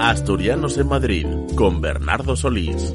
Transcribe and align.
Asturianos 0.00 0.78
en 0.78 0.88
Madrid 0.88 1.26
con 1.56 1.80
Bernardo 1.80 2.36
Solís. 2.36 2.92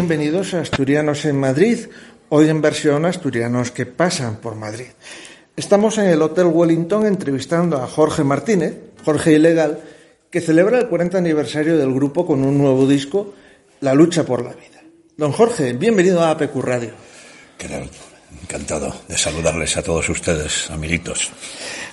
Bienvenidos 0.00 0.54
a 0.54 0.62
Asturianos 0.62 1.26
en 1.26 1.38
Madrid, 1.38 1.78
hoy 2.30 2.48
en 2.48 2.62
versión 2.62 3.04
Asturianos 3.04 3.70
que 3.70 3.84
pasan 3.84 4.36
por 4.36 4.54
Madrid. 4.54 4.86
Estamos 5.54 5.98
en 5.98 6.06
el 6.06 6.22
Hotel 6.22 6.46
Wellington 6.46 7.04
entrevistando 7.04 7.76
a 7.76 7.86
Jorge 7.86 8.24
Martínez, 8.24 8.78
Jorge 9.04 9.32
Ilegal, 9.32 9.78
que 10.30 10.40
celebra 10.40 10.78
el 10.78 10.88
40 10.88 11.18
aniversario 11.18 11.76
del 11.76 11.92
grupo 11.92 12.24
con 12.26 12.42
un 12.42 12.56
nuevo 12.56 12.86
disco, 12.86 13.34
La 13.82 13.92
lucha 13.92 14.24
por 14.24 14.42
la 14.42 14.54
vida. 14.54 14.80
Don 15.18 15.32
Jorge, 15.32 15.74
bienvenido 15.74 16.22
a 16.22 16.30
APQ 16.30 16.56
Radio. 16.62 16.92
Querer, 17.58 17.86
encantado 18.42 19.02
de 19.06 19.18
saludarles 19.18 19.76
a 19.76 19.82
todos 19.82 20.08
ustedes, 20.08 20.70
amiguitos. 20.70 21.30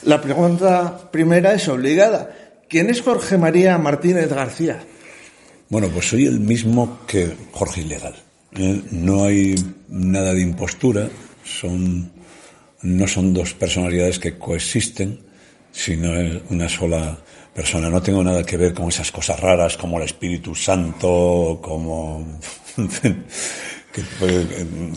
La 0.04 0.22
pregunta 0.22 1.12
primera 1.12 1.52
es 1.52 1.68
obligada. 1.68 2.34
¿Quién 2.70 2.90
es 2.90 3.02
Jorge 3.02 3.38
María 3.38 3.78
Martínez 3.78 4.30
García? 4.30 4.80
Bueno, 5.70 5.90
pues 5.90 6.10
soy 6.10 6.26
el 6.26 6.40
mismo 6.40 7.00
que 7.08 7.36
Jorge 7.52 7.82
Ilegal. 7.82 8.16
¿eh? 8.56 8.82
No 8.92 9.26
hay 9.26 9.56
nada 9.90 10.34
de 10.34 10.42
impostura, 10.42 11.10
son, 11.44 12.12
no 12.82 13.08
son 13.08 13.34
dos 13.34 13.54
personalidades 13.54 14.20
que 14.20 14.38
coexisten, 14.38 15.20
sino 15.72 16.12
una 16.50 16.70
sola 16.70 17.18
persona. 17.54 17.90
No 17.90 18.02
tengo 18.02 18.24
nada 18.24 18.44
que 18.46 18.56
ver 18.58 18.74
con 18.74 18.88
esas 18.88 19.12
cosas 19.12 19.40
raras 19.40 19.76
como 19.78 19.98
el 19.98 20.04
Espíritu 20.06 20.56
Santo, 20.56 21.60
como 21.62 22.40
que, 23.92 24.04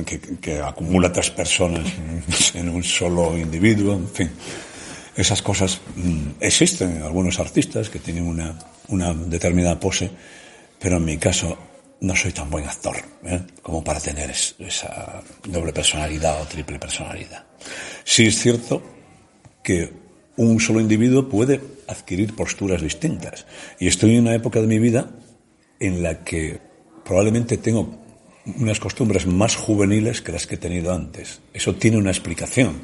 que- 0.07 0.37
que 0.41 0.59
acumula 0.61 1.13
tres 1.13 1.31
personas 1.31 1.85
en 2.55 2.69
un 2.69 2.83
solo 2.85 3.37
individuo, 3.37 3.95
en 3.95 4.09
fin. 4.09 4.31
Esas 5.17 5.43
cosas 5.43 5.81
mm, 5.97 6.39
existen 6.41 6.97
en 6.99 7.03
algunos 7.03 7.41
artistas 7.41 7.91
que 7.91 7.99
tienen 7.99 8.27
una, 8.27 8.57
una 8.89 9.13
determinada 9.13 9.79
pose, 9.81 10.11
pero 10.81 10.97
en 10.97 11.05
mi 11.05 11.19
caso 11.19 11.57
no 12.01 12.17
soy 12.17 12.33
tan 12.33 12.49
buen 12.51 12.67
actor 12.67 12.97
¿eh? 13.25 13.41
como 13.63 13.85
para 13.85 14.01
tener 14.01 14.31
es- 14.31 14.55
esa 14.59 15.23
doble 15.47 15.73
personalidad 15.73 16.41
o 16.41 16.47
triple 16.47 16.79
personalidad. 16.79 17.45
Sí 18.05 18.27
es 18.27 18.39
cierto 18.39 18.83
que 19.63 19.93
un 20.37 20.59
solo 20.59 20.81
individuo 20.81 21.29
puede 21.29 21.61
adquirir 21.87 22.35
posturas 22.35 22.81
distintas. 22.81 23.45
Y 23.79 23.87
estoy 23.89 24.15
en 24.17 24.23
una 24.23 24.35
época 24.35 24.61
de 24.61 24.67
mi 24.67 24.79
vida 24.79 25.11
en 25.79 26.03
la 26.03 26.25
que 26.25 26.59
probablemente 27.05 27.59
tengo 27.59 27.99
unas 28.59 28.81
costumbres 28.81 29.27
más 29.27 29.55
juveniles 29.57 30.23
que 30.23 30.33
las 30.33 30.47
que 30.47 30.55
he 30.55 30.59
tenido 30.59 30.95
antes. 30.95 31.41
Eso 31.53 31.75
tiene 31.75 31.99
una 31.99 32.11
explicación. 32.11 32.83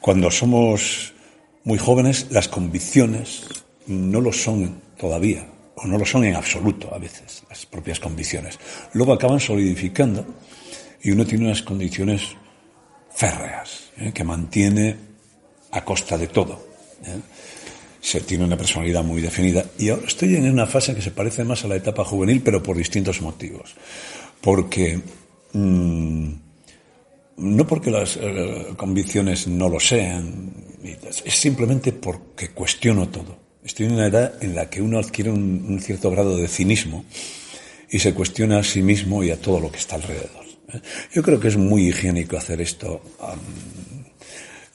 Cuando 0.00 0.30
somos 0.32 1.14
muy 1.62 1.78
jóvenes, 1.78 2.26
las 2.30 2.48
convicciones 2.48 3.44
no 3.86 4.20
lo 4.20 4.32
son 4.32 4.80
todavía, 4.98 5.46
o 5.76 5.86
no 5.86 5.98
lo 5.98 6.04
son 6.04 6.24
en 6.24 6.36
absoluto 6.36 6.94
a 6.94 6.98
veces, 6.98 7.42
las 7.48 7.66
propias 7.66 8.00
convicciones. 8.00 8.58
Luego 8.92 9.12
acaban 9.12 9.40
solidificando 9.40 10.24
y 11.02 11.10
uno 11.10 11.26
tiene 11.26 11.46
unas 11.46 11.62
condiciones 11.62 12.22
férreas, 13.14 13.90
¿eh? 13.98 14.12
que 14.12 14.24
mantiene 14.24 14.96
a 15.72 15.84
costa 15.84 16.16
de 16.16 16.28
todo. 16.28 16.66
¿eh? 17.04 17.20
Se 18.00 18.20
tiene 18.20 18.44
una 18.44 18.56
personalidad 18.56 19.02
muy 19.02 19.20
definida. 19.20 19.64
Y 19.78 19.88
ahora 19.88 20.06
estoy 20.06 20.36
en 20.36 20.50
una 20.50 20.66
fase 20.66 20.94
que 20.94 21.02
se 21.02 21.10
parece 21.10 21.44
más 21.44 21.64
a 21.64 21.68
la 21.68 21.76
etapa 21.76 22.04
juvenil, 22.04 22.42
pero 22.42 22.62
por 22.62 22.76
distintos 22.76 23.20
motivos. 23.20 23.74
Porque. 24.40 25.00
mm, 25.52 26.28
no 27.36 27.66
porque 27.66 27.90
las 27.90 28.16
eh, 28.20 28.74
convicciones 28.76 29.48
no 29.48 29.68
lo 29.68 29.80
sean, 29.80 30.52
es 30.82 31.34
simplemente 31.34 31.92
porque 31.92 32.50
cuestiono 32.50 33.08
todo. 33.08 33.43
Estoy 33.64 33.86
en 33.86 33.92
una 33.92 34.06
edad 34.06 34.34
en 34.42 34.54
la 34.54 34.68
que 34.68 34.82
uno 34.82 34.98
adquiere 34.98 35.30
un, 35.30 35.64
un 35.68 35.80
cierto 35.80 36.10
grado 36.10 36.36
de 36.36 36.48
cinismo 36.48 37.04
y 37.90 37.98
se 37.98 38.12
cuestiona 38.12 38.58
a 38.58 38.62
sí 38.64 38.82
mismo 38.82 39.24
y 39.24 39.30
a 39.30 39.40
todo 39.40 39.58
lo 39.60 39.70
que 39.72 39.78
está 39.78 39.96
alrededor. 39.96 40.44
¿eh? 40.72 40.80
Yo 41.12 41.22
creo 41.22 41.40
que 41.40 41.48
es 41.48 41.56
muy 41.56 41.88
higiénico 41.88 42.36
hacer 42.36 42.60
esto 42.60 43.00
a- 43.20 43.34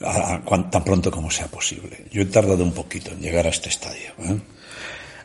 a 0.02 0.70
tan 0.72 0.84
pronto 0.84 1.12
como 1.12 1.30
sea 1.30 1.48
posible. 1.48 2.06
Yo 2.12 2.22
he 2.22 2.26
tardado 2.26 2.64
un 2.64 2.72
poquito 2.74 3.12
en 3.12 3.20
llegar 3.20 3.46
a 3.46 3.50
este 3.50 3.70
estadio. 3.70 4.10
¿eh? 4.20 4.38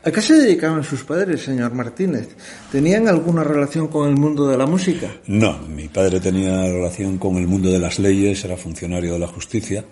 ¿A 0.07 0.11
qué 0.11 0.21
se 0.21 0.35
dedicaban 0.35 0.85
sus 0.85 1.03
padres, 1.05 1.43
señor 1.43 1.73
Martínez? 1.73 2.29
¿Tenían 2.71 3.09
alguna 3.09 3.43
relación 3.45 3.89
con 3.89 4.09
el 4.11 4.17
mundo 4.17 4.47
de 4.49 4.59
la 4.59 4.67
música? 4.67 5.11
No, 5.27 5.59
mi 5.61 5.89
padre 5.89 6.21
tenía 6.21 6.61
relación 6.65 7.17
con 7.17 7.37
el 7.37 7.47
mundo 7.47 7.71
de 7.71 7.79
las 7.79 7.99
leyes, 7.99 8.45
era 8.45 8.57
funcionario 8.59 9.15
de 9.15 9.19
la 9.21 9.29
justicia. 9.29 9.83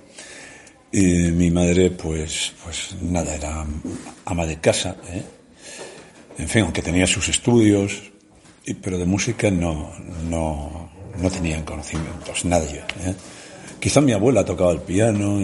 Y 0.92 1.32
mi 1.32 1.50
madre, 1.50 1.90
pues, 1.90 2.52
pues 2.62 2.94
nada, 3.00 3.34
era 3.34 3.64
ama 4.26 4.44
de 4.44 4.60
casa. 4.60 4.96
¿eh? 5.08 5.22
En 6.38 6.48
fin, 6.48 6.62
aunque 6.62 6.82
tenía 6.82 7.06
sus 7.06 7.30
estudios, 7.30 8.12
pero 8.82 8.98
de 8.98 9.06
música 9.06 9.50
no, 9.50 9.90
no, 10.28 10.90
no 11.16 11.30
tenían 11.30 11.64
conocimientos, 11.64 12.44
nadie. 12.44 12.80
¿eh? 13.04 13.14
Quizá 13.80 14.02
mi 14.02 14.12
abuela 14.12 14.44
tocaba 14.44 14.72
el 14.72 14.82
piano, 14.82 15.40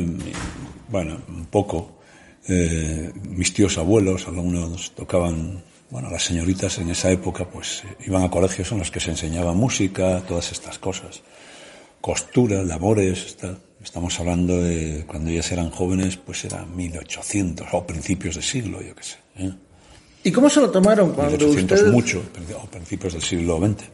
bueno, 0.89 1.19
un 1.29 1.47
poco. 1.47 1.99
Eh, 2.47 3.11
mis 3.25 3.53
tíos 3.53 3.77
abuelos, 3.79 4.27
algunos 4.27 4.93
tocaban, 4.93 5.63
bueno, 5.91 6.11
las 6.11 6.25
señoritas 6.25 6.79
en 6.79 6.91
esa 6.91 7.11
época, 7.11 7.47
pues 7.47 7.85
eh, 7.85 8.05
iban 8.07 8.23
a 8.23 8.31
colegios 8.31 8.71
en 8.73 8.79
los 8.79 8.91
que 8.91 9.01
se 9.01 9.11
enseñaba 9.11 9.53
música, 9.55 10.23
todas 10.27 10.53
estas 10.53 10.79
cosas. 10.79 11.23
Costura, 12.01 12.63
labores, 12.63 13.37
tal. 13.37 13.59
Estamos 13.89 14.21
hablando 14.21 14.61
de 14.63 15.05
cuando 15.07 15.31
ellas 15.31 15.51
eran 15.51 15.71
jóvenes, 15.71 16.19
pues 16.19 16.45
era 16.45 16.67
1800 16.67 17.69
o 17.73 17.87
principios 17.87 18.37
de 18.37 18.43
siglo, 18.43 18.83
yo 18.83 18.95
qué 18.95 19.03
sé. 19.03 19.17
¿eh? 19.39 19.51
¿Y 20.25 20.31
cómo 20.31 20.51
se 20.51 20.61
lo 20.61 20.69
tomaron 20.71 21.13
cuando 21.13 21.39
1800 21.39 21.79
usted... 21.79 21.91
mucho, 21.91 22.23
o 22.63 22.67
principios 22.67 23.15
del 23.15 23.23
siglo 23.23 23.57
XX. 23.57 23.83
¿eh? 23.85 23.87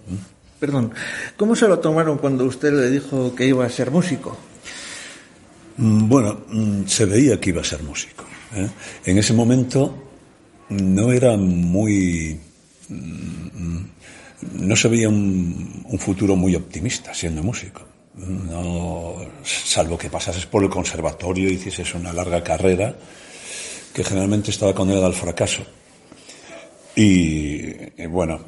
Perdón, 0.59 0.93
¿cómo 1.37 1.55
se 1.55 1.69
lo 1.69 1.79
tomaron 1.79 2.19
cuando 2.19 2.45
usted 2.45 2.73
le 2.73 2.91
dijo 2.91 3.37
que 3.37 3.47
iba 3.47 3.65
a 3.65 3.71
ser 3.71 3.93
músico? 3.93 4.37
Mm, 5.77 6.09
Bueno, 6.09 6.41
mm, 6.49 6.87
se 6.89 7.05
veía 7.05 7.39
que 7.39 7.51
iba 7.51 7.61
a 7.61 7.65
ser 7.65 7.85
músico. 7.85 8.25
¿eh? 8.57 8.69
En 9.05 9.19
ese 9.19 9.33
momento 9.33 9.95
no 10.71 11.13
era 11.13 11.37
muy... 11.37 12.37
mm, 12.89 13.79
No 14.61 14.75
se 14.75 14.89
veía 14.89 15.09
un, 15.09 15.85
un 15.89 15.99
futuro 16.01 16.35
muy 16.35 16.57
optimista 16.57 17.15
siendo 17.15 17.45
músico. 17.45 17.94
No, 18.17 19.17
salvo 19.43 19.99
que 19.99 20.09
pasases 20.09 20.47
por 20.47 20.63
el 20.63 20.71
conservatorio 20.71 21.49
y 21.49 21.55
hicieses 21.55 21.95
una 21.95 22.13
larga 22.13 22.45
carrera 22.45 22.95
que 23.93 24.05
generalmente 24.05 24.51
estaba 24.51 24.75
condenada 24.75 25.07
al 25.07 25.15
fracaso. 25.15 25.65
Y, 26.95 28.07
bueno, 28.07 28.41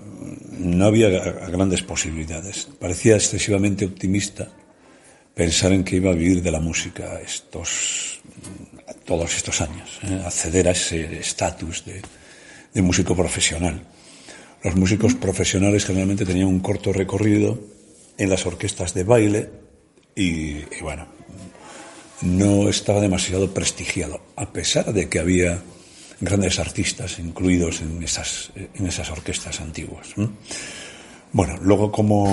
no 0.59 0.87
había 0.87 1.09
grandes 1.49 1.83
posibilidades. 1.83 2.69
Parecía 2.79 3.17
excesivamente 3.17 3.85
optimista 3.85 4.49
pensar 5.35 5.73
en 5.73 5.83
que 5.83 5.97
iba 5.97 6.11
a 6.11 6.15
vivir 6.15 6.43
de 6.43 6.51
la 6.51 6.61
música 6.61 7.21
estos 7.21 8.21
todos 9.05 9.37
estos 9.37 9.61
años, 9.61 10.01
¿eh? 10.03 10.21
acceder 10.25 10.67
a 10.67 10.73
ese 10.73 11.19
estatus 11.19 11.85
de, 11.85 12.03
de 12.75 12.83
músico 12.83 13.15
profesional. 13.15 13.81
Los 14.65 14.75
músicos 14.75 15.15
profesionales 15.15 15.85
generalmente 15.85 16.25
tenían 16.25 16.49
un 16.49 16.59
corto 16.59 16.93
recorrido 16.93 17.76
en 18.19 18.31
las 18.31 18.47
orquestas 18.47 18.95
de 18.95 19.05
baile 19.05 19.51
y, 20.15 20.65
bueno, 20.81 21.07
no 22.23 22.69
estaba 22.69 23.01
demasiado 23.01 23.53
prestigiado, 23.53 24.21
a 24.37 24.53
pesar 24.53 24.93
de 24.93 25.09
que 25.09 25.19
había 25.19 25.63
grandes 26.21 26.59
artistas 26.59 27.19
incluidos 27.19 27.83
en 27.83 28.03
esas, 28.03 28.51
en 28.55 28.87
esas 28.87 29.11
orquestas 29.11 29.61
antiguas. 29.61 30.15
Bueno, 31.33 31.59
luego 31.61 31.93
como, 31.93 32.33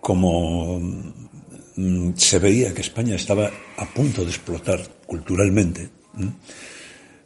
como 0.00 0.78
mm, 1.76 2.12
se 2.16 2.38
veía 2.38 2.74
que 2.74 2.82
España 2.82 3.16
estaba 3.16 3.50
a 3.78 3.86
punto 3.86 4.22
de 4.22 4.30
explotar 4.30 4.80
culturalmente, 5.06 5.88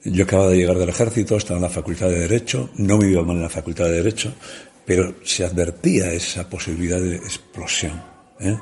yo 0.05 0.25
acababa 0.25 0.51
de 0.51 0.59
llegar 0.59 0.79
del 0.79 0.91
ejército, 0.91 1.37
estaba 1.37 1.59
en 1.59 1.62
la 1.62 1.71
facultad 1.71 2.09
de 2.09 2.21
Derecho, 2.21 2.71
no 2.77 2.99
me 2.99 3.11
iba 3.11 3.23
mal 3.23 3.37
en 3.37 3.43
la 3.43 3.49
facultad 3.49 3.87
de 3.87 3.93
Derecho, 3.93 4.35
pero 4.84 5.14
se 5.25 5.44
advertía 5.44 6.12
esa 6.12 6.48
posibilidad 6.48 7.00
de 7.00 7.16
explosión. 7.16 8.02
¿eh? 8.40 8.56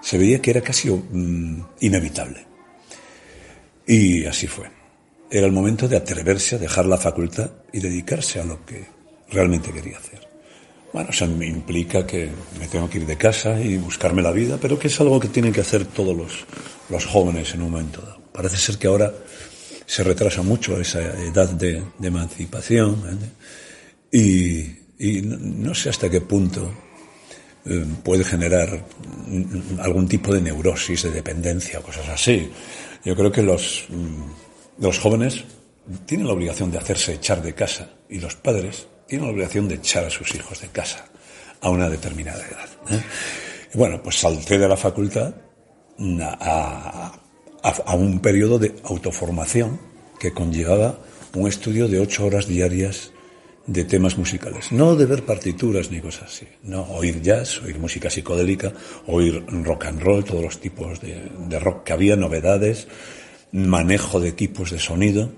Se 0.00 0.18
veía 0.18 0.40
que 0.40 0.50
era 0.50 0.60
casi 0.60 0.90
mm, 0.90 1.66
inevitable. 1.80 2.46
Y 3.86 4.26
así 4.26 4.46
fue. 4.46 4.70
Era 5.30 5.46
el 5.46 5.52
momento 5.52 5.88
de 5.88 5.96
atreverse 5.96 6.56
a 6.56 6.58
dejar 6.58 6.86
la 6.86 6.98
facultad 6.98 7.50
y 7.72 7.80
dedicarse 7.80 8.40
a 8.40 8.44
lo 8.44 8.64
que 8.64 8.86
realmente 9.30 9.72
quería 9.72 9.98
hacer. 9.98 10.26
Bueno, 10.92 11.10
eso 11.10 11.26
implica 11.26 12.06
que 12.06 12.30
me 12.58 12.66
tengo 12.66 12.88
que 12.88 12.98
ir 12.98 13.06
de 13.06 13.16
casa 13.16 13.60
y 13.60 13.76
buscarme 13.76 14.22
la 14.22 14.32
vida, 14.32 14.58
pero 14.60 14.78
que 14.78 14.88
es 14.88 15.00
algo 15.00 15.20
que 15.20 15.28
tienen 15.28 15.52
que 15.52 15.60
hacer 15.60 15.84
todos 15.84 16.16
los, 16.16 16.46
los 16.88 17.04
jóvenes 17.04 17.54
en 17.54 17.62
un 17.62 17.70
momento 17.70 18.00
dado. 18.00 18.22
Parece 18.32 18.56
ser 18.56 18.78
que 18.78 18.86
ahora 18.86 19.12
se 19.84 20.02
retrasa 20.02 20.42
mucho 20.42 20.80
esa 20.80 21.00
edad 21.00 21.48
de, 21.50 21.82
emancipación 22.02 23.20
¿eh? 24.12 24.18
y, 24.18 24.87
no 24.98 25.74
sé 25.74 25.90
hasta 25.90 26.10
qué 26.10 26.20
punto 26.20 26.70
eh, 27.64 27.84
puede 28.02 28.24
generar 28.24 28.84
algún 29.80 30.08
tipo 30.08 30.32
de 30.32 30.40
neurosis, 30.40 31.02
de 31.02 31.10
dependencia 31.10 31.80
cosas 31.80 32.08
así. 32.08 32.50
Yo 33.04 33.14
creo 33.14 33.30
que 33.30 33.42
los, 33.42 33.86
mm, 33.88 34.82
los 34.82 34.98
jóvenes 34.98 35.44
tienen 36.06 36.26
la 36.26 36.32
obligación 36.32 36.70
de 36.70 36.78
hacerse 36.78 37.14
echar 37.14 37.42
de 37.42 37.54
casa 37.54 37.90
y 38.08 38.18
los 38.18 38.36
padres 38.36 38.86
tienen 39.06 39.26
la 39.26 39.32
obligación 39.32 39.68
de 39.68 39.76
echar 39.76 40.04
a 40.04 40.10
sus 40.10 40.34
hijos 40.34 40.60
de 40.60 40.68
casa 40.68 41.06
a 41.60 41.70
una 41.70 41.88
determinada 41.88 42.44
edad. 42.46 42.68
¿eh? 42.90 43.02
bueno, 43.74 44.02
pues 44.02 44.16
salté 44.16 44.58
de 44.58 44.68
la 44.68 44.76
facultad 44.76 45.34
a, 46.40 47.12
a, 47.62 47.94
un 47.94 48.20
periodo 48.20 48.58
de 48.58 48.74
autoformación 48.84 49.80
que 50.18 50.32
conllevaba 50.32 50.98
un 51.34 51.48
estudio 51.48 51.88
de 51.88 52.00
ocho 52.00 52.26
horas 52.26 52.46
diarias 52.46 53.12
de 53.68 53.84
temas 53.84 54.16
musicales. 54.16 54.72
No 54.72 54.96
de 54.96 55.06
ver 55.06 55.24
partituras 55.24 55.90
ni 55.90 56.00
cosas 56.00 56.24
así. 56.24 56.46
No, 56.64 56.82
oír 56.84 57.22
jazz, 57.22 57.62
oír 57.62 57.78
música 57.78 58.10
psicodélica, 58.10 58.72
oír 59.06 59.44
rock 59.46 59.84
and 59.84 60.02
roll, 60.02 60.24
todos 60.24 60.42
los 60.42 60.58
tipos 60.58 61.00
de, 61.00 61.30
de 61.46 61.58
rock 61.60 61.84
que 61.84 61.92
había, 61.92 62.16
novedades, 62.16 62.88
manejo 63.52 64.20
de 64.20 64.30
equipos 64.30 64.70
de 64.70 64.78
sonido, 64.78 65.30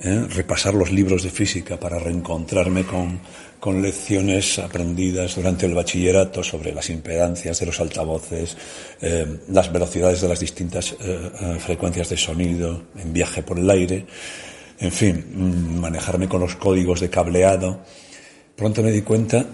¿eh? 0.00 0.26
repasar 0.28 0.74
los 0.74 0.92
libros 0.92 1.22
de 1.22 1.30
física 1.30 1.78
para 1.78 1.98
reencontrarme 1.98 2.84
con, 2.84 3.20
con 3.58 3.82
lecciones 3.82 4.58
aprendidas 4.58 5.36
durante 5.36 5.66
el 5.66 5.74
bachillerato 5.74 6.42
sobre 6.42 6.72
las 6.72 6.90
impedancias 6.90 7.58
de 7.58 7.66
los 7.66 7.80
altavoces, 7.80 8.56
eh, 9.00 9.40
las 9.48 9.72
velocidades 9.72 10.20
de 10.20 10.28
las 10.28 10.40
distintas 10.40 10.94
eh, 11.00 11.58
frecuencias 11.58 12.10
de 12.10 12.16
sonido 12.16 12.82
en 12.98 13.12
viaje 13.12 13.42
por 13.42 13.58
el 13.58 13.68
aire, 13.70 14.06
en 14.80 14.92
fin, 14.92 15.80
manejarme 15.80 16.28
con 16.28 16.40
los 16.40 16.56
códigos 16.56 17.00
de 17.00 17.10
cableado. 17.10 17.84
Pronto 18.56 18.82
me 18.82 18.92
di 18.92 19.02
cuenta 19.02 19.46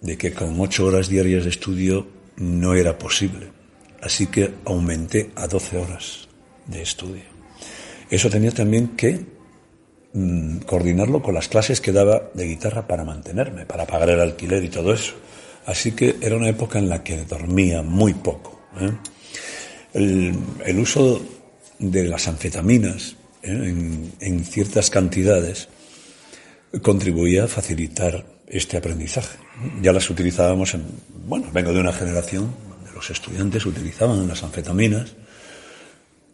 de 0.00 0.16
que 0.16 0.32
con 0.32 0.58
ocho 0.60 0.86
horas 0.86 1.08
diarias 1.08 1.44
de 1.44 1.50
estudio 1.50 2.06
no 2.36 2.74
era 2.74 2.98
posible. 2.98 3.50
Así 4.02 4.28
que 4.28 4.54
aumenté 4.64 5.30
a 5.36 5.46
doce 5.46 5.76
horas 5.76 6.28
de 6.66 6.82
estudio. 6.82 7.24
Eso 8.10 8.30
tenía 8.30 8.50
también 8.50 8.96
que 8.96 9.24
Mm, 10.12 10.58
coordinarlo 10.66 11.22
con 11.22 11.34
las 11.34 11.46
clases 11.46 11.80
que 11.80 11.92
daba 11.92 12.30
de 12.34 12.44
guitarra 12.44 12.88
para 12.88 13.04
mantenerme, 13.04 13.64
para 13.64 13.86
pagar 13.86 14.10
el 14.10 14.20
alquiler 14.20 14.64
y 14.64 14.68
todo 14.68 14.92
eso. 14.92 15.14
Así 15.66 15.92
que 15.92 16.16
era 16.20 16.36
una 16.36 16.48
época 16.48 16.80
en 16.80 16.88
la 16.88 17.04
que 17.04 17.24
dormía 17.24 17.82
muy 17.82 18.14
poco. 18.14 18.60
¿eh? 18.80 18.90
El, 19.94 20.78
uso 20.78 21.22
de 21.78 22.04
las 22.04 22.26
anfetaminas. 22.26 23.16
En, 23.42 24.12
en, 24.20 24.44
ciertas 24.44 24.90
cantidades 24.90 25.68
contribuía 26.82 27.44
a 27.44 27.48
facilitar 27.48 28.24
este 28.46 28.76
aprendizaje. 28.76 29.38
Ya 29.82 29.92
las 29.92 30.08
utilizábamos 30.10 30.74
en, 30.74 30.84
bueno, 31.26 31.48
vengo 31.52 31.72
de 31.72 31.80
una 31.80 31.92
generación 31.92 32.54
donde 32.68 32.92
los 32.92 33.10
estudiantes 33.10 33.66
utilizaban 33.66 34.26
las 34.28 34.42
anfetaminas 34.42 35.14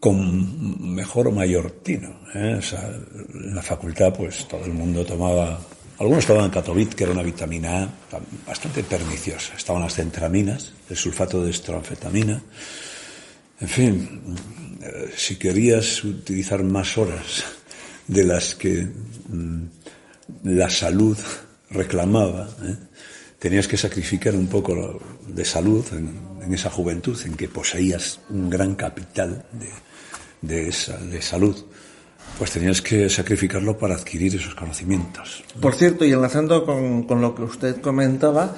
con 0.01 0.95
mejor 0.95 1.29
o 1.29 1.33
mayor 1.33 1.71
tino. 1.83 2.21
¿eh? 2.35 2.61
en 3.35 3.55
la 3.55 3.63
facultad, 3.63 4.13
pues 4.15 4.47
todo 4.47 4.65
el 4.65 4.73
mundo 4.73 5.05
tomaba. 5.05 5.59
Algunos 5.99 6.27
tomaban 6.27 6.51
Catovit, 6.51 6.95
que 6.95 7.05
era 7.05 7.13
una 7.13 7.23
vitamina 7.23 7.83
A 7.83 7.89
bastante 8.47 8.83
perniciosa. 8.83 9.55
Estaban 9.57 9.83
las 9.83 9.95
centraminas, 9.95 10.73
el 10.91 10.97
sulfato 10.97 11.43
de 11.43 11.51
estranfetamina. 11.51 12.43
En 13.61 13.69
fin, 13.69 14.23
si 15.17 15.37
querías 15.37 16.05
utilizar 16.05 16.63
más 16.63 16.99
horas 16.99 17.45
de 18.07 18.25
las 18.25 18.55
que 18.55 18.87
mm, 19.29 19.63
la 20.45 20.71
salud 20.71 21.17
reclamaba, 21.71 22.49
¿eh? 22.63 22.77
tenías 23.39 23.69
que 23.69 23.77
sacrificar 23.77 24.35
un 24.35 24.47
poco 24.47 25.01
de 25.27 25.45
salud 25.45 25.85
en, 25.93 26.53
esa 26.53 26.71
juventud 26.71 27.21
en 27.25 27.35
que 27.35 27.49
poseías 27.49 28.21
un 28.31 28.49
gran 28.49 28.77
capital 28.77 29.45
de, 29.53 29.69
de, 30.43 30.73
de 31.11 31.23
salud, 31.23 31.57
pues 32.39 32.53
tenías 32.53 32.81
que 32.81 33.11
sacrificarlo 33.11 33.77
para 33.77 33.97
adquirir 33.97 34.37
esos 34.37 34.55
conocimientos. 34.55 35.43
Por 35.61 35.75
cierto, 35.75 36.05
y 36.05 36.13
enlazando 36.13 36.65
con, 36.65 37.03
con, 37.03 37.21
lo 37.21 37.35
que 37.35 37.43
usted 37.43 37.81
comentaba, 37.81 38.55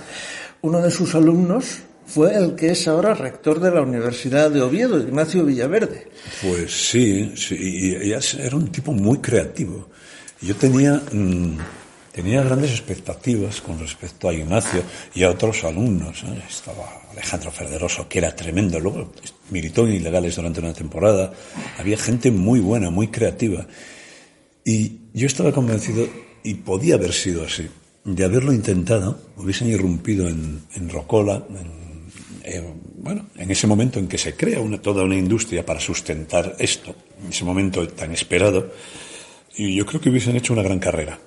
uno 0.61 0.83
de 0.83 0.91
sus 0.91 1.15
alumnos 1.15 1.79
fue 2.09 2.35
el 2.35 2.55
que 2.55 2.71
es 2.71 2.89
ahora 2.89 3.15
rector 3.15 3.61
de 3.61 3.71
la 3.71 3.83
Universidad 3.83 4.51
de 4.51 4.63
Oviedo, 4.63 4.99
Ignacio 4.99 5.45
Villaverde. 5.45 6.09
Pues 6.43 6.89
sí, 6.89 7.35
sí 7.37 7.55
y 7.55 8.13
era 8.13 8.57
un 8.57 8.69
tipo 8.73 8.93
muy 8.93 9.19
creativo. 9.19 9.89
Yo 10.41 10.57
tenía, 10.57 10.95
mm, 11.13 11.59
tenía 12.13 12.43
grandes 12.43 12.71
expectativas 12.71 13.61
con 13.61 13.79
respecto 13.79 14.29
a 14.29 14.35
Ignacio 14.35 14.83
y 15.15 15.23
a 15.23 15.31
otros 15.31 15.65
alumnos. 15.65 16.23
¿eh? 16.25 16.43
Estaba 16.49 17.03
Alejandro 17.13 17.51
Ferderoso, 17.51 18.09
que 18.09 18.19
era 18.19 18.35
tremendo. 18.35 18.81
Luego 18.81 19.13
militó 19.51 19.87
en 19.87 19.95
ilegales 19.95 20.37
durante 20.37 20.61
una 20.61 20.73
temporada. 20.73 21.33
Había 21.79 21.99
gente 21.99 22.31
muy 22.31 22.61
buena, 22.61 22.91
muy 22.91 23.09
creativa. 23.09 23.67
Y 24.65 25.01
yo 25.13 25.27
estaba 25.27 25.53
convencido, 25.53 26.07
y 26.43 26.55
podía 26.55 26.95
haber 26.95 27.13
sido 27.13 27.45
así, 27.45 27.69
de 28.05 28.25
haberlo 28.25 28.53
intentado, 28.53 29.21
hubiesen 29.37 29.69
irrumpido 29.69 30.29
en, 30.29 30.63
en 30.75 30.89
Rocola, 30.89 31.45
en, 31.51 31.88
bueno, 32.97 33.27
en 33.37 33.51
ese 33.51 33.67
momento 33.67 33.99
en 33.99 34.09
que 34.09 34.19
se 34.19 34.35
crea 34.35 34.61
una, 34.61 34.81
toda 34.81 35.05
una 35.05 35.17
industria 35.17 35.65
para 35.65 35.81
sustentar 35.81 36.57
esto, 36.59 36.95
en 37.23 37.31
ese 37.31 37.45
momento 37.45 37.87
tan 37.89 38.13
esperado, 38.13 38.73
y 39.57 39.77
yo 39.77 39.85
creo 39.87 40.01
que 40.01 40.11
hubiesen 40.11 40.37
hecho 40.37 40.53
una 40.53 40.63
gran 40.63 40.79
carrera. 40.79 41.19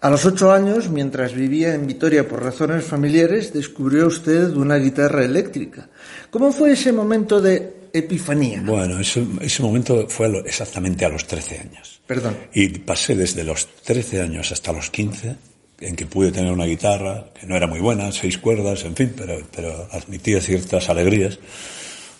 A 0.00 0.10
los 0.10 0.24
ocho 0.26 0.50
años, 0.50 0.90
mientras 0.90 1.32
vivía 1.32 1.74
en 1.74 1.86
Vitoria 1.86 2.26
por 2.26 2.42
razones 2.42 2.84
familiares, 2.84 3.52
descubrió 3.52 4.08
usted 4.08 4.50
una 4.50 4.76
guitarra 4.76 5.24
eléctrica. 5.24 5.88
¿Cómo 6.28 6.50
fue 6.50 6.72
ese 6.72 6.92
momento 6.92 7.40
de 7.40 7.88
epifanía? 7.92 8.62
Bueno, 8.66 8.98
ese, 8.98 9.24
ese 9.40 9.62
momento 9.62 10.08
fue 10.08 10.26
exactamente 10.44 11.04
a 11.04 11.08
los 11.08 11.24
13 11.24 11.58
años. 11.60 12.00
Perdón. 12.04 12.36
Y 12.52 12.80
pasé 12.80 13.14
desde 13.14 13.44
los 13.44 13.68
13 13.84 14.22
años 14.22 14.50
hasta 14.50 14.72
los 14.72 14.90
15, 14.90 15.36
en 15.82 15.96
que 15.96 16.06
pude 16.06 16.32
tener 16.32 16.52
una 16.52 16.64
guitarra, 16.64 17.32
que 17.38 17.46
no 17.46 17.56
era 17.56 17.66
muy 17.66 17.80
buena, 17.80 18.12
seis 18.12 18.38
cuerdas, 18.38 18.84
en 18.84 18.94
fin, 18.94 19.12
pero, 19.16 19.38
pero 19.54 19.88
admitía 19.90 20.40
ciertas 20.40 20.88
alegrías. 20.88 21.38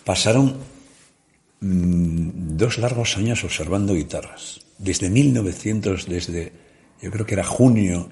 Pasaron 0.03 0.57
mmm, 1.61 2.57
dos 2.57 2.77
largos 2.77 3.17
años 3.17 3.43
observando 3.43 3.93
guitarras. 3.93 4.59
Desde 4.77 5.09
1900, 5.09 6.07
desde 6.07 6.51
yo 7.01 7.11
creo 7.11 7.25
que 7.25 7.35
era 7.35 7.43
junio 7.43 8.09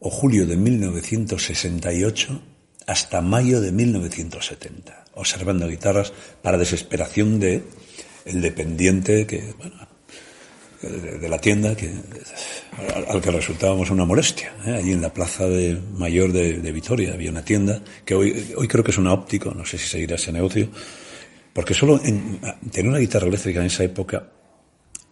o 0.00 0.10
julio 0.10 0.46
de 0.46 0.56
1968 0.56 2.40
hasta 2.86 3.20
mayo 3.20 3.60
de 3.60 3.72
1970, 3.72 5.04
observando 5.14 5.68
guitarras 5.68 6.12
para 6.40 6.56
desesperación 6.56 7.40
de 7.40 7.64
el 8.24 8.40
dependiente 8.40 9.26
que, 9.26 9.54
bueno, 9.58 9.87
de, 10.82 11.28
la 11.28 11.38
tienda 11.38 11.74
que, 11.74 11.90
al, 13.08 13.20
que 13.20 13.30
resultábamos 13.30 13.90
una 13.90 14.04
molestia. 14.04 14.52
¿eh? 14.66 14.74
Allí 14.74 14.92
en 14.92 15.02
la 15.02 15.12
plaza 15.12 15.46
de 15.46 15.78
mayor 15.94 16.32
de, 16.32 16.72
Vitoria 16.72 17.14
había 17.14 17.30
una 17.30 17.44
tienda 17.44 17.80
que 18.04 18.14
hoy, 18.14 18.54
hoy 18.56 18.68
creo 18.68 18.84
que 18.84 18.90
es 18.90 18.98
una 18.98 19.12
óptico, 19.12 19.52
no 19.52 19.64
sé 19.64 19.78
si 19.78 19.88
seguirá 19.88 20.16
ese 20.16 20.32
negocio, 20.32 20.68
porque 21.52 21.74
solo 21.74 22.00
en, 22.04 22.40
tener 22.70 22.88
una 22.88 22.98
guitarra 22.98 23.26
eléctrica 23.26 23.60
en 23.60 23.66
esa 23.66 23.84
época 23.84 24.28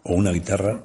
o 0.05 0.15
una 0.15 0.31
guitarra 0.33 0.83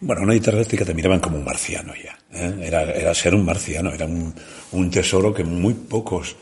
bueno, 0.00 0.22
una 0.22 0.34
guitarra 0.34 0.58
eléctrica 0.58 0.84
te 0.84 0.94
miraban 0.94 1.18
como 1.18 1.38
un 1.38 1.44
marciano 1.44 1.92
ya. 1.94 2.16
¿eh? 2.32 2.54
Era, 2.62 2.82
era, 2.84 3.12
ser 3.14 3.34
un 3.34 3.44
marciano, 3.44 3.92
era 3.92 4.06
un, 4.06 4.32
un, 4.70 4.90
tesoro 4.90 5.34
que 5.34 5.42
muy 5.42 5.74
pocos 5.74 6.36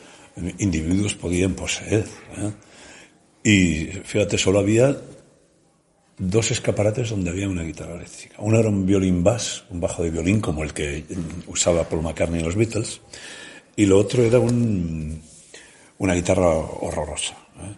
individuos 0.58 1.14
podían 1.14 1.54
poseer. 1.54 2.04
¿eh? 2.36 2.52
Y 3.42 3.86
fíjate, 4.04 4.36
solo 4.36 4.58
había 4.58 4.94
dos 6.18 6.50
escaparates 6.50 7.10
donde 7.10 7.30
había 7.30 7.48
una 7.48 7.62
guitarra 7.62 7.94
eléctrica. 7.94 8.36
Uno 8.38 8.58
era 8.58 8.68
un 8.68 8.86
violín 8.86 9.22
bass, 9.22 9.64
un 9.70 9.80
bajo 9.80 10.02
de 10.02 10.10
violín 10.10 10.40
como 10.40 10.62
el 10.62 10.72
que 10.72 11.04
usaba 11.46 11.88
Paul 11.88 12.02
McCartney 12.02 12.40
en 12.40 12.46
los 12.46 12.56
Beatles, 12.56 13.00
y 13.76 13.86
lo 13.86 13.98
otro 13.98 14.22
era 14.22 14.38
un, 14.38 15.20
una 15.98 16.14
guitarra 16.14 16.48
horrorosa. 16.48 17.34
¿eh? 17.58 17.76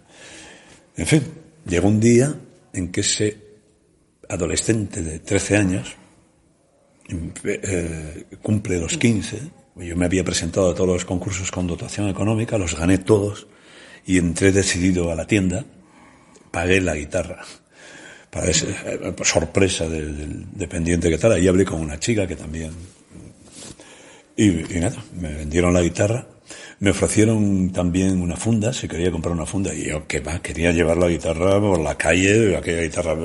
En 0.99 1.07
fin, 1.07 1.23
llegó 1.67 1.89
un 1.89 2.01
día 2.01 2.35
en 2.73 2.93
que 2.93 3.01
ese 3.01 3.37
adolescente 4.29 5.03
de 5.03 5.19
13 5.21 5.57
años 5.57 5.97
eh, 7.45 8.25
cumple 8.43 8.79
los 8.79 8.97
15. 8.99 9.41
Yo 9.77 9.97
me 9.97 10.05
había 10.05 10.25
presentado 10.25 10.71
a 10.71 10.75
todos 10.75 10.89
los 10.89 11.05
concursos 11.05 11.51
con 11.51 11.67
dotación 11.67 12.09
económica, 12.09 12.59
los 12.59 12.77
gané 12.77 12.99
todos 12.99 13.47
y 14.05 14.19
entré 14.19 14.53
decidido 14.53 15.11
a 15.11 15.15
la 15.15 15.27
tienda, 15.27 15.65
pagué 16.51 16.81
la 16.81 16.95
guitarra. 16.95 17.45
Para 18.31 18.51
esa 18.51 18.67
eh, 18.67 19.15
sorpresa 19.23 19.89
del, 19.89 20.45
dependiente 20.53 21.09
que 21.09 21.19
tal, 21.19 21.33
ahí 21.33 21.49
hablé 21.49 21.65
con 21.65 21.81
una 21.81 21.99
chica 21.99 22.27
que 22.27 22.37
también. 22.37 22.73
Y, 24.37 24.51
nada, 24.79 25.03
me 25.15 25.33
vendieron 25.33 25.75
la 25.75 25.83
guitarra 25.83 26.27
me 26.81 26.91
ofrecieron 26.91 27.71
también 27.73 28.21
una 28.21 28.37
funda, 28.37 28.73
si 28.73 28.87
quería 28.87 29.11
comprar 29.11 29.35
una 29.35 29.47
funda, 29.47 29.75
y 29.75 29.87
yo, 29.87 30.07
¿qué 30.07 30.21
va? 30.21 30.41
Quería 30.41 30.71
llevar 30.71 30.97
la 30.97 31.09
guitarra 31.09 31.61
por 31.61 31.81
la 31.81 31.97
calle, 31.97 32.57
aquella 32.57 32.83
guitarra 32.83 33.17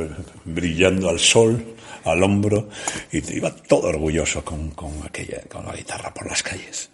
brillando 0.43 1.09
al 1.09 1.19
sol, 1.19 1.63
al 2.03 2.23
hombro, 2.23 2.69
y 3.11 3.35
iba 3.35 3.53
todo 3.55 3.89
orgulloso 3.89 4.43
con, 4.43 4.71
con 4.71 4.91
aquella, 5.05 5.41
con 5.47 5.65
la 5.65 5.75
guitarra 5.75 6.11
por 6.13 6.27
las 6.27 6.41
calles. 6.41 6.89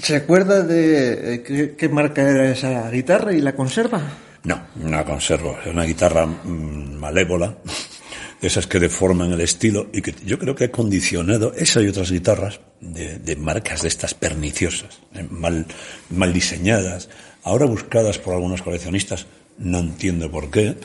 ¿Se 0.00 0.14
acuerda 0.14 0.62
de 0.62 1.34
eh, 1.34 1.74
qué 1.76 1.88
marca 1.88 2.22
era 2.22 2.50
esa 2.50 2.88
guitarra 2.90 3.32
y 3.32 3.40
la 3.40 3.54
conserva? 3.56 4.02
No, 4.46 4.62
no 4.76 4.90
la 4.90 5.04
conservo. 5.04 5.58
Es 5.60 5.66
una 5.66 5.82
guitarra 5.82 6.24
mmm, 6.24 6.94
malévola 6.94 7.58
esas 8.40 8.68
que 8.68 8.78
deforman 8.78 9.32
el 9.32 9.40
estilo 9.40 9.88
y 9.92 10.00
que 10.00 10.14
yo 10.24 10.38
creo 10.38 10.54
que 10.54 10.64
ha 10.64 10.70
condicionado 10.70 11.52
esa 11.54 11.82
y 11.82 11.88
otras 11.88 12.12
guitarras 12.12 12.60
de, 12.80 13.18
de 13.18 13.36
marcas 13.36 13.82
de 13.82 13.88
estas 13.88 14.14
perniciosas, 14.14 15.00
eh, 15.14 15.26
mal, 15.30 15.66
diseñadas, 16.32 17.08
ahora 17.42 17.66
buscadas 17.66 18.18
por 18.18 18.34
algunos 18.34 18.62
coleccionistas, 18.62 19.26
no 19.58 19.80
entiendo 19.80 20.30
por 20.30 20.48
qué. 20.50 20.76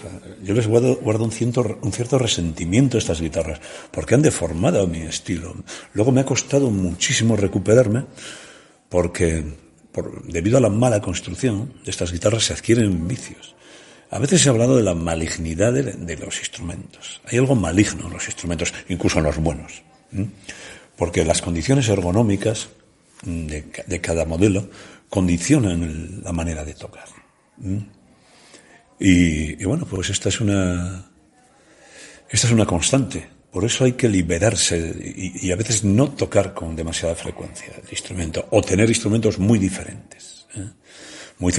Yo 0.41 0.55
les 0.55 0.65
guardo, 0.65 0.95
guardo 0.95 1.25
un, 1.25 1.31
cierto, 1.31 1.77
un 1.83 1.91
cierto 1.91 2.17
resentimiento 2.17 2.97
a 2.97 2.99
estas 2.99 3.21
guitarras, 3.21 3.59
porque 3.91 4.15
han 4.15 4.23
deformado 4.23 4.87
mi 4.87 5.01
estilo. 5.01 5.53
Luego 5.93 6.11
me 6.11 6.21
ha 6.21 6.25
costado 6.25 6.71
muchísimo 6.71 7.35
recuperarme, 7.35 8.05
porque 8.89 9.43
por, 9.91 10.23
debido 10.23 10.57
a 10.57 10.61
la 10.61 10.69
mala 10.69 11.01
construcción 11.01 11.73
de 11.83 11.91
estas 11.91 12.11
guitarras 12.11 12.45
se 12.45 12.53
adquieren 12.53 13.07
vicios. 13.07 13.55
A 14.09 14.19
veces 14.19 14.41
se 14.41 14.49
ha 14.49 14.51
hablado 14.51 14.75
de 14.75 14.83
la 14.83 14.93
malignidad 14.93 15.71
de, 15.71 16.17
los 16.17 16.39
instrumentos. 16.39 17.21
Hay 17.25 17.37
algo 17.37 17.55
maligno 17.55 18.07
en 18.07 18.13
los 18.13 18.25
instrumentos, 18.25 18.73
incluso 18.89 19.19
en 19.19 19.23
los 19.25 19.37
buenos. 19.37 19.83
Porque 20.97 21.23
las 21.23 21.41
condiciones 21.41 21.87
ergonómicas 21.87 22.67
de, 23.23 23.71
de 23.87 24.01
cada 24.01 24.25
modelo 24.25 24.69
condicionan 25.09 26.21
la 26.23 26.33
manera 26.33 26.65
de 26.65 26.73
tocar. 26.73 27.07
Y, 28.99 29.61
y, 29.61 29.65
bueno, 29.65 29.85
pues 29.85 30.09
esta 30.09 30.29
es 30.29 30.41
una. 30.41 31.05
Esta 32.29 32.47
es 32.47 32.53
una 32.53 32.65
constante. 32.65 33.27
Por 33.51 33.65
eso 33.65 33.83
hay 33.83 33.93
que 33.93 34.07
liberarse 34.07 34.77
y, 35.13 35.51
a 35.51 35.57
veces 35.57 35.83
no 35.83 36.09
tocar 36.11 36.53
con 36.53 36.73
demasiada 36.73 37.15
frecuencia 37.15 37.73
el 37.83 37.89
instrumento 37.89 38.47
o 38.51 38.61
tener 38.61 38.87
instrumentos 38.87 39.39
muy 39.39 39.59
diferentes. 39.59 40.47
¿eh? 40.55 40.69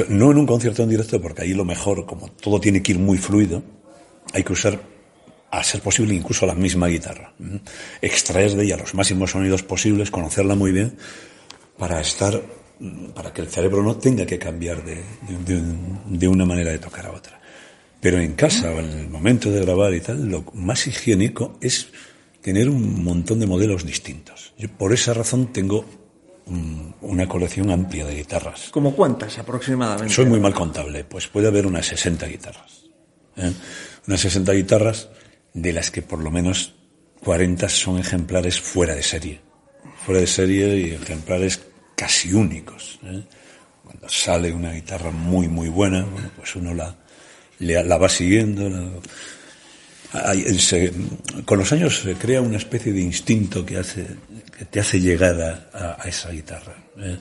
No 0.09 0.31
en 0.31 0.39
un 0.39 0.47
concierto 0.47 0.83
en 0.83 0.89
directo, 0.89 1.21
porque 1.21 1.43
ahí 1.43 1.53
lo 1.53 1.67
mejor, 1.67 2.07
como 2.07 2.31
todo 2.31 2.59
tiene 2.61 2.83
que 2.83 2.93
ir 2.93 2.99
muy 2.99 3.19
fluido, 3.19 3.63
hay 4.33 4.43
que 4.43 4.55
usar, 4.55 4.81
a 5.51 5.63
ser 5.63 5.83
posible, 5.83 6.15
incluso 6.15 6.47
la 6.47 6.55
misma 6.55 6.87
guitarra. 6.87 7.35
Extraer 8.01 8.53
de 8.53 8.65
ella 8.65 8.79
los 8.79 8.95
máximos 8.95 9.33
sonidos 9.33 9.63
posibles, 9.63 10.11
conocerla 10.11 10.55
muy 10.55 10.73
bien, 10.73 10.97
para 11.77 12.01
estar, 12.01 12.41
para 13.15 13.35
que 13.35 13.43
el 13.43 13.49
cerebro 13.49 13.83
no 13.83 13.97
tenga 13.97 14.25
que 14.25 14.39
cambiar 14.39 14.83
de, 14.83 15.03
de 16.07 16.29
una 16.29 16.47
manera 16.47 16.71
de 16.71 16.79
tocar 16.79 17.05
a 17.05 17.11
otra. 17.11 17.42
Pero 18.03 18.19
en 18.19 18.33
casa, 18.33 18.73
en 18.73 18.91
el 18.99 19.09
momento 19.09 19.49
de 19.49 19.61
grabar 19.61 19.95
y 19.95 20.01
tal, 20.01 20.29
lo 20.29 20.45
más 20.55 20.89
higiénico 20.89 21.57
es 21.61 21.87
tener 22.41 22.69
un 22.69 23.05
montón 23.05 23.39
de 23.39 23.47
modelos 23.47 23.87
distintos. 23.87 24.55
Yo 24.59 24.69
por 24.69 24.93
esa 24.93 25.15
razón 25.15 25.53
tengo 25.53 25.85
una 27.01 27.29
colección 27.29 27.71
amplia 27.71 28.05
de 28.05 28.17
guitarras. 28.17 28.71
¿Como 28.73 28.97
cuántas 28.97 29.39
aproximadamente? 29.39 30.13
Soy 30.13 30.25
muy 30.27 30.41
mal 30.41 30.53
contable, 30.53 31.05
pues 31.05 31.29
puede 31.29 31.47
haber 31.47 31.65
unas 31.65 31.87
60 31.87 32.27
guitarras. 32.27 32.87
¿eh? 33.37 33.53
Unas 34.09 34.21
60 34.21 34.51
guitarras 34.51 35.09
de 35.55 35.73
las 35.73 35.93
que 35.93 36.03
por 36.03 36.19
lo 36.19 36.33
menos 36.33 36.75
40 37.23 37.69
son 37.69 38.01
ejemplares 38.01 38.61
fuera 38.61 38.97
de 38.97 39.05
serie. 39.05 39.41
Fuera 40.05 40.21
de 40.21 40.27
serie 40.27 40.77
y 40.77 40.91
ejemplares 40.95 41.63
casi 41.95 42.35
únicos. 42.35 42.99
¿eh? 43.05 43.23
Cuando 43.85 44.09
sale 44.09 44.53
una 44.53 44.73
guitarra 44.73 45.13
muy, 45.13 45.47
muy 45.47 45.69
buena, 45.69 46.05
bueno, 46.05 46.31
pues 46.37 46.57
uno 46.57 46.75
la, 46.75 46.97
la, 47.63 47.83
la 47.83 47.99
va 47.99 48.09
siguiendo. 48.09 48.69
La, 48.69 50.35
se, 50.59 50.93
con 51.47 51.59
los 51.59 51.73
años 51.73 52.01
se 52.01 52.15
crea 52.15 52.43
una 52.43 52.59
especie 52.59 52.93
de 52.93 53.01
instinto 53.01 53.65
que 53.65 53.79
hace 53.79 54.07
que 54.57 54.67
te 54.67 54.81
hace 54.81 55.01
llegar 55.01 55.71
a, 55.73 56.07
esa 56.07 56.31
guitarra. 56.31 56.77
¿eh? 56.99 57.19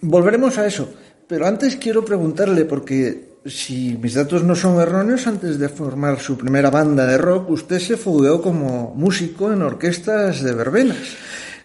Volveremos 0.00 0.58
a 0.58 0.66
eso, 0.66 0.92
pero 1.28 1.46
antes 1.46 1.76
quiero 1.76 2.04
preguntarle 2.04 2.64
porque 2.64 3.34
si 3.46 3.96
mis 4.00 4.14
datos 4.14 4.42
no 4.42 4.56
son 4.56 4.80
erróneos, 4.80 5.26
antes 5.26 5.58
de 5.58 5.68
formar 5.68 6.18
su 6.18 6.36
primera 6.36 6.70
banda 6.70 7.06
de 7.06 7.18
rock, 7.18 7.50
usted 7.50 7.78
se 7.78 7.96
fogueó 7.96 8.40
como 8.40 8.94
músico 8.96 9.52
en 9.52 9.62
orquestas 9.62 10.42
de 10.42 10.54
verbenas. 10.54 10.98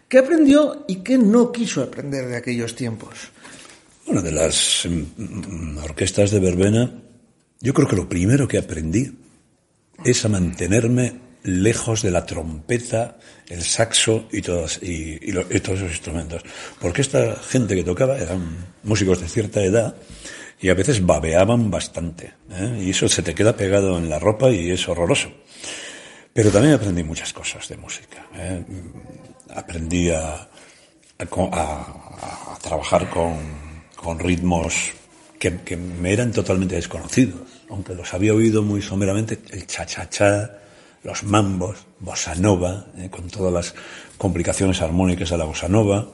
¿Qué 0.07 0.17
aprendió 0.17 0.85
y 0.87 0.97
qué 0.97 1.17
no 1.17 1.51
quiso 1.51 1.81
aprender 1.81 2.27
de 2.27 2.37
aquellos 2.37 2.75
tiempos? 2.75 3.31
Bueno, 4.05 4.21
de 4.21 4.31
las 4.31 4.87
mm, 4.87 5.77
orquestas 5.77 6.31
de 6.31 6.39
verbena, 6.39 6.91
yo 7.61 7.73
creo 7.73 7.87
que 7.87 7.95
lo 7.95 8.07
primero 8.07 8.47
que 8.47 8.57
aprendí 8.57 9.11
es 10.03 10.23
a 10.25 10.29
mantenerme 10.29 11.13
lejos 11.43 12.01
de 12.01 12.11
la 12.11 12.25
trompeta, 12.25 13.17
el 13.47 13.63
saxo 13.63 14.27
y, 14.31 14.41
todas, 14.41 14.79
y, 14.81 15.31
todos 15.59 15.79
esos 15.79 15.91
instrumentos. 15.91 16.43
Porque 16.79 17.01
esta 17.01 17.35
gente 17.35 17.75
que 17.75 17.83
tocaba 17.83 18.17
eran 18.17 18.73
músicos 18.83 19.21
de 19.21 19.27
cierta 19.27 19.61
edad 19.61 19.95
y 20.61 20.69
a 20.69 20.73
veces 20.73 21.05
babeaban 21.05 21.69
bastante. 21.71 22.33
¿eh? 22.51 22.83
Y 22.85 22.89
eso 22.91 23.07
se 23.07 23.23
te 23.23 23.35
queda 23.35 23.55
pegado 23.55 23.97
en 23.97 24.09
la 24.09 24.19
ropa 24.19 24.49
y 24.51 24.71
es 24.71 24.87
horroroso. 24.87 25.31
Pero 26.33 26.51
también 26.51 26.75
aprendí 26.75 27.03
muchas 27.03 27.33
cosas 27.33 27.67
de 27.67 27.77
música. 27.77 28.27
¿eh? 28.35 28.63
Aprendí 29.55 30.09
a, 30.11 30.33
a, 30.33 31.23
a, 31.23 32.57
trabajar 32.61 33.09
con 33.09 34.19
ritmos 34.19 34.93
que, 35.39 35.61
que, 35.61 35.77
me 35.77 36.13
eran 36.13 36.31
totalmente 36.31 36.75
desconocidos, 36.75 37.41
aunque 37.69 37.95
los 37.95 38.13
había 38.13 38.33
oído 38.33 38.61
muy 38.61 38.81
someramente, 38.81 39.39
el 39.51 39.65
cha-cha-cha, 39.65 40.59
los 41.03 41.23
mambos, 41.23 41.77
bossa 41.99 42.35
nova, 42.35 42.87
eh, 42.97 43.09
con 43.09 43.29
todas 43.29 43.53
las 43.53 43.75
complicaciones 44.17 44.81
armónicas 44.81 45.29
de 45.29 45.37
la 45.37 45.45
bossa 45.45 45.67
nova. 45.67 46.07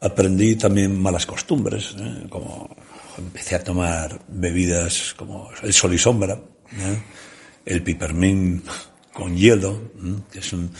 Aprendí 0.00 0.56
también 0.56 1.00
malas 1.00 1.26
costumbres, 1.26 1.94
eh, 1.98 2.26
como 2.30 2.74
empecé 3.18 3.56
a 3.56 3.64
tomar 3.64 4.20
bebidas 4.28 5.14
como 5.16 5.50
el 5.62 5.72
sol 5.72 5.92
y 5.92 5.98
sombra, 5.98 6.34
eh, 6.72 7.02
el 7.66 7.82
pipermín 7.82 8.62
con 9.12 9.36
hielo, 9.36 9.92
que 10.30 10.38
es 10.38 10.52
un... 10.52 10.70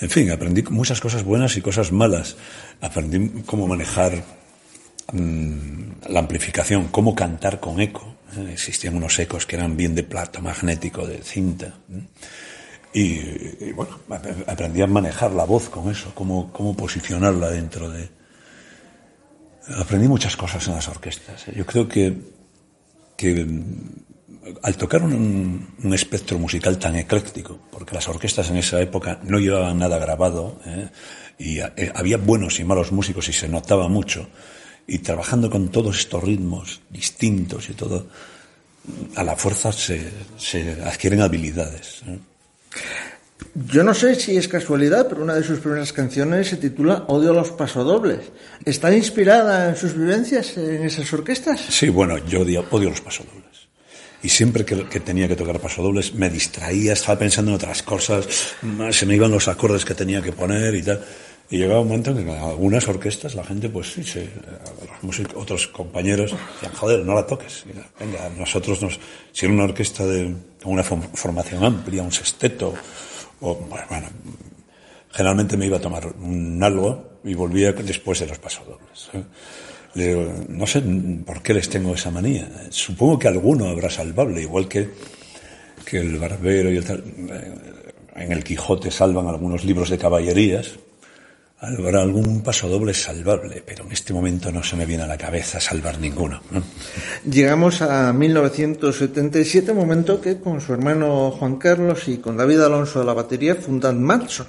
En 0.00 0.08
fin, 0.08 0.30
aprendí 0.30 0.62
muchas 0.62 0.98
cosas 0.98 1.22
buenas 1.22 1.58
y 1.58 1.60
cosas 1.60 1.92
malas. 1.92 2.36
Aprendí 2.80 3.42
cómo 3.44 3.66
manejar 3.66 4.24
la 5.12 6.20
amplificación, 6.20 6.88
cómo 6.88 7.14
cantar 7.14 7.60
con 7.60 7.80
eco. 7.80 8.16
¿eh? 8.36 8.50
Existían 8.52 8.96
unos 8.96 9.18
ecos 9.18 9.46
que 9.46 9.56
eran 9.56 9.76
bien 9.76 9.94
de 9.94 10.02
plato 10.02 10.40
magnético, 10.40 11.06
de 11.06 11.18
cinta. 11.22 11.74
¿eh? 11.92 12.02
Y, 12.92 13.72
bueno, 13.72 14.00
aprendí 14.46 14.82
a 14.82 14.86
manejar 14.86 15.32
la 15.32 15.44
voz 15.44 15.68
con 15.68 15.90
eso, 15.90 16.12
cómo, 16.14 16.52
cómo 16.52 16.76
posicionarla 16.76 17.50
dentro 17.50 17.88
de... 17.88 18.08
Aprendí 19.76 20.08
muchas 20.08 20.36
cosas 20.36 20.66
en 20.66 20.74
las 20.74 20.88
orquestas. 20.88 21.48
¿eh? 21.48 21.52
Yo 21.54 21.64
creo 21.64 21.86
que, 21.86 22.16
que 23.16 23.46
al 24.62 24.76
tocar 24.76 25.02
un, 25.02 25.74
un, 25.84 25.94
espectro 25.94 26.38
musical 26.38 26.78
tan 26.78 26.96
ecléctico, 26.96 27.60
porque 27.70 27.94
las 27.94 28.08
orquestas 28.08 28.50
en 28.50 28.56
esa 28.56 28.80
época 28.80 29.20
no 29.22 29.38
llevaban 29.38 29.78
nada 29.78 29.98
grabado, 29.98 30.60
y 31.38 31.60
había 31.94 32.16
buenos 32.16 32.58
y 32.58 32.64
malos 32.64 32.90
músicos 32.90 33.28
y 33.28 33.32
se 33.32 33.48
notaba 33.48 33.86
mucho, 33.88 34.28
y 34.86 34.98
trabajando 34.98 35.50
con 35.50 35.68
todos 35.68 35.98
estos 35.98 36.22
ritmos 36.22 36.80
distintos 36.90 37.68
y 37.70 37.74
todo, 37.74 38.06
a 39.16 39.22
la 39.24 39.36
fuerza 39.36 39.72
se, 39.72 40.10
se 40.36 40.82
adquieren 40.82 41.20
habilidades. 41.20 42.02
¿eh? 42.06 42.18
Yo 43.54 43.82
no 43.82 43.94
sé 43.94 44.14
si 44.14 44.36
es 44.36 44.48
casualidad, 44.48 45.08
pero 45.08 45.22
una 45.22 45.34
de 45.34 45.42
sus 45.42 45.58
primeras 45.58 45.92
canciones 45.92 46.48
se 46.48 46.56
titula 46.56 47.04
Odio 47.08 47.30
a 47.30 47.34
los 47.34 47.50
pasodobles. 47.50 48.20
¿Está 48.64 48.94
inspirada 48.94 49.70
en 49.70 49.76
sus 49.76 49.94
vivencias 49.94 50.56
en 50.56 50.84
esas 50.84 51.12
orquestas? 51.12 51.60
Sí, 51.68 51.88
bueno, 51.88 52.18
yo 52.26 52.42
odio, 52.42 52.64
odio 52.70 52.90
los 52.90 53.00
pasodobles. 53.00 53.40
Y 54.22 54.28
siempre 54.28 54.64
que, 54.64 54.84
que, 54.86 55.00
tenía 55.00 55.26
que 55.26 55.34
tocar 55.34 55.58
pasodobles 55.58 56.14
me 56.14 56.28
distraía, 56.28 56.92
estaba 56.92 57.18
pensando 57.18 57.52
en 57.52 57.54
otras 57.56 57.82
cosas, 57.82 58.26
se 58.90 59.06
me 59.06 59.16
iban 59.16 59.30
los 59.30 59.48
acordes 59.48 59.84
que 59.84 59.94
tenía 59.94 60.20
que 60.20 60.32
poner 60.32 60.74
y 60.74 60.82
tal. 60.82 61.02
Y 61.50 61.58
llegaba 61.58 61.80
un 61.80 61.88
momento 61.88 62.12
en 62.12 62.24
que 62.24 62.30
algunas 62.30 62.86
orquestas 62.86 63.34
la 63.34 63.42
gente, 63.42 63.68
pues 63.68 63.92
sí, 63.92 64.04
se, 64.04 64.28
otros 65.34 65.66
compañeros 65.66 66.32
decían, 66.54 66.72
joder, 66.74 67.04
no 67.04 67.14
la 67.14 67.26
toques. 67.26 67.64
venga, 67.98 68.30
nosotros 68.38 68.80
nos, 68.80 69.00
si 69.32 69.46
era 69.46 69.54
una 69.54 69.64
orquesta 69.64 70.06
de, 70.06 70.32
una 70.64 70.84
formación 70.84 71.64
amplia, 71.64 72.04
un 72.04 72.12
sexteto, 72.12 72.72
o, 73.40 73.56
bueno, 73.56 74.06
generalmente 75.10 75.56
me 75.56 75.66
iba 75.66 75.78
a 75.78 75.80
tomar 75.80 76.06
un 76.06 76.62
algo 76.62 77.18
y 77.24 77.34
volvía 77.34 77.72
después 77.72 78.20
de 78.20 78.28
los 78.28 78.38
pasodobles. 78.38 79.10
¿eh? 79.14 80.44
no 80.48 80.68
sé 80.68 80.82
por 81.26 81.42
qué 81.42 81.52
les 81.52 81.68
tengo 81.68 81.94
esa 81.94 82.12
manía. 82.12 82.48
Supongo 82.70 83.18
que 83.18 83.26
alguno 83.26 83.68
habrá 83.68 83.90
salvable, 83.90 84.40
igual 84.40 84.68
que, 84.68 84.88
que 85.84 85.98
el 85.98 86.16
barbero 86.16 86.70
y 86.70 86.76
el 86.76 86.84
tal. 86.84 87.02
En 88.14 88.32
el 88.32 88.44
Quijote 88.44 88.92
salvan 88.92 89.26
algunos 89.26 89.64
libros 89.64 89.90
de 89.90 89.98
caballerías, 89.98 90.78
Habrá 91.62 92.00
algún 92.00 92.42
paso 92.42 92.68
doble 92.68 92.94
salvable, 92.94 93.62
pero 93.66 93.84
en 93.84 93.92
este 93.92 94.14
momento 94.14 94.50
no 94.50 94.62
se 94.62 94.76
me 94.76 94.86
viene 94.86 95.02
a 95.02 95.06
la 95.06 95.18
cabeza 95.18 95.60
salvar 95.60 95.98
ninguno. 95.98 96.40
¿no? 96.50 96.62
Llegamos 97.30 97.82
a 97.82 98.10
1977, 98.14 99.74
momento 99.74 100.22
que 100.22 100.38
con 100.38 100.62
su 100.62 100.72
hermano 100.72 101.30
Juan 101.32 101.56
Carlos 101.56 102.08
y 102.08 102.16
con 102.16 102.38
David 102.38 102.62
Alonso 102.62 103.00
de 103.00 103.04
la 103.04 103.12
batería 103.12 103.56
fundan 103.56 104.02
Matson, 104.02 104.46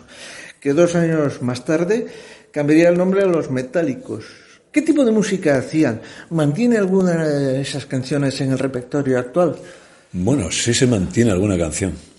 que 0.61 0.71
dos 0.71 0.95
años 0.95 1.41
más 1.41 1.65
tarde 1.65 2.07
cambiaría 2.49 2.87
el 2.87 2.97
nombre 2.97 3.23
a 3.23 3.25
Los 3.25 3.51
Metálicos. 3.51 4.23
¿Qué 4.71 4.81
tipo 4.81 5.03
de 5.03 5.11
música 5.11 5.57
hacían? 5.57 5.99
¿Mantiene 6.29 6.77
alguna 6.77 7.27
de 7.27 7.59
esas 7.59 7.85
canciones 7.87 8.39
en 8.39 8.51
el 8.51 8.59
repertorio 8.59 9.19
actual? 9.19 9.57
Bueno, 10.13 10.49
sí 10.49 10.73
se 10.73 10.87
mantiene 10.87 11.31
alguna 11.31 11.57
canción 11.57 12.10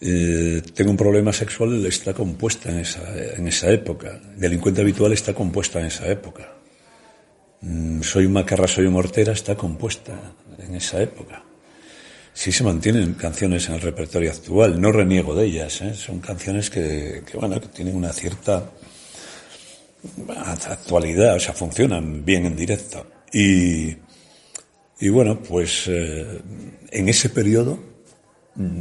eh, 0.00 0.62
tengo 0.74 0.90
un 0.90 0.96
problema 0.96 1.32
sexual 1.32 1.84
está 1.84 2.14
compuesta 2.14 2.70
en 2.70 2.78
esa, 2.78 3.02
en 3.36 3.46
esa 3.46 3.70
época. 3.70 4.20
Delincuente 4.36 4.80
habitual 4.80 5.12
está 5.12 5.34
compuesta 5.34 5.78
en 5.80 5.86
esa 5.86 6.08
época. 6.08 6.54
Mm, 7.60 8.00
soy 8.02 8.26
macarra, 8.28 8.66
soy 8.66 8.86
un 8.86 8.96
hortera 8.96 9.32
está 9.32 9.54
compuesta 9.56 10.34
en 10.58 10.74
esa 10.74 11.02
época. 11.02 11.44
Sí 12.32 12.52
se 12.52 12.64
mantienen 12.64 13.14
canciones 13.14 13.68
en 13.68 13.74
el 13.74 13.80
repertorio 13.82 14.30
actual, 14.30 14.80
no 14.80 14.92
reniego 14.92 15.34
de 15.34 15.46
ellas, 15.46 15.82
¿eh? 15.82 15.94
son 15.94 16.20
canciones 16.20 16.70
que, 16.70 17.22
que, 17.30 17.36
bueno, 17.36 17.60
que 17.60 17.68
tienen 17.68 17.96
una 17.96 18.12
cierta 18.12 18.70
actualidad, 20.68 21.34
o 21.34 21.40
sea, 21.40 21.52
funcionan 21.52 22.24
bien 22.24 22.46
en 22.46 22.56
directo. 22.56 23.06
Y, 23.32 23.94
y 25.00 25.08
bueno, 25.10 25.40
pues 25.42 25.84
eh, 25.88 26.40
en 26.90 27.08
ese 27.08 27.28
periodo 27.28 27.78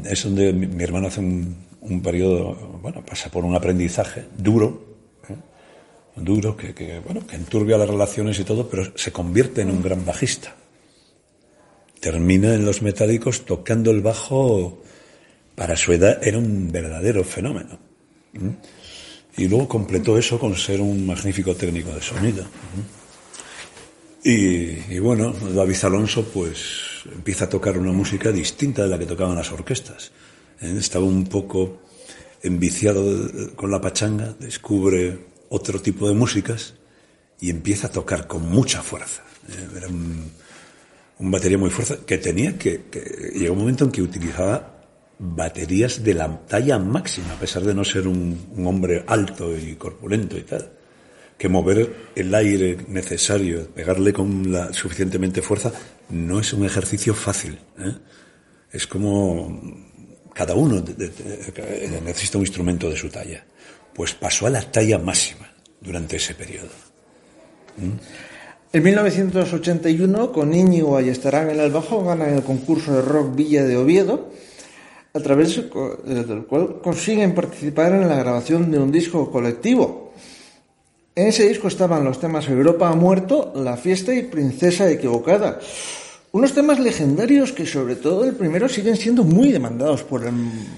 es 0.05 0.24
donde 0.24 0.53
mi, 0.53 0.83
hermano 0.83 1.07
hace 1.07 1.19
un, 1.21 2.01
periodo, 2.03 2.79
bueno, 2.81 3.03
pasa 3.05 3.29
por 3.29 3.45
un 3.45 3.55
aprendizaje 3.55 4.25
duro, 4.38 4.83
¿eh? 5.29 5.36
duro, 6.17 6.55
que, 6.57 7.01
bueno, 7.05 7.25
que 7.25 7.36
enturbia 7.36 7.77
las 7.77 7.89
relaciones 7.89 8.39
y 8.39 8.43
todo, 8.43 8.69
pero 8.69 8.91
se 8.95 9.12
convierte 9.12 9.62
en 9.62 9.71
un 9.71 9.81
gran 9.81 10.05
bajista. 10.05 10.55
Termina 12.00 12.53
en 12.53 12.65
los 12.65 12.81
metálicos 12.81 13.45
tocando 13.45 13.91
el 13.91 14.01
bajo, 14.01 14.81
para 15.55 15.75
su 15.75 15.91
edad 15.93 16.25
era 16.25 16.38
un 16.38 16.71
verdadero 16.71 17.24
fenómeno. 17.24 17.77
Y 19.38 19.48
luego 19.48 19.67
completó 19.67 20.17
eso 20.17 20.39
con 20.39 20.55
ser 20.55 20.81
un 20.81 21.05
magnífico 21.05 21.55
técnico 21.55 21.91
de 21.91 22.01
sonido. 22.01 22.45
Y, 24.24 24.93
y 24.93 25.00
bueno, 25.00 25.31
David 25.31 25.77
Alonso, 25.83 26.25
pues 26.25 26.88
empieza 27.13 27.45
a 27.45 27.49
tocar 27.49 27.77
una 27.77 27.91
música 27.91 28.31
distinta 28.31 28.84
de 28.84 28.89
la 28.89 28.99
que 28.99 29.05
tocaban 29.05 29.36
las 29.36 29.51
orquestas. 29.51 30.12
¿eh? 30.62 30.75
Estaba 30.77 31.05
un 31.05 31.25
poco 31.25 31.81
enviciado 32.41 33.03
con 33.55 33.71
la 33.71 33.81
pachanga, 33.81 34.36
descubre 34.39 35.19
otro 35.49 35.81
tipo 35.81 36.07
de 36.07 36.15
músicas 36.15 36.75
y 37.39 37.49
empieza 37.49 37.88
a 37.88 37.91
tocar 37.91 38.27
con 38.27 38.49
mucha 38.49 38.81
fuerza. 38.81 39.23
¿eh? 39.49 39.77
Era 39.77 39.88
un, 39.88 40.31
batería 41.19 41.57
muy 41.57 41.69
fuerte 41.69 41.99
que 42.05 42.17
tenía 42.17 42.57
que, 42.57 42.86
que, 42.89 43.31
Llegó 43.36 43.53
un 43.53 43.60
momento 43.60 43.84
en 43.86 43.91
que 43.91 44.01
utilizaba 44.01 44.75
baterías 45.19 46.03
de 46.03 46.13
la 46.13 46.45
talla 46.47 46.79
máxima, 46.79 47.34
a 47.34 47.39
pesar 47.39 47.63
de 47.63 47.73
no 47.73 47.84
ser 47.84 48.07
un, 48.07 48.47
un 48.55 48.67
hombre 48.67 49.03
alto 49.05 49.57
y 49.57 49.75
corpulento 49.75 50.38
y 50.38 50.43
tal 50.43 50.71
que 51.39 51.47
mover 51.47 51.95
el 52.15 52.36
aire 52.36 52.77
necesario, 52.89 53.65
pegarle 53.69 54.12
con 54.12 54.51
la 54.51 54.73
suficientemente 54.73 55.41
fuerza, 55.41 55.71
no 56.10 56.39
es 56.39 56.54
un 56.54 56.65
ejercicio 56.65 57.13
fácil. 57.13 57.60
¿eh? 57.80 57.95
Es 58.72 58.88
como 58.88 59.62
cada 60.34 60.56
uno 60.56 60.84
necesita 62.06 62.38
un 62.38 62.43
instrumento 62.43 62.89
de 62.89 62.95
su 62.95 63.10
talla. 63.10 63.43
Pues 63.93 64.13
pasó 64.13 64.48
a 64.48 64.50
la 64.50 64.62
talla 64.62 64.98
máxima 64.98 65.50
durante 65.82 66.17
ese 66.17 66.34
periodo. 66.36 66.69
En 68.72 68.84
1981, 68.84 70.32
con 70.32 70.54
Íñigo 70.54 71.00
estarán 71.00 71.50
en 71.50 71.60
el 71.60 71.72
bajo, 71.72 72.04
ganan 72.04 72.36
el 72.36 72.43
concurso 72.43 72.93
de 72.93 73.02
rock 73.02 73.36
Villa 73.36 73.63
de 73.63 73.78
Oviedo, 73.78 74.30
a 75.13 75.19
través 75.19 75.56
del 75.56 76.45
cual 76.45 76.80
consiguen 76.82 77.34
participar 77.34 77.93
en 77.93 78.08
la 78.08 78.15
grabación 78.15 78.69
de 78.69 78.78
un 78.78 78.91
disco 78.91 79.32
colectivo. 79.32 80.09
En 81.19 81.27
ese 81.27 81.49
disco 81.49 81.67
estaban 81.67 82.05
los 82.05 82.17
temas 82.17 82.47
Europa 82.47 82.88
ha 82.88 82.95
muerto, 82.95 83.51
La 83.53 83.75
fiesta 83.75 84.15
y 84.15 84.23
Princesa 84.23 84.89
equivocada. 84.89 85.60
Unos 86.32 86.53
temas 86.53 86.79
legendarios 86.79 87.51
que 87.51 87.65
sobre 87.65 87.97
todo 87.97 88.23
el 88.23 88.36
primero 88.36 88.69
siguen 88.69 88.95
siendo 88.95 89.25
muy 89.25 89.51
demandados 89.51 90.03
por 90.03 90.25
el 90.25 90.34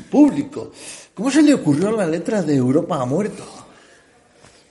público. 0.09 0.71
¿Cómo 1.13 1.29
se 1.29 1.43
le 1.43 1.53
ocurrió 1.53 1.91
la 1.91 2.07
letra 2.07 2.41
de 2.41 2.55
Europa 2.55 2.99
ha 2.99 3.05
muerto? 3.05 3.45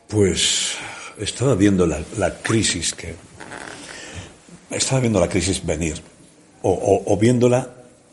Pues 0.09 0.75
estaba 1.17 1.55
viendo 1.55 1.87
la, 1.87 2.35
crisis 2.43 2.93
que... 2.93 3.15
Estaba 4.73 5.01
viendo 5.01 5.21
la 5.21 5.29
crisis 5.29 5.65
venir. 5.65 6.03
O, 6.63 7.17
viéndola, 7.17 7.71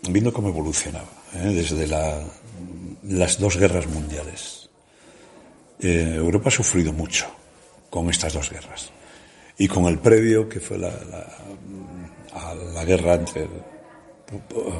viendo 0.07 0.31
cómo 0.31 0.49
evolucionaba. 0.49 1.09
¿eh? 1.33 1.53
Desde 1.55 1.87
la, 1.87 2.21
las 3.01 3.39
dos 3.39 3.57
guerras 3.57 3.87
mundiales. 3.87 4.69
Eh, 5.79 6.13
Europa 6.17 6.49
ha 6.49 6.51
sufrido 6.51 6.93
mucho 6.93 7.25
con 7.89 8.09
estas 8.09 8.33
dos 8.33 8.49
guerras. 8.49 8.91
Y 9.57 9.67
con 9.67 9.85
el 9.85 9.99
previo, 9.99 10.47
que 10.47 10.59
fue 10.59 10.77
la, 10.77 10.91
la 12.73 12.85
guerra 12.85 13.15
entre 13.15 13.47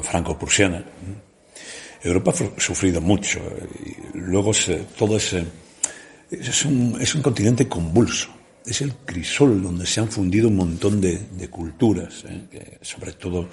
franco-prusiana. 0.02 0.84
Europa 2.02 2.32
ha 2.56 2.60
sufrido 2.60 3.00
mucho 3.00 3.40
y 3.84 4.18
luego 4.18 4.54
se, 4.54 4.76
todo 4.96 5.16
ese 5.16 5.44
es 6.30 6.64
un, 6.64 6.96
es 7.00 7.14
un 7.14 7.22
continente 7.22 7.66
convulso. 7.68 8.30
Es 8.64 8.82
el 8.82 8.92
crisol 8.94 9.62
donde 9.62 9.86
se 9.86 10.00
han 10.00 10.08
fundido 10.08 10.48
un 10.48 10.56
montón 10.56 11.00
de, 11.00 11.18
de 11.18 11.48
culturas, 11.48 12.24
¿eh? 12.28 12.42
que 12.50 12.78
sobre 12.82 13.12
todo 13.12 13.48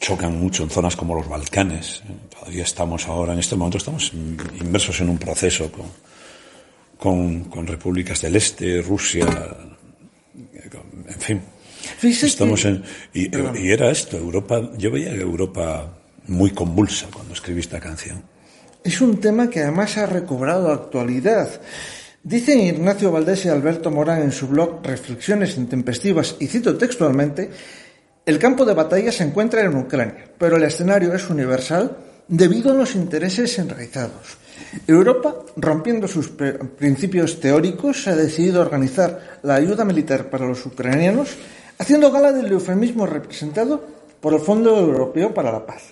chocan 0.00 0.38
mucho 0.38 0.62
en 0.62 0.70
zonas 0.70 0.94
como 0.94 1.14
los 1.16 1.28
Balcanes. 1.28 2.02
¿eh? 2.08 2.14
Todavía 2.30 2.62
estamos 2.62 3.06
ahora, 3.08 3.32
en 3.32 3.40
este 3.40 3.56
momento, 3.56 3.78
estamos 3.78 4.12
inmersos 4.12 5.00
en 5.00 5.08
un 5.08 5.18
proceso 5.18 5.70
con, 5.72 5.86
con, 7.02 7.44
con 7.46 7.66
repúblicas 7.66 8.20
del 8.20 8.36
Este, 8.36 8.80
Rusia, 8.80 9.26
en 11.08 11.20
fin. 11.20 11.42
Estamos 12.00 12.64
en, 12.64 12.84
y, 13.12 13.22
y, 13.58 13.72
era 13.72 13.90
esto, 13.90 14.16
Europa, 14.16 14.70
yo 14.78 14.92
veía 14.92 15.12
Europa 15.12 15.98
muy 16.28 16.52
convulsa 16.52 17.08
cuando 17.12 17.34
escribí 17.34 17.58
esta 17.58 17.80
canción. 17.80 18.22
Es 18.84 19.00
un 19.00 19.18
tema 19.18 19.50
que 19.50 19.62
además 19.62 19.98
ha 19.98 20.06
recobrado 20.06 20.70
actualidad. 20.70 21.60
Dicen 22.22 22.60
Ignacio 22.60 23.10
Valdés 23.10 23.46
y 23.46 23.48
Alberto 23.48 23.90
Morán 23.90 24.22
en 24.22 24.30
su 24.30 24.46
blog 24.46 24.86
Reflexiones 24.86 25.56
intempestivas, 25.56 26.36
y 26.38 26.46
cito 26.46 26.78
textualmente, 26.78 27.50
el 28.24 28.38
campo 28.38 28.64
de 28.64 28.74
batalla 28.74 29.10
se 29.10 29.24
encuentra 29.24 29.62
en 29.62 29.76
Ucrania, 29.76 30.30
pero 30.38 30.56
el 30.56 30.62
escenario 30.62 31.12
es 31.12 31.28
universal 31.28 31.96
debido 32.28 32.70
a 32.70 32.76
los 32.76 32.94
intereses 32.94 33.58
enraizados. 33.58 34.38
Europa, 34.86 35.34
rompiendo 35.56 36.08
sus 36.08 36.28
principios 36.28 37.40
teóricos, 37.40 38.08
ha 38.08 38.16
decidido 38.16 38.60
organizar 38.60 39.38
la 39.42 39.54
ayuda 39.54 39.84
militar 39.84 40.30
para 40.30 40.46
los 40.46 40.64
ucranianos 40.64 41.36
haciendo 41.78 42.10
gala 42.10 42.32
del 42.32 42.50
eufemismo 42.52 43.06
representado 43.06 43.82
por 44.20 44.34
el 44.34 44.40
Fondo 44.40 44.78
Europeo 44.78 45.34
para 45.34 45.50
la 45.50 45.66
Paz. 45.66 45.82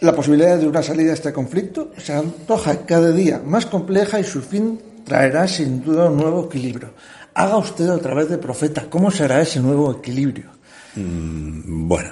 La 0.00 0.14
posibilidad 0.14 0.58
de 0.58 0.68
una 0.68 0.82
salida 0.82 1.10
a 1.10 1.14
este 1.14 1.32
conflicto 1.32 1.90
se 1.96 2.12
antoja 2.12 2.86
cada 2.86 3.10
día 3.10 3.42
más 3.44 3.66
compleja 3.66 4.20
y 4.20 4.24
su 4.24 4.42
fin 4.42 4.78
traerá 5.04 5.48
sin 5.48 5.82
duda 5.82 6.10
un 6.10 6.18
nuevo 6.18 6.44
equilibrio. 6.44 6.90
Haga 7.34 7.56
usted 7.56 7.88
a 7.88 7.98
través 7.98 8.28
de 8.28 8.38
profeta, 8.38 8.86
¿cómo 8.88 9.10
será 9.10 9.40
ese 9.40 9.60
nuevo 9.60 9.90
equilibrio? 9.90 10.50
Mm, 10.94 11.88
bueno, 11.88 12.10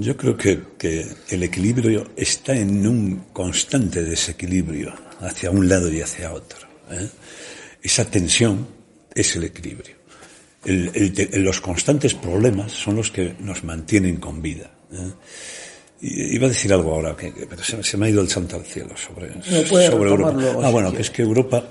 Yo 0.00 0.16
creo 0.16 0.36
que, 0.36 0.60
que, 0.78 1.04
el 1.30 1.42
equilibrio 1.42 2.12
está 2.16 2.54
en 2.54 2.86
un 2.86 3.24
constante 3.32 4.04
desequilibrio 4.04 4.94
hacia 5.20 5.50
un 5.50 5.68
lado 5.68 5.92
y 5.92 6.00
hacia 6.00 6.32
otro. 6.32 6.68
¿eh? 6.88 7.08
Esa 7.82 8.04
tensión 8.04 8.64
es 9.12 9.34
el 9.34 9.44
equilibrio. 9.44 9.96
El, 10.64 10.92
el, 10.94 11.42
los 11.42 11.60
constantes 11.60 12.14
problemas 12.14 12.70
son 12.70 12.94
los 12.94 13.10
que 13.10 13.34
nos 13.40 13.64
mantienen 13.64 14.18
con 14.18 14.40
vida. 14.40 14.70
¿eh? 14.92 15.10
Iba 16.00 16.46
a 16.46 16.50
decir 16.50 16.72
algo 16.72 16.94
ahora, 16.94 17.16
que, 17.16 17.32
pero 17.32 17.64
se, 17.64 17.82
se, 17.82 17.96
me 17.96 18.06
ha 18.06 18.10
ido 18.10 18.20
el 18.20 18.28
santo 18.28 18.54
al 18.54 18.64
cielo 18.64 18.94
sobre, 18.96 19.42
sobre 19.66 19.86
Europa. 19.86 20.30
Luego, 20.30 20.62
ah, 20.62 20.70
bueno, 20.70 20.90
si 20.90 20.96
que 20.96 21.02
es 21.02 21.10
que 21.10 21.22
Europa, 21.22 21.64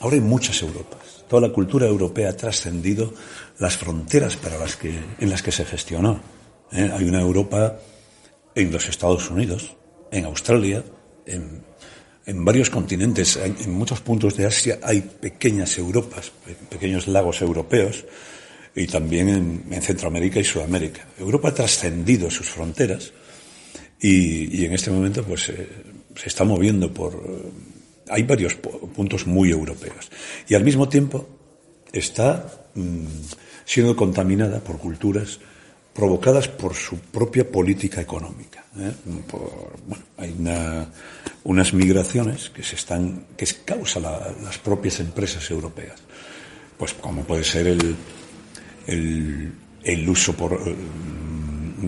ahora 0.00 0.16
hay 0.16 0.20
muchas 0.20 0.60
Europas. 0.60 1.24
Toda 1.30 1.48
la 1.48 1.54
cultura 1.54 1.86
europea 1.86 2.28
ha 2.28 2.36
trascendido 2.36 3.14
las 3.58 3.78
fronteras 3.78 4.36
para 4.36 4.58
las 4.58 4.76
que, 4.76 4.94
en 5.18 5.30
las 5.30 5.42
que 5.42 5.50
se 5.50 5.64
gestionó. 5.64 6.43
¿Eh? 6.72 6.90
Hay 6.92 7.04
una 7.04 7.20
Europa 7.20 7.78
en 8.54 8.72
los 8.72 8.88
Estados 8.88 9.30
Unidos, 9.30 9.76
en 10.10 10.24
Australia, 10.24 10.84
en, 11.26 11.64
varios 12.44 12.70
continentes, 12.70 13.36
en, 13.36 13.72
muchos 13.72 14.00
puntos 14.00 14.36
de 14.36 14.46
Asia 14.46 14.78
hay 14.82 15.00
pequeñas 15.00 15.76
Europas, 15.78 16.32
pequeños 16.70 17.08
lagos 17.08 17.42
europeos, 17.42 18.04
y 18.76 18.86
también 18.86 19.28
en, 19.28 19.64
en 19.70 19.82
Centroamérica 19.82 20.40
y 20.40 20.44
Sudamérica. 20.44 21.06
Europa 21.18 21.48
ha 21.48 21.54
trascendido 21.54 22.30
sus 22.30 22.48
fronteras 22.48 23.12
y, 24.00 24.64
en 24.64 24.72
este 24.72 24.90
momento 24.90 25.24
pues 25.24 25.48
eh, 25.48 25.66
se 26.14 26.28
está 26.28 26.44
moviendo 26.44 26.92
por 26.92 27.52
hay 28.08 28.22
varios 28.22 28.54
puntos 28.54 29.26
muy 29.26 29.50
europeos 29.50 30.10
y 30.46 30.54
al 30.54 30.62
mismo 30.62 30.88
tiempo 30.88 31.26
está 31.92 32.66
mmm, 32.74 33.06
siendo 33.64 33.96
contaminada 33.96 34.60
por 34.60 34.78
culturas 34.78 35.40
provocadas 35.94 36.48
por 36.48 36.74
su 36.74 36.98
propia 36.98 37.48
política 37.50 38.00
económica. 38.00 38.64
¿eh? 38.78 38.92
Por, 39.30 39.76
bueno, 39.86 40.04
hay 40.18 40.34
una, 40.38 40.88
unas 41.44 41.72
migraciones 41.72 42.50
que 42.50 42.62
se 42.62 42.74
están 42.74 43.26
que 43.36 43.46
causa 43.64 44.00
la, 44.00 44.32
las 44.42 44.58
propias 44.58 45.00
empresas 45.00 45.48
europeas, 45.50 46.02
pues 46.76 46.92
como 46.94 47.22
puede 47.22 47.44
ser 47.44 47.68
el 47.68 47.96
el, 48.86 49.52
el 49.82 50.08
uso 50.08 50.34
por 50.34 50.60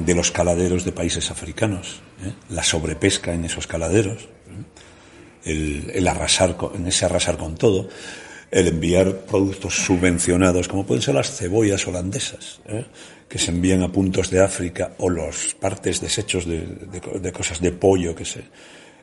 de 0.05 0.14
los 0.14 0.31
caladeros 0.31 0.85
de 0.85 0.92
países 0.92 1.31
africanos, 1.31 2.01
¿eh? 2.23 2.33
la 2.51 2.62
sobrepesca 2.62 3.33
en 3.33 3.45
esos 3.45 3.66
caladeros, 3.66 4.25
¿eh? 4.25 5.51
el, 5.51 5.90
el, 5.95 6.09
arrasar 6.09 6.57
con, 6.57 6.75
en 6.75 6.87
ese 6.87 7.07
arrasar 7.07 7.38
con 7.38 7.55
todo, 7.55 7.88
el 8.51 8.69
enviar 8.69 9.21
productos 9.21 9.75
subvencionados, 9.75 10.69
como 10.69 10.85
pueden 10.85 11.03
ser 11.03 11.14
las 11.14 11.35
cebollas 11.35 11.87
holandesas. 11.87 12.61
Que 13.28 13.38
se 13.38 13.50
envían 13.50 13.82
a 13.82 13.90
puntos 13.90 14.30
de 14.30 14.40
África, 14.40 14.94
o 14.98 15.10
los 15.10 15.54
partes 15.54 16.00
desechos 16.00 16.46
de, 16.46 16.60
de, 16.60 17.00
de 17.20 17.32
cosas 17.32 17.60
de 17.60 17.72
pollo 17.72 18.14
que, 18.14 18.24
se, 18.24 18.44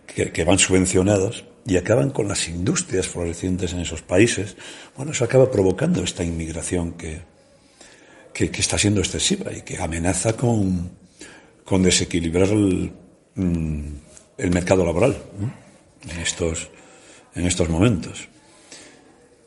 que, 0.05 0.43
van 0.43 0.59
subvencionados 0.59 1.45
y 1.65 1.77
acaban 1.77 2.11
con 2.11 2.27
las 2.27 2.47
industrias 2.47 3.07
florecientes 3.07 3.73
en 3.73 3.79
esos 3.79 4.01
países. 4.01 4.55
Bueno, 4.95 5.11
eso 5.11 5.25
acaba 5.25 5.49
provocando 5.49 6.03
esta 6.03 6.23
inmigración 6.23 6.93
que, 6.93 7.21
que, 8.33 8.45
está 8.45 8.77
siendo 8.77 9.01
excesiva 9.01 9.51
y 9.51 9.61
que 9.61 9.77
amenaza 9.77 10.33
con, 10.33 10.91
con 11.63 11.83
desequilibrar 11.83 12.49
el, 12.49 12.91
mm, 13.35 13.87
el 14.37 14.51
mercado 14.51 14.85
laboral 14.85 15.17
en, 16.09 16.19
estos, 16.19 16.69
en 17.35 17.45
estos 17.45 17.69
momentos. 17.69 18.27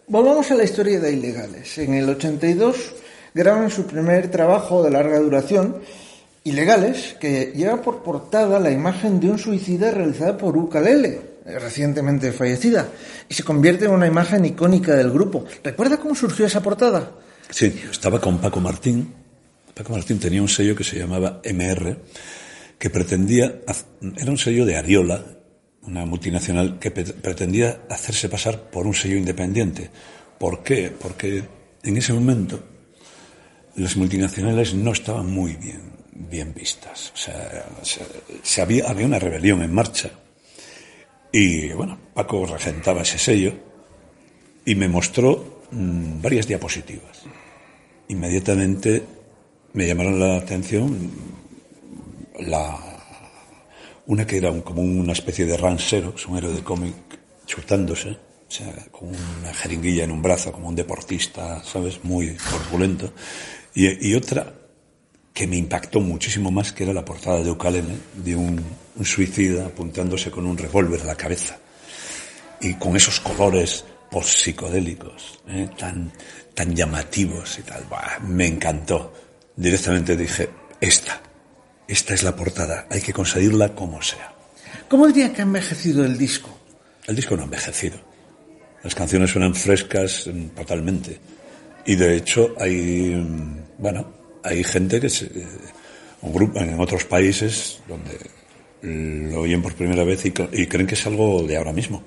Volvamos 0.08 0.50
a 0.50 0.54
la 0.54 0.64
historia 0.64 1.00
de 1.00 1.12
Ilegales. 1.12 1.78
En 1.78 1.94
el 1.94 2.08
82 2.08 2.94
graban 3.36 3.70
su 3.70 3.86
primer 3.86 4.30
trabajo 4.30 4.82
de 4.82 4.90
larga 4.90 5.18
duración, 5.20 5.76
Ilegales, 6.42 7.16
que 7.20 7.52
lleva 7.54 7.82
por 7.82 8.02
portada 8.02 8.58
la 8.58 8.70
imagen 8.70 9.20
de 9.20 9.28
un 9.28 9.38
suicida 9.38 9.90
realizada 9.90 10.38
por 10.38 10.56
Ukalele, 10.56 11.20
recientemente 11.44 12.32
fallecida, 12.32 12.88
y 13.28 13.34
se 13.34 13.42
convierte 13.42 13.84
en 13.84 13.90
una 13.90 14.06
imagen 14.06 14.46
icónica 14.46 14.94
del 14.94 15.10
grupo. 15.10 15.44
¿Recuerda 15.62 15.98
cómo 15.98 16.14
surgió 16.14 16.46
esa 16.46 16.62
portada? 16.62 17.10
Sí, 17.50 17.74
estaba 17.90 18.20
con 18.20 18.38
Paco 18.38 18.60
Martín. 18.60 19.12
Paco 19.74 19.92
Martín 19.92 20.18
tenía 20.18 20.40
un 20.40 20.48
sello 20.48 20.74
que 20.74 20.84
se 20.84 20.98
llamaba 20.98 21.42
MR, 21.44 21.98
que 22.78 22.88
pretendía, 22.90 23.60
era 24.16 24.30
un 24.30 24.38
sello 24.38 24.64
de 24.64 24.76
Ariola, 24.76 25.22
una 25.82 26.06
multinacional 26.06 26.78
que 26.78 26.90
pretendía 26.90 27.82
hacerse 27.90 28.30
pasar 28.30 28.70
por 28.70 28.86
un 28.86 28.94
sello 28.94 29.16
independiente. 29.16 29.90
¿Por 30.38 30.62
qué? 30.62 30.90
Porque 30.96 31.44
en 31.82 31.96
ese 31.96 32.14
momento 32.14 32.75
las 33.76 33.96
multinacionales 33.96 34.74
no 34.74 34.92
estaban 34.92 35.30
muy 35.30 35.54
bien, 35.54 35.82
bien 36.12 36.54
vistas. 36.54 37.12
O 37.14 37.16
sea, 37.16 37.66
se, 38.42 38.62
había, 38.62 38.88
había 38.88 39.06
una 39.06 39.18
rebelión 39.18 39.62
en 39.62 39.72
marcha. 39.72 40.10
Y 41.32 41.68
bueno, 41.72 41.98
Paco 42.14 42.46
regentaba 42.46 43.02
ese 43.02 43.18
sello 43.18 43.52
y 44.64 44.74
me 44.74 44.88
mostró 44.88 45.62
mmm, 45.70 46.22
varias 46.22 46.46
diapositivas. 46.46 47.24
Inmediatamente 48.08 49.02
me 49.74 49.86
llamaron 49.86 50.18
la 50.18 50.38
atención 50.38 51.10
la, 52.40 52.78
una 54.06 54.26
que 54.26 54.38
era 54.38 54.52
como 54.62 54.82
una 54.82 55.12
especie 55.12 55.44
de 55.44 55.56
ransero, 55.56 56.14
un 56.28 56.38
héroe 56.38 56.52
de 56.52 56.62
cómic, 56.62 56.94
chutándose, 57.44 58.10
o 58.10 58.50
sea, 58.50 58.72
con 58.90 59.08
una 59.08 59.52
jeringuilla 59.52 60.04
en 60.04 60.12
un 60.12 60.22
brazo, 60.22 60.52
como 60.52 60.68
un 60.68 60.74
deportista, 60.74 61.62
¿sabes? 61.64 62.02
Muy 62.04 62.36
corpulento. 62.36 63.12
Y, 63.76 64.08
y 64.08 64.14
otra 64.16 64.52
que 65.32 65.46
me 65.46 65.56
impactó 65.56 66.00
muchísimo 66.00 66.50
más, 66.50 66.72
que 66.72 66.82
era 66.82 66.92
la 66.92 67.04
portada 67.04 67.44
de 67.44 67.50
Ucalene, 67.52 67.96
de 68.14 68.34
un, 68.34 68.60
un 68.96 69.04
suicida 69.04 69.66
apuntándose 69.66 70.32
con 70.32 70.46
un 70.46 70.58
revólver 70.58 71.02
a 71.02 71.04
la 71.04 71.14
cabeza. 71.14 71.56
Y 72.60 72.74
con 72.74 72.96
esos 72.96 73.20
colores 73.20 73.84
psicodélicos, 74.24 75.40
¿eh? 75.48 75.68
tan, 75.76 76.12
tan 76.54 76.74
llamativos 76.74 77.58
y 77.58 77.62
tal. 77.62 77.84
Bah, 77.90 78.18
me 78.26 78.46
encantó. 78.46 79.12
Directamente 79.54 80.16
dije, 80.16 80.48
esta, 80.80 81.20
esta 81.88 82.14
es 82.14 82.22
la 82.22 82.34
portada, 82.36 82.86
hay 82.90 83.00
que 83.00 83.12
conseguirla 83.12 83.74
como 83.74 84.02
sea. 84.02 84.34
¿Cómo 84.88 85.06
diría 85.06 85.32
que 85.32 85.42
ha 85.42 85.44
envejecido 85.44 86.04
el 86.04 86.16
disco? 86.16 86.50
El 87.06 87.16
disco 87.16 87.36
no 87.36 87.42
ha 87.42 87.46
envejecido. 87.46 87.98
Las 88.82 88.94
canciones 88.94 89.30
suenan 89.30 89.54
frescas 89.54 90.30
totalmente. 90.54 91.18
Y 91.86 91.94
de 91.94 92.16
hecho 92.16 92.54
hay, 92.58 93.24
bueno, 93.78 94.12
hay 94.42 94.64
gente 94.64 95.00
que 95.00 95.08
se, 95.08 95.30
un 96.22 96.32
grupo 96.32 96.58
en 96.60 96.78
otros 96.80 97.04
países 97.04 97.80
donde 97.88 98.18
lo 98.82 99.40
oyen 99.40 99.62
por 99.62 99.74
primera 99.74 100.04
vez 100.04 100.24
y, 100.26 100.32
creen 100.32 100.86
que 100.86 100.94
es 100.94 101.06
algo 101.06 101.42
de 101.42 101.56
ahora 101.56 101.72
mismo. 101.72 102.02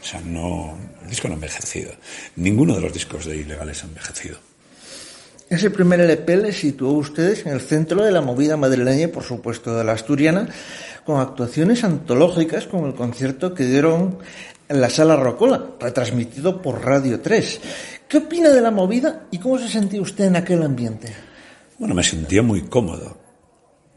O 0.00 0.04
sea, 0.04 0.20
no, 0.20 0.76
el 1.02 1.08
disco 1.08 1.28
no 1.28 1.34
ha 1.34 1.36
envejecido. 1.36 1.92
Ninguno 2.36 2.74
de 2.74 2.82
los 2.82 2.92
discos 2.92 3.24
de 3.24 3.36
Ilegales 3.36 3.82
ha 3.82 3.86
envejecido. 3.86 4.38
Ese 5.48 5.70
primer 5.70 6.00
LP 6.00 6.36
le 6.36 6.52
situó 6.52 6.90
a 6.90 6.98
ustedes 6.98 7.46
en 7.46 7.52
el 7.52 7.60
centro 7.60 8.02
de 8.04 8.12
la 8.12 8.20
movida 8.20 8.56
madrileña 8.56 9.08
por 9.08 9.22
supuesto, 9.22 9.76
de 9.76 9.84
la 9.84 9.92
asturiana, 9.92 10.48
con 11.04 11.20
actuaciones 11.20 11.84
antológicas 11.84 12.66
como 12.66 12.86
el 12.86 12.94
concierto 12.94 13.54
que 13.54 13.64
dieron 13.64 14.18
en 14.68 14.80
la 14.80 14.88
Sala 14.88 15.16
Rocola, 15.16 15.62
retransmitido 15.78 16.62
por 16.62 16.84
Radio 16.84 17.20
3. 17.20 17.60
¿Qué 18.14 18.18
opina 18.18 18.50
de 18.50 18.60
la 18.60 18.70
movida 18.70 19.26
y 19.32 19.38
cómo 19.38 19.58
se 19.58 19.68
sentía 19.68 20.00
usted 20.00 20.26
en 20.26 20.36
aquel 20.36 20.62
ambiente? 20.62 21.12
Bueno, 21.80 21.96
me 21.96 22.04
sentía 22.04 22.44
muy 22.44 22.60
cómodo. 22.62 23.18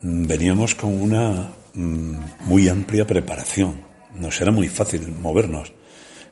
Veníamos 0.01 0.73
con 0.73 0.99
una 0.99 1.51
mmm, 1.75 2.15
muy 2.45 2.67
amplia 2.67 3.05
preparación. 3.05 3.79
Nos 4.15 4.41
era 4.41 4.49
muy 4.49 4.69
fácil 4.69 5.07
movernos. 5.21 5.71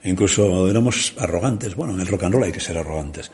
Incluso 0.03 0.67
éramos 0.67 1.13
arrogantes. 1.19 1.75
Bueno, 1.75 1.93
en 1.93 1.99
el 1.99 2.07
rock 2.07 2.23
and 2.23 2.33
roll 2.33 2.45
hay 2.45 2.51
que 2.51 2.59
ser 2.59 2.75
arrogantes. 2.75 3.31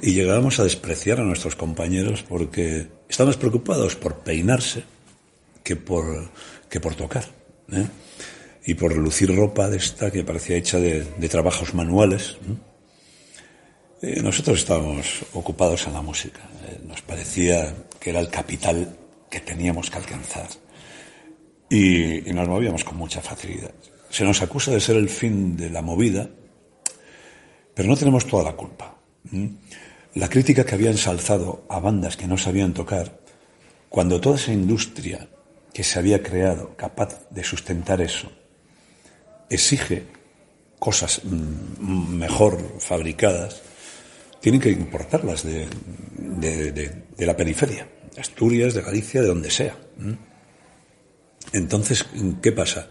Y 0.00 0.14
llegábamos 0.14 0.58
a 0.60 0.64
despreciar 0.64 1.20
a 1.20 1.24
nuestros 1.24 1.54
compañeros 1.54 2.24
porque 2.26 2.88
estábamos 3.06 3.36
preocupados 3.36 3.96
por 3.96 4.20
peinarse 4.20 4.84
que 5.62 5.76
por, 5.76 6.30
que 6.70 6.80
por 6.80 6.94
tocar. 6.94 7.26
¿eh? 7.70 7.86
Y 8.64 8.72
por 8.72 8.96
lucir 8.96 9.36
ropa 9.36 9.68
de 9.68 9.76
esta 9.76 10.10
que 10.10 10.24
parecía 10.24 10.56
hecha 10.56 10.78
de, 10.78 11.02
trabajos 11.28 11.74
manuales. 11.74 12.38
Nosotros 14.00 14.58
estábamos 14.58 15.24
ocupados 15.32 15.86
en 15.86 15.92
la 15.92 16.02
música. 16.02 16.40
¿eh? 16.66 16.80
Nos 16.86 17.02
parecía 17.02 17.74
que 17.98 18.10
era 18.10 18.20
el 18.20 18.28
capital 18.28 18.96
que 19.30 19.40
teníamos 19.40 19.90
que 19.90 19.98
alcanzar. 19.98 20.48
Y, 21.70 22.20
nos 22.32 22.48
movíamos 22.48 22.84
con 22.84 22.96
mucha 22.96 23.20
facilidad. 23.20 23.72
Se 24.08 24.24
nos 24.24 24.40
acusa 24.40 24.70
de 24.70 24.80
ser 24.80 24.96
el 24.96 25.08
fin 25.08 25.56
de 25.56 25.68
la 25.68 25.82
movida, 25.82 26.28
pero 27.74 27.88
no 27.88 27.96
tenemos 27.96 28.26
toda 28.26 28.44
la 28.44 28.56
culpa. 28.56 28.96
La 30.14 30.28
crítica 30.28 30.64
que 30.64 30.74
había 30.74 30.90
ensalzado 30.90 31.66
a 31.68 31.78
bandas 31.78 32.16
que 32.16 32.26
no 32.26 32.38
sabían 32.38 32.72
tocar, 32.72 33.20
cuando 33.88 34.20
toda 34.20 34.36
esa 34.36 34.52
industria 34.52 35.28
que 35.74 35.84
se 35.84 35.98
había 35.98 36.22
creado 36.22 36.74
capaz 36.76 37.28
de 37.30 37.44
sustentar 37.44 38.00
eso, 38.00 38.32
exige 39.50 40.06
cosas 40.78 41.22
mejor 41.24 42.80
fabricadas, 42.80 43.62
tienen 44.40 44.60
que 44.60 44.70
importarlas 44.70 45.42
de, 45.42 45.66
de, 46.16 47.26
la 47.26 47.36
periferia, 47.36 47.88
de 48.14 48.20
Asturias, 48.20 48.74
de 48.74 48.82
Galicia, 48.82 49.22
de 49.22 49.28
donde 49.28 49.50
sea. 49.50 49.76
Entonces, 51.52 52.06
¿qué 52.42 52.52
pasa? 52.52 52.88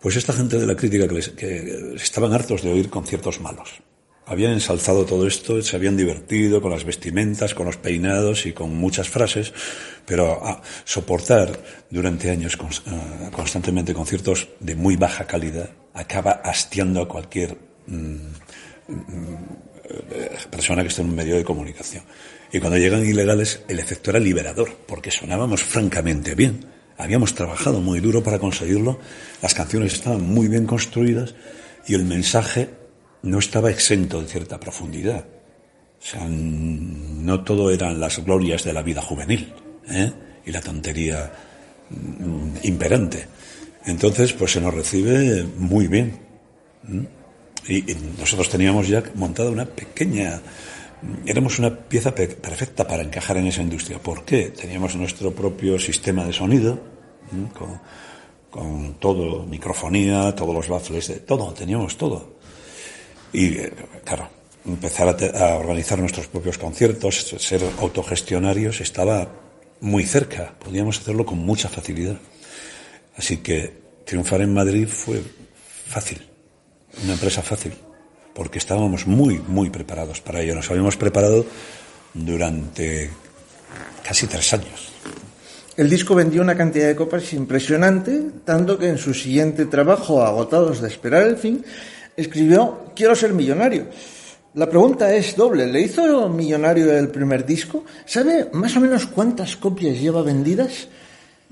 Pues 0.00 0.16
esta 0.16 0.32
gente 0.32 0.58
de 0.58 0.66
la 0.66 0.76
crítica 0.76 1.08
que, 1.08 1.94
estaban 1.96 2.32
hartos 2.32 2.62
de 2.62 2.72
oír 2.72 2.90
conciertos 2.90 3.40
malos. 3.40 3.82
Habían 4.26 4.52
ensalzado 4.52 5.04
todo 5.04 5.26
esto, 5.26 5.60
se 5.60 5.76
habían 5.76 5.98
divertido 5.98 6.62
con 6.62 6.70
las 6.70 6.84
vestimentas, 6.84 7.54
con 7.54 7.66
los 7.66 7.76
peinados 7.76 8.46
y 8.46 8.52
con 8.52 8.74
muchas 8.74 9.10
frases, 9.10 9.52
pero 10.06 10.40
soportar 10.84 11.62
durante 11.90 12.30
años 12.30 12.54
eh, 12.54 13.30
constantemente 13.32 13.92
conciertos 13.92 14.48
de 14.60 14.76
muy 14.76 14.96
baja 14.96 15.26
calidad 15.26 15.70
acaba 15.92 16.32
hastiando 16.32 17.02
a 17.02 17.08
cualquier 17.08 17.58
mm, 17.86 18.16
mm, 18.88 19.73
persona 20.50 20.82
que 20.82 20.88
esté 20.88 21.02
en 21.02 21.08
un 21.08 21.16
medio 21.16 21.36
de 21.36 21.44
comunicación. 21.44 22.04
Y 22.52 22.60
cuando 22.60 22.78
llegan 22.78 23.04
ilegales, 23.04 23.62
el 23.68 23.78
efecto 23.78 24.10
era 24.10 24.20
liberador, 24.20 24.70
porque 24.86 25.10
sonábamos 25.10 25.62
francamente 25.62 26.34
bien. 26.34 26.64
Habíamos 26.96 27.34
trabajado 27.34 27.80
muy 27.80 28.00
duro 28.00 28.22
para 28.22 28.38
conseguirlo, 28.38 29.00
las 29.42 29.54
canciones 29.54 29.94
estaban 29.94 30.22
muy 30.22 30.46
bien 30.46 30.64
construidas 30.64 31.34
y 31.86 31.94
el 31.94 32.04
mensaje 32.04 32.70
no 33.22 33.38
estaba 33.38 33.70
exento 33.70 34.20
de 34.20 34.28
cierta 34.28 34.60
profundidad. 34.60 35.24
O 36.00 36.06
sea, 36.06 36.26
no 36.28 37.42
todo 37.42 37.70
eran 37.70 37.98
las 37.98 38.22
glorias 38.24 38.62
de 38.62 38.72
la 38.72 38.82
vida 38.82 39.00
juvenil 39.00 39.52
¿eh? 39.88 40.12
y 40.44 40.52
la 40.52 40.60
tontería 40.60 41.32
mm, 41.90 42.58
imperante. 42.62 43.26
Entonces, 43.86 44.32
pues 44.34 44.52
se 44.52 44.60
nos 44.60 44.74
recibe 44.74 45.44
muy 45.56 45.88
bien. 45.88 46.20
Y, 47.68 47.82
nosotros 48.18 48.48
teníamos 48.48 48.88
ya 48.88 49.02
montada 49.14 49.50
una 49.50 49.64
pequeña, 49.64 50.40
éramos 51.26 51.58
una 51.58 51.74
pieza 51.74 52.14
perfecta 52.14 52.86
para 52.86 53.02
encajar 53.02 53.36
en 53.36 53.46
esa 53.46 53.62
industria. 53.62 53.98
¿Por 53.98 54.24
qué? 54.24 54.50
Teníamos 54.50 54.94
nuestro 54.96 55.32
propio 55.32 55.78
sistema 55.78 56.24
de 56.24 56.32
sonido, 56.32 56.78
con, 57.56 57.80
con 58.50 58.94
todo, 58.94 59.44
microfonía, 59.46 60.34
todos 60.34 60.54
los 60.54 60.68
baffles, 60.68 61.24
todo, 61.26 61.52
teníamos 61.52 61.96
todo. 61.96 62.34
Y, 63.32 63.56
claro, 64.04 64.28
empezar 64.66 65.08
a, 65.08 65.46
a, 65.46 65.56
organizar 65.56 65.98
nuestros 65.98 66.28
propios 66.28 66.58
conciertos, 66.58 67.34
ser 67.38 67.62
autogestionarios, 67.80 68.80
estaba 68.80 69.28
muy 69.80 70.04
cerca. 70.04 70.54
Podíamos 70.58 70.98
hacerlo 70.98 71.24
con 71.24 71.38
mucha 71.38 71.68
facilidad. 71.68 72.18
Así 73.16 73.38
que 73.38 73.72
triunfar 74.04 74.42
en 74.42 74.52
Madrid 74.52 74.86
fue 74.88 75.22
fácil, 75.86 76.22
una 77.02 77.14
empresa 77.14 77.42
fácil, 77.42 77.72
porque 78.34 78.58
estábamos 78.58 79.06
muy, 79.06 79.38
muy 79.38 79.70
preparados 79.70 80.20
para 80.20 80.40
ello. 80.40 80.54
Nos 80.54 80.70
habíamos 80.70 80.96
preparado 80.96 81.44
durante 82.14 83.10
casi 84.02 84.26
tres 84.26 84.52
años. 84.52 84.92
El 85.76 85.90
disco 85.90 86.14
vendió 86.14 86.40
una 86.40 86.56
cantidad 86.56 86.86
de 86.86 86.94
copas 86.94 87.32
impresionante, 87.32 88.22
tanto 88.44 88.78
que 88.78 88.88
en 88.88 88.98
su 88.98 89.12
siguiente 89.12 89.66
trabajo, 89.66 90.22
Agotados 90.22 90.80
de 90.80 90.88
esperar 90.88 91.26
el 91.26 91.36
fin, 91.36 91.64
escribió 92.16 92.92
Quiero 92.94 93.16
ser 93.16 93.32
millonario. 93.32 93.88
La 94.54 94.70
pregunta 94.70 95.12
es 95.12 95.34
doble. 95.34 95.66
¿Le 95.66 95.80
hizo 95.80 96.28
millonario 96.28 96.96
el 96.96 97.08
primer 97.08 97.44
disco? 97.44 97.84
¿Sabe 98.06 98.50
más 98.52 98.76
o 98.76 98.80
menos 98.80 99.06
cuántas 99.06 99.56
copias 99.56 100.00
lleva 100.00 100.22
vendidas? 100.22 100.86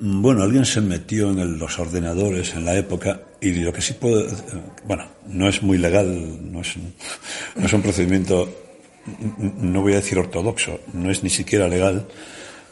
Bueno, 0.05 0.43
alguien 0.43 0.67
se 0.67 0.81
metió 0.81 1.31
en 1.31 1.61
los 1.61 1.79
ordenadores 1.79 2.55
en 2.55 2.65
la 2.65 2.75
época 2.75 3.23
y 3.41 3.53
lo 3.53 3.73
que 3.73 3.81
sí 3.81 3.93
puedo... 3.93 4.27
Bueno, 4.85 5.07
no 5.29 5.49
es 5.49 5.62
muy 5.62 5.79
legal, 5.79 6.51
no 6.51 6.61
es, 6.61 6.75
es 7.62 7.73
un 7.73 7.83
procedimiento, 7.83 8.53
no 9.61 9.81
voy 9.81 9.93
a 9.93 9.97
decir 10.03 10.19
ortodoxo, 10.19 10.81
no 10.93 11.09
es 11.09 11.23
ni 11.23 11.31
siquiera 11.31 11.69
legal, 11.69 12.09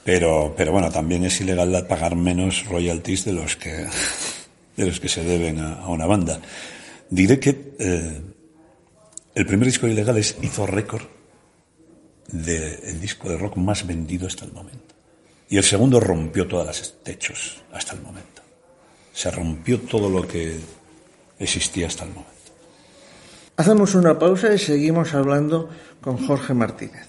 pero, 0.03 0.55
pero 0.57 0.73
bueno, 0.73 0.91
también 0.91 1.25
es 1.25 1.41
ilegal 1.41 1.87
pagar 1.87 2.17
menos 2.17 2.65
royalties 2.67 3.25
de 3.27 3.33
los 3.33 3.55
que, 3.55 3.87
de 4.77 4.87
los 4.87 4.99
que 4.99 5.09
se 5.09 5.23
deben 5.23 5.61
a, 5.61 5.87
una 5.87 6.07
banda. 6.07 6.41
Diré 7.11 7.39
que 7.39 7.75
eh, 7.79 8.23
el 9.37 9.47
primer 9.47 9.67
disco 9.67 9.87
de 9.87 9.93
Ilegales 9.93 10.37
hizo 10.43 10.67
récord 10.67 11.05
del 12.27 13.01
disco 13.01 13.29
de 13.29 13.39
rock 13.39 13.57
más 13.57 13.87
vendido 13.87 14.27
hasta 14.27 14.45
el 14.47 14.53
momento. 14.53 15.00
Y 15.51 15.57
el 15.57 15.65
segundo 15.65 15.99
rompió 15.99 16.47
todas 16.47 16.67
las 16.69 16.95
techos 17.03 17.61
hasta 17.73 17.95
el 17.95 18.03
momento. 18.03 18.41
Se 19.13 19.33
rompió 19.33 19.81
todo 19.81 20.09
lo 20.09 20.27
que 20.27 20.61
existía 21.41 21.89
hasta 21.89 22.05
el 22.05 22.11
momento. 22.11 22.31
Hacemos 23.57 23.97
una 23.97 24.17
pausa 24.17 24.55
y 24.55 24.59
seguimos 24.59 25.13
hablando 25.13 25.69
con 26.01 26.25
Jorge 26.25 26.55
Martínez. 26.55 27.09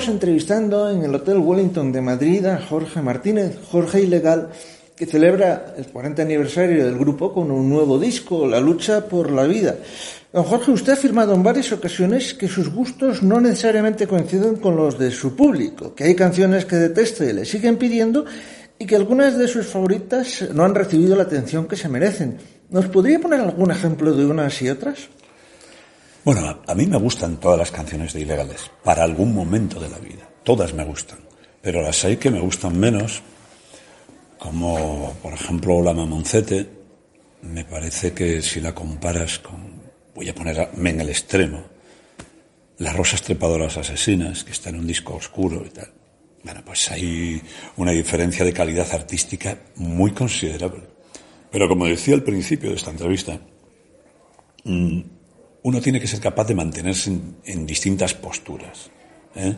estamos 0.00 0.14
entrevistando 0.14 0.90
en 0.90 1.02
el 1.02 1.14
Hotel 1.14 1.36
Wellington 1.36 1.92
de 1.92 2.00
Madrid 2.00 2.46
a 2.46 2.58
Jorge 2.58 3.02
Martínez, 3.02 3.58
Jorge 3.70 4.00
Ilegal, 4.00 4.48
que 4.96 5.04
celebra 5.04 5.74
el 5.76 5.88
40 5.88 6.22
aniversario 6.22 6.86
del 6.86 6.96
grupo 6.96 7.34
con 7.34 7.50
un 7.50 7.68
nuevo 7.68 7.98
disco, 7.98 8.46
La 8.46 8.60
lucha 8.60 9.04
por 9.04 9.30
la 9.30 9.44
vida. 9.44 9.76
Don 10.32 10.44
Jorge, 10.44 10.70
usted 10.70 10.92
ha 10.92 10.94
afirmado 10.94 11.34
en 11.34 11.42
varias 11.42 11.70
ocasiones 11.72 12.32
que 12.32 12.48
sus 12.48 12.72
gustos 12.72 13.22
no 13.22 13.42
necesariamente 13.42 14.06
coinciden 14.06 14.56
con 14.56 14.74
los 14.74 14.98
de 14.98 15.10
su 15.10 15.36
público, 15.36 15.94
que 15.94 16.04
hay 16.04 16.14
canciones 16.14 16.64
que 16.64 16.76
detesta 16.76 17.26
y 17.26 17.34
le 17.34 17.44
siguen 17.44 17.76
pidiendo 17.76 18.24
y 18.78 18.86
que 18.86 18.96
algunas 18.96 19.36
de 19.36 19.48
sus 19.48 19.66
favoritas 19.66 20.48
no 20.54 20.64
han 20.64 20.74
recibido 20.74 21.14
la 21.14 21.24
atención 21.24 21.68
que 21.68 21.76
se 21.76 21.90
merecen. 21.90 22.38
¿Nos 22.70 22.86
podría 22.86 23.18
poner 23.18 23.40
algún 23.40 23.70
ejemplo 23.70 24.14
de 24.14 24.24
unas 24.24 24.62
y 24.62 24.70
otras? 24.70 25.10
Bueno, 26.22 26.60
a 26.66 26.74
mí 26.74 26.86
me 26.86 26.98
gustan 26.98 27.38
todas 27.38 27.58
las 27.58 27.70
canciones 27.70 28.12
de 28.12 28.20
Ilegales, 28.20 28.70
para 28.84 29.04
algún 29.04 29.34
momento 29.34 29.80
de 29.80 29.88
la 29.88 29.98
vida. 29.98 30.28
Todas 30.44 30.74
me 30.74 30.84
gustan. 30.84 31.18
Pero 31.62 31.80
las 31.80 32.04
hay 32.04 32.18
que 32.18 32.30
me 32.30 32.40
gustan 32.40 32.78
menos, 32.78 33.22
como 34.38 35.14
por 35.22 35.32
ejemplo 35.32 35.82
La 35.82 35.94
Mamoncete. 35.94 36.68
Me 37.42 37.64
parece 37.64 38.12
que 38.12 38.42
si 38.42 38.60
la 38.60 38.74
comparas 38.74 39.38
con, 39.38 39.80
voy 40.14 40.28
a 40.28 40.34
ponerme 40.34 40.90
en 40.90 41.00
el 41.00 41.08
extremo, 41.08 41.64
Las 42.76 42.94
Rosas 42.94 43.22
Trepadoras 43.22 43.78
Asesinas, 43.78 44.44
que 44.44 44.52
está 44.52 44.68
en 44.68 44.76
un 44.76 44.86
disco 44.86 45.14
oscuro 45.14 45.64
y 45.64 45.70
tal. 45.70 45.90
Bueno, 46.44 46.62
pues 46.66 46.90
hay 46.90 47.40
una 47.78 47.92
diferencia 47.92 48.44
de 48.44 48.52
calidad 48.52 48.92
artística 48.92 49.56
muy 49.76 50.12
considerable. 50.12 50.82
Pero 51.50 51.66
como 51.66 51.86
decía 51.86 52.14
al 52.14 52.22
principio 52.22 52.68
de 52.70 52.76
esta 52.76 52.90
entrevista, 52.90 53.40
mmm, 54.64 55.00
uno 55.62 55.80
tiene 55.80 56.00
que 56.00 56.06
ser 56.06 56.20
capaz 56.20 56.46
de 56.46 56.54
mantenerse 56.54 57.10
en, 57.44 57.66
distintas 57.66 58.14
posturas. 58.14 58.90
¿eh? 59.34 59.56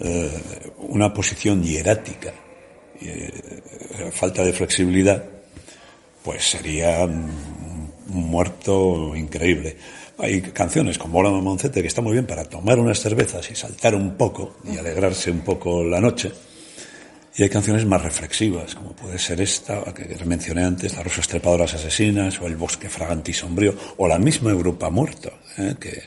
Eh, 0.00 0.30
una 0.78 1.12
posición 1.12 1.62
hierática, 1.62 2.32
eh, 3.00 4.10
falta 4.12 4.44
de 4.44 4.52
flexibilidad, 4.52 5.24
pues 6.22 6.50
sería 6.50 7.04
un, 7.04 7.62
muerto 8.08 9.16
increíble. 9.16 9.76
Hay 10.18 10.42
canciones 10.42 10.98
como 10.98 11.18
Hola 11.18 11.30
Mamoncete 11.30 11.80
que 11.80 11.88
está 11.88 12.02
muy 12.02 12.12
bien 12.12 12.26
para 12.26 12.44
tomar 12.44 12.78
unas 12.78 13.00
cervezas 13.00 13.50
y 13.50 13.54
saltar 13.54 13.94
un 13.94 14.16
poco 14.16 14.56
y 14.70 14.76
alegrarse 14.76 15.30
un 15.30 15.40
poco 15.40 15.82
la 15.82 16.00
noche. 16.00 16.30
Y 17.34 17.42
hay 17.42 17.48
canciones 17.48 17.86
más 17.86 18.02
reflexivas, 18.02 18.74
como 18.74 18.92
puede 18.92 19.18
ser 19.18 19.40
esta, 19.40 19.82
que 19.94 20.22
mencioné 20.26 20.64
antes, 20.64 20.94
Las 20.94 21.04
rosas 21.04 21.28
trepadoras 21.28 21.72
asesinas, 21.72 22.38
o 22.40 22.46
El 22.46 22.56
bosque 22.56 22.90
fragante 22.90 23.30
y 23.30 23.34
sombrío, 23.34 23.74
o 23.96 24.06
la 24.06 24.18
misma 24.18 24.50
Europa 24.50 24.90
muerto, 24.90 25.32
¿eh? 25.56 25.74
que, 25.80 26.02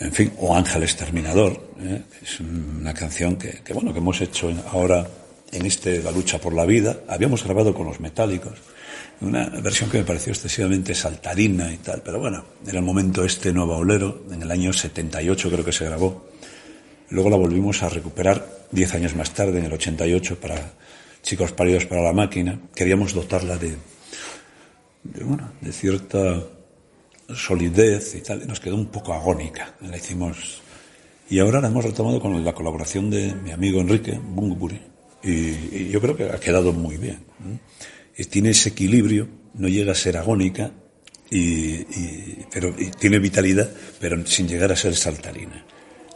en 0.00 0.12
fin, 0.12 0.32
o 0.38 0.56
Ángel 0.56 0.82
Exterminador, 0.82 1.68
¿eh? 1.80 2.02
es 2.20 2.40
una 2.40 2.92
canción 2.92 3.36
que, 3.36 3.62
bueno, 3.72 3.92
que 3.92 4.00
hemos 4.00 4.20
hecho 4.20 4.52
ahora 4.72 5.06
en 5.52 5.66
este 5.66 6.02
La 6.02 6.10
lucha 6.10 6.38
por 6.38 6.54
la 6.54 6.64
vida. 6.64 7.00
Habíamos 7.08 7.44
grabado 7.44 7.72
con 7.72 7.86
los 7.86 8.00
metálicos, 8.00 8.54
una 9.20 9.48
versión 9.50 9.88
que 9.88 9.98
me 9.98 10.04
pareció 10.04 10.32
excesivamente 10.32 10.94
saltarina 10.94 11.72
y 11.72 11.76
tal, 11.76 12.02
pero 12.02 12.18
bueno, 12.18 12.44
era 12.66 12.78
el 12.78 12.84
momento 12.84 13.24
este 13.24 13.52
Nueva 13.52 13.76
Olero, 13.76 14.24
en 14.32 14.42
el 14.42 14.50
año 14.50 14.72
78 14.72 15.48
creo 15.48 15.64
que 15.64 15.72
se 15.72 15.84
grabó. 15.84 16.31
Luego 17.12 17.28
la 17.28 17.36
volvimos 17.36 17.82
a 17.82 17.90
recuperar 17.90 18.66
diez 18.70 18.94
años 18.94 19.14
más 19.14 19.34
tarde, 19.34 19.58
en 19.58 19.66
el 19.66 19.72
88, 19.74 20.40
para 20.40 20.72
chicos 21.22 21.52
paridos 21.52 21.84
para 21.84 22.00
la 22.00 22.14
máquina, 22.14 22.58
queríamos 22.74 23.12
dotarla 23.12 23.58
de, 23.58 23.76
de, 25.04 25.22
bueno, 25.22 25.52
de 25.60 25.72
cierta 25.72 26.42
solidez 27.34 28.14
y 28.14 28.22
tal, 28.22 28.42
y 28.42 28.46
nos 28.46 28.60
quedó 28.60 28.76
un 28.76 28.86
poco 28.86 29.12
agónica. 29.12 29.74
La 29.82 29.98
hicimos. 29.98 30.62
Y 31.28 31.38
ahora 31.38 31.60
la 31.60 31.68
hemos 31.68 31.84
retomado 31.84 32.18
con 32.18 32.42
la 32.42 32.54
colaboración 32.54 33.10
de 33.10 33.34
mi 33.34 33.50
amigo 33.50 33.82
Enrique 33.82 34.18
Bungburi, 34.18 34.80
y, 35.22 35.90
yo 35.90 36.00
creo 36.00 36.16
que 36.16 36.24
ha 36.24 36.40
quedado 36.40 36.72
muy 36.72 36.96
bien. 36.96 37.18
Y 38.16 38.24
tiene 38.24 38.50
ese 38.50 38.70
equilibrio, 38.70 39.28
no 39.52 39.68
llega 39.68 39.92
a 39.92 39.96
ser 39.96 40.16
agónica, 40.16 40.70
y, 41.30 41.84
pero 42.50 42.74
tiene 42.98 43.18
vitalidad, 43.18 43.70
pero 44.00 44.26
sin 44.26 44.48
llegar 44.48 44.72
a 44.72 44.76
ser 44.76 44.96
saltarina. 44.96 45.66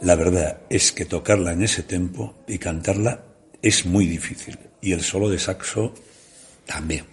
La 0.01 0.15
verdad 0.15 0.59
es 0.69 0.91
que 0.91 1.05
tocarla 1.05 1.53
en 1.53 1.63
ese 1.63 1.83
tempo 1.83 2.35
y 2.47 2.59
cantarla 2.59 3.23
es 3.61 3.85
muy 3.85 4.05
difícil. 4.05 4.57
Y 4.81 4.91
el 4.91 5.01
solo 5.01 5.29
de 5.29 5.39
saxo 5.39 5.93
también. 6.65 7.05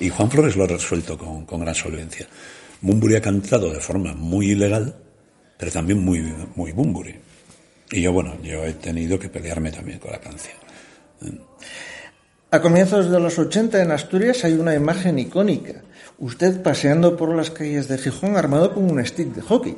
Y 0.00 0.08
Juan 0.08 0.30
Flores 0.30 0.56
lo 0.56 0.64
ha 0.64 0.68
resuelto 0.68 1.16
con, 1.16 1.46
con 1.46 1.60
gran 1.60 1.74
solvencia. 1.74 2.26
Bumburi 2.80 3.16
ha 3.16 3.20
cantado 3.20 3.72
de 3.72 3.80
forma 3.80 4.14
muy 4.14 4.50
ilegal, 4.50 4.96
pero 5.56 5.70
también 5.70 6.04
muy, 6.04 6.20
muy 6.54 6.72
Bumburi. 6.72 7.14
Y 7.90 8.02
yo, 8.02 8.12
bueno, 8.12 8.36
yo 8.42 8.64
he 8.64 8.74
tenido 8.74 9.18
que 9.18 9.28
pelearme 9.28 9.70
también 9.70 9.98
con 9.98 10.10
la 10.10 10.20
canción. 10.20 10.56
A 12.50 12.60
comienzos 12.60 13.10
de 13.10 13.20
los 13.20 13.38
80 13.38 13.82
en 13.82 13.92
Asturias 13.92 14.44
hay 14.44 14.54
una 14.54 14.74
imagen 14.74 15.18
icónica. 15.18 15.82
Usted 16.18 16.62
paseando 16.62 17.16
por 17.16 17.34
las 17.34 17.50
calles 17.50 17.88
de 17.88 17.98
Gijón 17.98 18.36
armado 18.36 18.72
con 18.72 18.90
un 18.90 19.04
stick 19.04 19.34
de 19.34 19.42
hockey. 19.42 19.76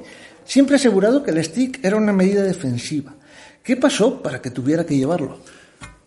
Siempre 0.48 0.76
asegurado 0.76 1.22
que 1.22 1.30
el 1.30 1.44
stick 1.44 1.84
era 1.84 1.98
una 1.98 2.14
medida 2.14 2.42
defensiva. 2.42 3.14
¿Qué 3.62 3.76
pasó 3.76 4.22
para 4.22 4.40
que 4.40 4.50
tuviera 4.50 4.86
que 4.86 4.96
llevarlo? 4.96 5.40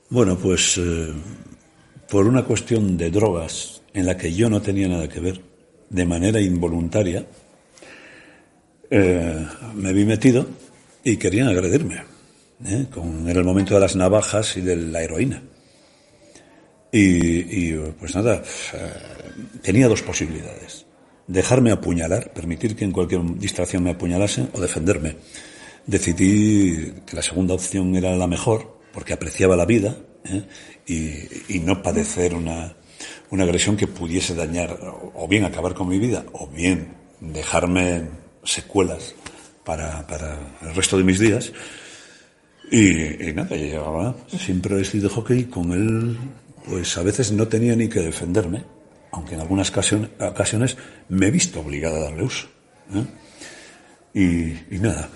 Bueno, 0.09 0.35
pues 0.35 0.79
eh, 0.79 1.13
por 2.09 2.25
una 2.25 2.43
cuestión 2.43 2.97
de 2.97 3.11
drogas 3.11 3.83
en 3.93 4.07
la 4.07 4.17
que 4.17 4.33
yo 4.33 4.49
no 4.49 4.59
tenía 4.59 4.87
nada 4.87 5.07
que 5.07 5.19
ver, 5.19 5.41
de 5.91 6.05
manera 6.07 6.41
involuntaria, 6.41 7.23
eh, 8.89 9.45
me 9.75 9.93
vi 9.93 10.05
metido 10.05 10.47
y 11.03 11.17
querían 11.17 11.47
agredirme. 11.47 12.01
¿eh? 12.65 12.87
Con, 12.89 13.29
era 13.29 13.41
el 13.41 13.45
momento 13.45 13.75
de 13.75 13.81
las 13.81 13.95
navajas 13.95 14.57
y 14.57 14.61
de 14.61 14.75
la 14.75 15.03
heroína. 15.03 15.43
Y, 16.91 17.73
pues 17.73 18.15
nada, 18.15 18.41
tenía 19.61 19.87
dos 19.87 20.01
posibilidades. 20.01 20.80
Dejarme 21.31 21.71
apuñalar, 21.71 22.33
permitir 22.33 22.75
que 22.75 22.83
en 22.83 22.91
cualquier 22.91 23.21
distracción 23.37 23.83
me 23.83 23.91
apuñalasen 23.91 24.49
o 24.53 24.59
defenderme. 24.59 25.15
Decidí 25.87 26.93
que 27.05 27.15
la 27.15 27.21
segunda 27.21 27.53
opción 27.53 27.95
era 27.95 28.15
la 28.15 28.27
mejor, 28.27 28.79
porque 28.93 29.13
apreciaba 29.13 29.55
la 29.55 29.65
vida 29.65 29.95
y, 30.85 31.55
y 31.55 31.59
no 31.59 31.81
padecer 31.81 32.35
una, 32.35 32.75
una 33.29 33.43
agresión 33.43 33.77
que 33.77 33.87
pudiese 33.87 34.35
dañar 34.35 34.77
o 35.15 35.27
bien 35.27 35.45
acabar 35.45 35.73
con 35.73 35.87
mi 35.87 35.99
vida 35.99 36.25
o 36.33 36.47
bien 36.47 36.95
dejarme 37.21 38.09
secuelas 38.43 39.15
para, 39.63 40.05
para 40.07 40.37
el 40.61 40.75
resto 40.75 40.97
de 40.97 41.03
mis 41.03 41.19
días. 41.19 41.51
Y, 42.71 43.33
nada, 43.33 43.55
yo 43.55 44.15
siempre 44.37 44.75
vestido 44.75 45.09
de 45.09 45.15
hockey 45.15 45.43
con 45.45 45.71
él, 45.71 46.17
pues 46.65 46.97
a 46.97 47.03
veces 47.03 47.31
no 47.31 47.47
tenía 47.47 47.75
ni 47.75 47.89
que 47.89 47.99
defenderme, 47.99 48.63
aunque 49.11 49.35
en 49.35 49.41
algunas 49.41 49.69
ocasiones, 49.69 50.77
me 51.09 51.27
he 51.27 51.31
visto 51.31 51.59
obligado 51.59 51.97
a 51.97 51.99
darle 51.99 52.23
uso. 52.23 52.47
¿eh? 52.93 53.03
Y, 54.13 54.75
y, 54.75 54.79
nada, 54.79 55.09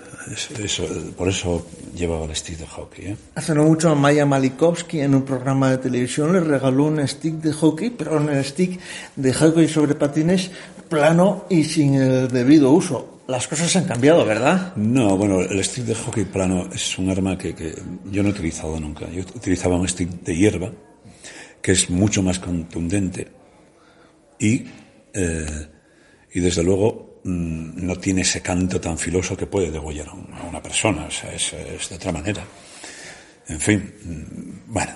eso, 0.62 0.84
por 1.16 1.28
eso 1.28 1.66
llevaba 1.94 2.24
el 2.24 2.34
stick 2.34 2.58
de 2.58 2.66
hockey. 2.66 3.06
¿eh? 3.06 3.16
Hace 3.34 3.54
no 3.54 3.64
mucho 3.64 3.94
Maya 3.94 4.24
Malikovsky 4.24 5.00
en 5.00 5.14
un 5.14 5.22
programa 5.22 5.70
de 5.70 5.78
televisión 5.78 6.32
le 6.32 6.40
regaló 6.40 6.84
un 6.84 7.06
stick 7.06 7.34
de 7.34 7.52
hockey, 7.52 7.90
pero 7.90 8.16
un 8.16 8.42
stick 8.42 8.80
de 9.16 9.34
hockey 9.34 9.68
sobre 9.68 9.94
patines 9.94 10.50
plano 10.88 11.44
y 11.50 11.64
sin 11.64 11.94
el 11.94 12.28
debido 12.28 12.70
uso. 12.70 13.20
Las 13.28 13.48
cosas 13.48 13.74
han 13.76 13.84
cambiado, 13.84 14.24
¿verdad? 14.24 14.74
No, 14.76 15.16
bueno, 15.16 15.40
el 15.40 15.62
stick 15.64 15.84
de 15.84 15.94
hockey 15.94 16.24
plano 16.24 16.68
es 16.72 16.96
un 16.96 17.10
arma 17.10 17.36
que, 17.36 17.54
que 17.54 17.74
yo 18.10 18.22
no 18.22 18.28
he 18.28 18.32
utilizado 18.32 18.78
nunca. 18.78 19.10
Yo 19.10 19.22
utilizaba 19.22 19.76
un 19.76 19.88
stick 19.88 20.08
de 20.22 20.36
hierba, 20.36 20.70
que 21.60 21.72
es 21.72 21.90
mucho 21.90 22.22
más 22.22 22.38
contundente 22.38 23.35
y, 24.38 24.66
eh, 25.12 25.68
y 26.32 26.40
desde 26.40 26.62
luego 26.62 27.06
Mm, 27.26 27.84
no 27.84 27.96
tiene 27.96 28.20
ese 28.20 28.40
canto 28.40 28.80
tan 28.80 28.96
filoso 28.96 29.36
que 29.36 29.46
puede 29.46 29.72
degollar 29.72 30.06
a 30.08 30.46
una 30.48 30.62
persona, 30.62 31.06
o 31.06 31.10
sea, 31.10 31.32
es, 31.32 31.50
de 31.50 31.96
otra 31.96 32.12
manera. 32.12 32.44
En 33.48 33.58
fin, 33.58 33.78
mm, 34.04 34.72
bueno, 34.72 34.92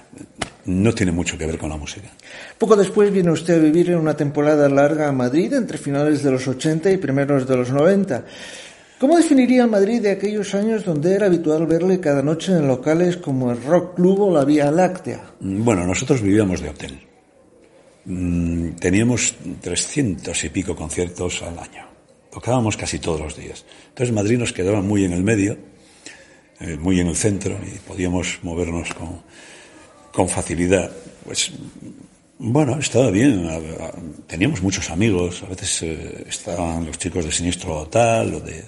no 0.66 0.94
tiene 0.94 1.10
mucho 1.10 1.36
que 1.36 1.44
ver 1.44 1.58
con 1.58 1.70
la 1.70 1.76
música. 1.76 2.08
Poco 2.56 2.76
después 2.76 3.12
viene 3.12 3.32
usted 3.32 3.56
a 3.56 3.58
vivir 3.58 3.90
en 3.90 3.98
una 3.98 4.14
temporada 4.14 4.68
larga 4.68 5.08
a 5.08 5.12
Madrid, 5.12 5.52
entre 5.54 5.76
finales 5.76 6.22
de 6.22 6.30
los 6.30 6.46
80 6.46 6.92
y 6.92 6.98
primeros 6.98 7.48
de 7.48 7.56
los 7.56 7.70
90. 7.70 8.24
¿Cómo 9.00 9.16
definiría 9.16 9.66
Madrid 9.66 10.00
de 10.00 10.12
aquellos 10.12 10.54
años 10.54 10.84
donde 10.84 11.14
era 11.14 11.26
habitual 11.26 11.66
verle 11.66 11.98
cada 11.98 12.22
noche 12.22 12.52
en 12.52 12.68
locales 12.68 13.16
como 13.16 13.50
el 13.50 13.60
Rock 13.60 13.96
Club 13.96 14.20
o 14.20 14.32
la 14.32 14.44
Vía 14.44 14.70
Láctea? 14.70 15.32
Bueno, 15.40 15.84
nosotros 15.84 16.22
vivíamos 16.22 16.60
de 16.60 16.68
hotel. 16.68 17.09
Teníamos 18.04 19.34
trescientos 19.60 20.44
y 20.44 20.48
pico 20.48 20.74
conciertos 20.74 21.42
al 21.42 21.58
año. 21.58 21.86
Tocábamos 22.30 22.76
casi 22.76 22.98
todos 22.98 23.20
los 23.20 23.36
días. 23.36 23.64
Entonces 23.88 24.14
Madrid 24.14 24.38
nos 24.38 24.52
quedaba 24.52 24.80
muy 24.80 25.04
en 25.04 25.12
el 25.12 25.22
medio, 25.22 25.58
eh, 26.60 26.76
muy 26.76 27.00
en 27.00 27.08
el 27.08 27.16
centro, 27.16 27.58
y 27.62 27.78
podíamos 27.78 28.38
movernos 28.42 28.94
con, 28.94 29.22
con 30.12 30.28
facilidad. 30.28 30.90
Pues 31.24 31.52
bueno, 32.38 32.78
estaba 32.78 33.10
bien. 33.10 33.46
Teníamos 34.26 34.62
muchos 34.62 34.88
amigos. 34.88 35.42
A 35.42 35.46
veces 35.46 35.82
eh, 35.82 36.24
estaban 36.26 36.86
los 36.86 36.98
chicos 36.98 37.24
de 37.24 37.32
Sinistro 37.32 37.84
Total, 37.84 38.34
o 38.34 38.40
de, 38.40 38.64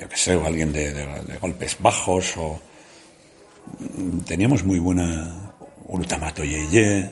yo 0.00 0.08
qué 0.08 0.16
sé, 0.16 0.36
o 0.36 0.46
alguien 0.46 0.72
de, 0.72 1.38
golpes 1.40 1.76
bajos, 1.80 2.36
o 2.36 2.60
teníamos 4.26 4.62
muy 4.62 4.78
buena 4.78 5.54
Ultamato 5.88 6.44
Yeye, 6.44 7.10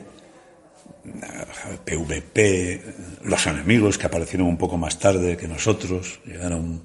PVP, 1.85 2.81
los 3.23 3.47
enemigos 3.47 3.97
que 3.97 4.05
aparecieron 4.05 4.47
un 4.47 4.57
poco 4.57 4.77
más 4.77 4.99
tarde 4.99 5.37
que 5.37 5.47
nosotros, 5.47 6.19
llegaron 6.25 6.81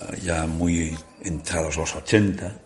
eh, 0.00 0.18
ya 0.22 0.46
muy 0.46 0.96
entrados 1.22 1.76
los 1.76 1.94
80. 1.94 2.60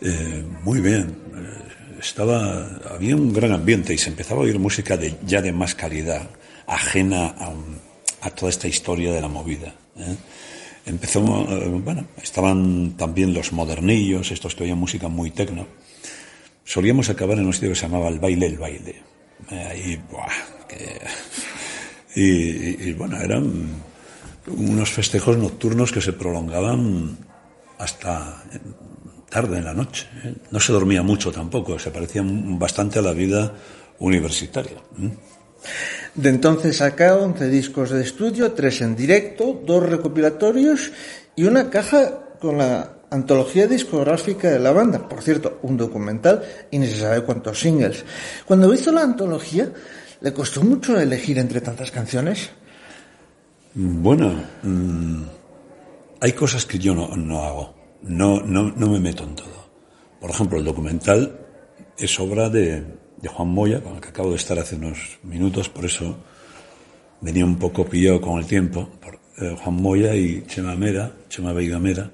Eh, 0.00 0.44
muy 0.62 0.80
bien, 0.80 1.16
eh, 1.34 1.98
estaba, 2.00 2.68
había 2.90 3.16
un 3.16 3.32
gran 3.32 3.52
ambiente 3.52 3.92
y 3.92 3.98
se 3.98 4.10
empezaba 4.10 4.40
a 4.40 4.44
oír 4.44 4.58
música 4.58 4.96
de, 4.96 5.16
ya 5.26 5.42
de 5.42 5.52
más 5.52 5.74
calidad, 5.74 6.28
ajena 6.66 7.34
a, 8.20 8.30
toda 8.30 8.50
esta 8.50 8.68
historia 8.68 9.12
de 9.12 9.20
la 9.20 9.28
movida. 9.28 9.74
Empezó, 10.86 11.20
bueno, 11.20 12.06
estaban 12.20 12.96
también 12.96 13.34
los 13.34 13.52
modernillos, 13.52 14.30
estos 14.30 14.54
que 14.54 14.64
oían 14.64 14.78
música 14.78 15.08
muy 15.08 15.30
tecno. 15.30 15.66
Solíamos 16.64 17.08
acabar 17.08 17.38
en 17.38 17.46
un 17.46 17.52
sitio 17.52 17.70
que 17.70 17.74
se 17.74 17.82
llamaba 17.82 18.08
el 18.08 18.20
baile, 18.20 18.46
el 18.46 18.58
baile 18.58 19.11
y, 22.14 22.92
bueno, 22.92 23.20
eran 23.20 23.70
unos 24.46 24.90
festejos 24.90 25.36
nocturnos 25.36 25.92
que 25.92 26.00
se 26.00 26.12
prolongaban 26.12 27.16
hasta 27.78 28.42
tarde 29.28 29.58
en 29.58 29.64
la 29.64 29.74
noche. 29.74 30.06
¿eh? 30.24 30.34
No 30.50 30.60
se 30.60 30.72
dormía 30.72 31.02
mucho 31.02 31.32
tampoco, 31.32 31.78
se 31.78 31.90
parecían 31.90 32.58
bastante 32.58 32.98
a 32.98 33.02
la 33.02 33.12
vida 33.12 33.52
universitaria. 33.98 34.76
¿eh? 35.00 35.10
De 36.14 36.28
entonces 36.28 36.80
acá, 36.82 37.16
11 37.16 37.48
discos 37.48 37.90
de 37.90 38.02
estudio, 38.02 38.52
tres 38.52 38.82
en 38.82 38.94
directo, 38.94 39.62
dos 39.64 39.88
recopilatorios 39.88 40.92
y 41.34 41.44
una 41.44 41.70
caja 41.70 42.36
con 42.40 42.58
la 42.58 43.01
antología 43.12 43.66
discográfica 43.66 44.50
de 44.50 44.58
la 44.58 44.72
banda, 44.72 45.06
por 45.06 45.22
cierto, 45.22 45.58
un 45.62 45.76
documental 45.76 46.42
y 46.70 46.78
ni 46.78 46.86
se 46.86 47.00
sabe 47.00 47.22
cuántos 47.22 47.60
singles. 47.60 48.04
Cuando 48.46 48.72
hizo 48.72 48.90
la 48.90 49.02
antología, 49.02 49.70
¿le 50.20 50.32
costó 50.32 50.62
mucho 50.62 50.98
elegir 50.98 51.38
entre 51.38 51.60
tantas 51.60 51.90
canciones? 51.90 52.50
Bueno, 53.74 54.34
mm, 54.62 55.22
hay 56.20 56.32
cosas 56.32 56.64
que 56.64 56.78
yo 56.78 56.94
no, 56.94 57.14
no 57.16 57.42
hago, 57.44 57.74
no, 58.02 58.40
no, 58.40 58.72
no, 58.74 58.88
me 58.88 58.98
meto 58.98 59.24
en 59.24 59.34
todo. 59.34 59.68
Por 60.20 60.30
ejemplo, 60.30 60.58
el 60.58 60.64
documental 60.64 61.38
es 61.98 62.18
obra 62.18 62.48
de, 62.48 62.82
de 63.20 63.28
Juan 63.28 63.48
Moya, 63.48 63.82
con 63.82 63.96
el 63.96 64.00
que 64.00 64.08
acabo 64.08 64.30
de 64.30 64.36
estar 64.36 64.58
hace 64.58 64.76
unos 64.76 65.18
minutos, 65.22 65.68
por 65.68 65.84
eso 65.84 66.16
venía 67.20 67.44
un 67.44 67.58
poco 67.58 67.84
pillado 67.84 68.20
con 68.20 68.38
el 68.38 68.46
tiempo. 68.46 68.88
Por, 69.00 69.20
eh, 69.38 69.56
Juan 69.62 69.76
Moya 69.76 70.14
y 70.14 70.44
Chema 70.46 70.76
Mera, 70.76 71.12
Chema 71.28 71.52
Veiga 71.52 71.78
Mera, 71.78 72.10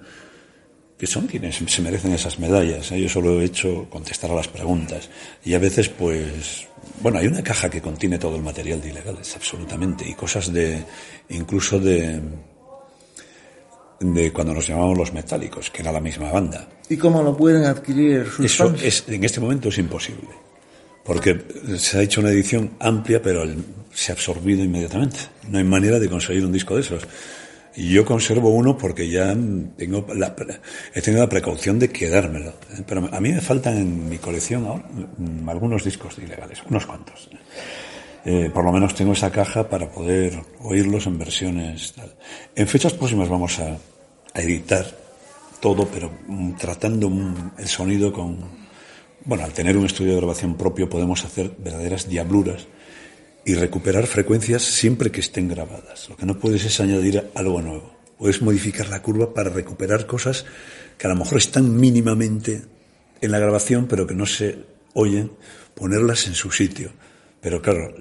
que 0.99 1.07
son 1.07 1.29
quienes 1.29 1.57
se 1.57 1.81
merecen 1.81 2.13
esas 2.13 2.41
medallas. 2.41 2.91
¿eh? 2.91 3.01
Yo 3.01 3.09
solo 3.09 3.41
he 3.41 3.45
hecho 3.45 3.87
contestar 3.89 4.33
a 4.33 4.35
las 4.35 4.49
preguntas. 4.49 5.09
Y 5.45 5.55
a 5.55 5.61
veces, 5.61 5.89
pues, 5.89 6.67
bueno, 7.01 7.19
hay 7.19 7.29
una 7.29 7.43
caja 7.43 7.71
que 7.71 7.81
contiene 7.81 8.19
todo 8.19 8.35
el 8.35 8.43
material 8.43 8.81
de 8.81 8.91
ilegales, 8.91 9.35
absolutamente, 9.37 10.09
y 10.09 10.15
cosas 10.15 10.53
de, 10.53 10.83
incluso 11.29 11.79
de, 11.79 12.21
de 14.01 14.33
cuando 14.33 14.55
nos 14.55 14.67
llamamos 14.67 14.99
los 14.99 15.13
metálicos, 15.13 15.71
que 15.71 15.83
era 15.83 15.93
la 15.93 16.01
misma 16.01 16.33
banda. 16.33 16.69
¿Y 16.89 16.97
cómo 16.97 17.23
lo 17.23 17.37
pueden 17.37 17.65
adquirir 17.65 18.27
sus 18.27 18.47
Eso 18.47 18.75
Es, 18.83 19.05
en 19.07 19.23
este 19.23 19.39
momento 19.39 19.69
es 19.69 19.79
imposible, 19.79 20.31
porque 21.05 21.41
se 21.77 21.99
ha 21.99 22.03
hecho 22.03 22.21
una 22.21 22.31
edición 22.31 22.73
amplia, 22.81 23.23
pero 23.23 23.45
se 23.95 24.11
ha 24.11 24.15
absorbido 24.15 24.65
inmediatamente. 24.65 25.19
No 25.49 25.59
hay 25.59 25.65
manera 25.65 26.01
de 26.01 26.09
conseguir 26.09 26.45
un 26.45 26.53
disco 26.53 26.75
de 26.75 26.81
esos. 26.81 27.05
Y 27.77 27.91
yo 27.93 28.05
conservo 28.05 28.51
uno 28.51 28.77
porque 28.77 29.09
ya 29.09 29.37
tengo 29.77 30.07
la, 30.15 30.35
he 30.95 31.01
tenido 31.01 31.23
la 31.23 31.29
precaución 31.29 31.79
de 31.79 31.91
quedármelo. 31.91 32.51
¿eh? 32.51 32.83
Pero 32.87 33.09
a 33.13 33.21
mí 33.21 33.33
me 33.33 33.41
faltan 33.41 33.77
en 33.77 34.09
mi 34.09 34.19
colección 34.19 34.67
ahora 34.67 34.85
mm, 35.19 35.49
algunos 35.49 35.85
discos 35.85 36.19
ilegales, 36.19 36.63
unos 36.69 36.87
cuantos. 36.87 37.29
Eh, 38.25 38.51
por 38.53 38.65
lo 38.65 38.73
menos 38.73 38.95
tengo 38.95 39.13
esa 39.13 39.31
caja 39.31 39.69
para 39.69 39.91
poder 39.91 40.43
oírlos 40.61 41.07
en 41.07 41.19
versiones 41.19 41.93
tal. 41.93 42.15
En 42.55 42.67
fechas 42.67 42.95
próximas 42.95 43.29
vamos 43.29 43.59
a, 43.61 43.77
editar 44.35 44.87
todo, 45.61 45.87
pero 45.89 46.13
mm, 46.27 46.53
tratando 46.57 47.11
el 47.59 47.69
sonido 47.69 48.13
con... 48.13 48.69
Bueno, 49.25 49.45
al 49.45 49.53
tener 49.53 49.77
un 49.77 49.87
estudio 49.87 50.13
de 50.13 50.19
grabación 50.19 50.57
propio 50.57 50.89
podemos 50.89 51.25
hacer 51.25 51.53
verdaderas 51.59 52.09
diabluras 52.09 52.67
y 53.49 53.55
recuperar 53.55 54.07
frecuencias 54.07 54.63
siempre 54.63 55.11
que 55.11 55.21
estén 55.21 55.49
grabadas. 55.49 56.11
Lo 56.11 56.19
que 56.19 56.27
no 56.27 56.39
puedes 56.39 56.67
es 56.67 56.81
añadir 56.81 57.31
algo 57.35 57.63
nuevo. 57.63 57.97
Puedes 58.19 58.43
modificar 58.43 58.91
la 58.91 59.01
curva 59.01 59.33
para 59.33 59.49
recuperar 59.49 60.05
cosas 60.05 60.45
que 60.99 61.07
a 61.07 61.11
lo 61.11 61.17
mejor 61.17 61.39
están 61.39 61.75
mínimamente 61.75 62.67
en 63.23 63.31
la 63.31 63.39
grabación, 63.39 63.87
pero 63.89 64.07
que 64.07 64.13
no 64.13 64.27
se 64.27 64.59
oyen, 64.93 65.33
ponerlas 65.75 66.27
en 66.27 66.35
su 66.35 66.51
sitio. 66.51 66.93
Pero 67.41 67.63
claro, 67.63 67.95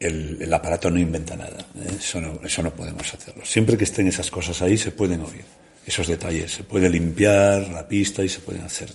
el, 0.00 0.52
aparato 0.52 0.90
no 0.90 0.98
inventa 0.98 1.36
nada. 1.36 1.64
¿eh? 1.76 1.98
Eso, 2.00 2.20
no, 2.20 2.40
eso 2.42 2.60
no 2.64 2.74
podemos 2.74 3.14
hacerlo. 3.14 3.44
Siempre 3.44 3.78
que 3.78 3.84
estén 3.84 4.08
esas 4.08 4.32
cosas 4.32 4.62
ahí, 4.62 4.76
se 4.76 4.90
pueden 4.90 5.20
oír. 5.20 5.44
Esos 5.86 6.08
detalles. 6.08 6.50
Se 6.50 6.64
puede 6.64 6.90
limpiar 6.90 7.68
la 7.68 7.86
pista 7.86 8.24
y 8.24 8.28
se 8.28 8.40
pueden 8.40 8.62
hacer 8.62 8.90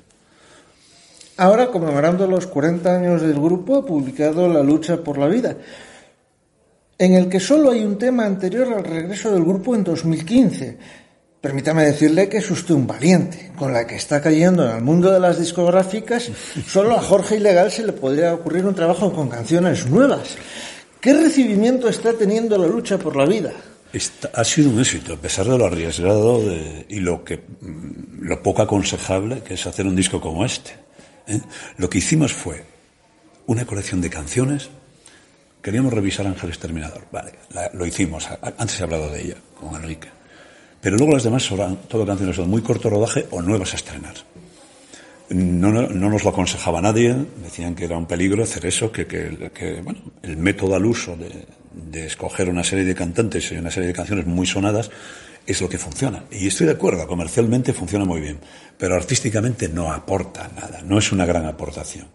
Ahora, 1.38 1.68
conmemorando 1.68 2.26
los 2.26 2.48
40 2.48 2.96
años 2.96 3.22
del 3.22 3.36
grupo, 3.36 3.78
ha 3.78 3.86
publicado 3.86 4.48
La 4.48 4.64
lucha 4.64 4.98
por 4.98 5.20
la 5.20 5.28
vida, 5.28 5.56
en 6.98 7.14
el 7.14 7.30
que 7.30 7.40
solo 7.40 7.70
hay 7.70 7.84
un 7.84 8.00
tema 8.00 8.26
anterior 8.26 8.74
al 8.74 8.84
regreso 8.84 9.32
del 9.32 9.44
grupo 9.44 9.76
en 9.76 9.84
2015. 9.84 10.78
Permítame 11.40 11.86
decirle 11.86 12.28
que 12.28 12.38
es 12.38 12.50
usted 12.50 12.74
un 12.74 12.88
valiente, 12.88 13.52
con 13.56 13.72
la 13.72 13.86
que 13.86 13.96
está 13.96 14.20
cayendo 14.20 14.68
en 14.68 14.78
el 14.78 14.84
mundo 14.84 15.12
de 15.12 15.20
las 15.20 15.38
discográficas, 15.38 16.32
solo 16.68 16.96
a 16.96 17.02
Jorge 17.04 17.36
Ilegal 17.36 17.72
se 17.72 17.86
le 17.86 17.94
podría 17.94 18.34
ocurrir 18.34 18.66
un 18.66 18.74
trabajo 18.74 19.14
con 19.14 19.30
canciones 19.30 19.86
nuevas. 19.86 20.36
¿Qué 21.00 21.14
recibimiento 21.14 21.88
está 21.88 22.14
teniendo 22.14 22.58
la 22.58 22.68
lucha 22.68 22.98
por 22.98 23.16
la 23.16 23.26
vida? 23.26 23.52
ha 24.34 24.44
sido 24.44 24.70
un 24.70 24.80
éxito, 24.80 25.14
a 25.14 25.18
pesar 25.18 25.48
de 25.48 25.58
lo 25.58 25.66
arriesgado 25.66 26.42
y 26.90 27.00
lo, 27.00 27.24
que, 27.24 27.38
mm, 27.38 28.26
lo 28.28 28.44
poco 28.44 28.62
aconsejable 28.62 29.42
que 29.42 29.54
es 29.54 29.66
hacer 29.66 29.88
un 29.88 29.96
disco 29.96 30.20
como 30.20 30.44
este. 30.44 30.87
¿Eh? 31.28 31.42
Lo 31.78 31.90
que 31.90 32.00
hicimos 32.00 32.34
fue 32.34 32.64
una 33.46 33.66
colección 33.66 34.02
de 34.02 34.10
canciones. 34.10 34.70
Queríamos 35.62 35.94
revisar 35.94 36.28
Ángeles 36.28 36.60
Terminador. 36.60 37.06
Vale, 37.12 37.34
lo 37.74 37.86
hicimos. 37.86 38.28
Antes 38.58 38.80
he 38.80 38.84
hablado 38.84 39.10
de 39.12 39.22
ella, 39.22 39.36
con 39.60 39.76
Enrique. 39.76 40.10
Pero 40.82 40.98
luego 40.98 41.14
las 41.14 41.24
demás 41.24 41.44
son 41.44 41.78
todo 41.88 42.06
canciones 42.06 42.38
de 42.38 42.44
muy 42.44 42.62
corto 42.62 42.90
rodaje 42.90 43.26
o 43.32 43.42
nuevas 43.42 43.74
a 43.74 43.76
estrenar. 43.78 44.16
No, 45.30 45.72
nos 45.72 46.24
lo 46.24 46.30
aconsejaba 46.30 46.82
nadie, 46.82 47.14
decían 47.44 47.76
que 47.76 47.84
era 47.84 47.98
un 47.98 48.06
peligro 48.06 48.44
hacer 48.44 48.66
eso, 48.66 48.92
que, 48.94 49.82
bueno, 49.84 50.00
el 50.22 50.38
método 50.38 50.76
al 50.76 50.86
uso 50.86 51.18
de, 51.18 51.46
de, 51.74 52.06
escoger 52.06 52.48
una 52.48 52.64
serie 52.64 52.86
de 52.86 52.96
cantantes 52.96 53.52
y 53.52 53.58
una 53.58 53.70
serie 53.70 53.88
de 53.88 53.94
canciones 53.94 54.26
muy 54.26 54.48
sonadas 54.48 54.90
es 55.48 55.62
lo 55.62 55.70
que 55.70 55.78
funciona. 55.78 56.26
Y 56.30 56.48
estoy 56.48 56.68
de 56.68 56.74
acuerdo, 56.74 57.08
comercialmente 57.08 57.74
funciona 57.74 58.04
muy 58.04 58.20
bien, 58.20 58.40
pero 58.78 58.96
artísticamente 58.96 59.70
no 59.70 59.92
aporta 59.92 60.50
nada, 60.54 60.82
no 60.84 61.00
es 61.00 61.12
una 61.14 61.26
gran 61.26 61.46
aportación. 61.46 62.10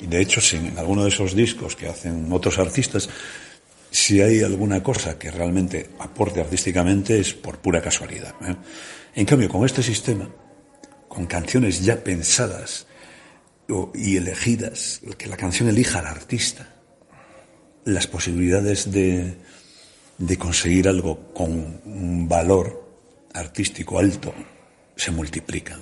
Y 0.00 0.06
de 0.06 0.20
hecho, 0.20 0.40
si 0.40 0.56
en 0.56 0.78
alguno 0.78 1.02
de 1.02 1.10
esos 1.10 1.36
discos 1.36 1.76
que 1.76 1.86
hacen 1.86 2.32
otros 2.32 2.58
artistas, 2.58 3.08
si 3.90 4.20
hay 4.20 4.42
alguna 4.42 4.82
cosa 4.82 5.18
que 5.18 5.30
realmente 5.30 5.90
aporte 5.98 6.40
artísticamente 6.40 7.18
es 7.20 7.34
por 7.34 7.58
pura 7.58 7.80
casualidad. 7.80 8.34
¿eh? 8.42 8.56
En 9.14 9.26
cambio, 9.26 9.48
con 9.48 9.64
este 9.64 9.82
sistema, 9.82 10.28
con 11.08 11.26
canciones 11.26 11.84
ya 11.84 12.02
pensadas 12.02 12.86
y 13.94 14.16
elegidas, 14.16 15.00
que 15.18 15.26
la 15.26 15.36
canción 15.36 15.68
elija 15.68 15.98
al 15.98 16.06
artista, 16.06 16.74
las 17.84 18.06
posibilidades 18.06 18.90
de, 18.92 19.36
de 20.18 20.38
conseguir 20.38 20.88
algo 20.88 21.32
con 21.32 21.80
un 21.84 22.28
valor 22.28 22.84
artístico 23.34 23.98
alto 23.98 24.32
se 24.96 25.10
multiplican. 25.10 25.80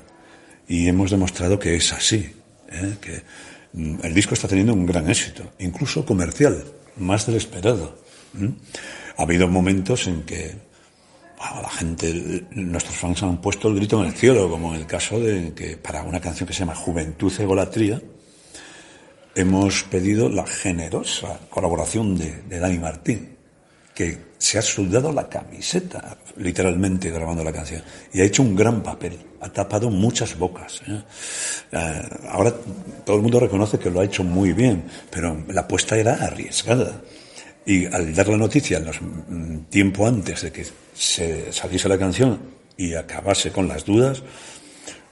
Y 0.67 0.89
hemos 0.89 1.11
demostrado 1.11 1.59
que 1.59 1.77
es 1.77 1.93
así, 1.93 2.35
¿eh? 2.69 2.97
que 3.01 3.23
mm, 3.73 4.05
el 4.05 4.15
disco 4.15 4.35
está 4.35 4.49
teniendo 4.49 4.75
un 4.75 4.87
gran 4.87 5.09
éxito, 5.09 5.53
incluso 5.59 6.05
comercial, 6.05 6.65
más 6.97 7.27
del 7.27 7.37
esperado. 7.37 7.99
Ha 9.17 9.23
habido 9.23 9.47
momentos 9.47 10.09
en 10.09 10.23
que 10.23 10.57
la 11.39 11.71
gente, 11.71 12.47
nuestros 12.53 12.97
fans 12.97 13.23
han 13.23 13.41
puesto 13.41 13.69
el 13.69 13.77
grito 13.77 14.01
en 14.01 14.09
el 14.09 14.15
cielo, 14.15 14.49
como 14.49 14.75
en 14.75 14.81
el 14.81 14.87
caso 14.87 15.21
de 15.21 15.53
que 15.55 15.77
para 15.77 16.03
una 16.03 16.21
canción 16.21 16.47
que 16.47 16.53
se 16.53 16.61
llama 16.61 16.75
Juventud 16.75 17.33
Egolatría, 17.39 18.01
hemos 19.35 19.83
pedido 19.85 20.29
la 20.29 20.47
generosa 20.47 21.41
colaboración 21.51 22.17
de, 22.17 22.43
de 22.43 22.59
Dani 22.59 22.79
Martín, 22.79 23.34
que 23.95 24.19
se 24.37 24.59
ha 24.59 24.63
soldado 24.63 25.13
la 25.13 25.29
camiseta, 25.29 26.19
literalmente 26.37 27.11
grabando 27.11 27.45
la 27.45 27.53
canción, 27.53 27.83
y 28.13 28.21
ha 28.21 28.25
hecho 28.25 28.43
un 28.43 28.57
gran 28.57 28.83
papel, 28.83 29.17
ha 29.41 29.49
tapado 29.49 29.89
muchas 29.89 30.37
bocas. 30.37 30.83
¿eh? 30.89 31.03
Eh, 31.73 32.03
ahora 32.29 32.53
todo 33.05 33.17
el 33.17 33.23
mundo 33.23 33.39
reconoce 33.39 33.79
que 33.79 33.91
lo 33.91 34.01
ha 34.01 34.05
hecho 34.05 34.25
muy 34.25 34.53
bien, 34.53 34.85
pero 35.11 35.45
la 35.49 35.63
apuesta 35.63 35.97
era 35.97 36.15
arriesgada. 36.15 37.01
Y 37.65 37.87
al 37.87 38.15
dar 38.15 38.29
la 38.29 38.37
noticia 38.37 38.81
mm, 38.81 39.71
tiempo 39.71 40.07
antes 40.07 40.43
de 40.43 40.53
que 40.53 40.67
se 40.93 41.53
saliese 41.53 41.89
la 41.89 41.97
canción 41.97 42.39
y 42.77 42.95
acabase 42.95 43.53
con 43.53 43.69
las 43.69 43.85
dudas, 43.85 44.23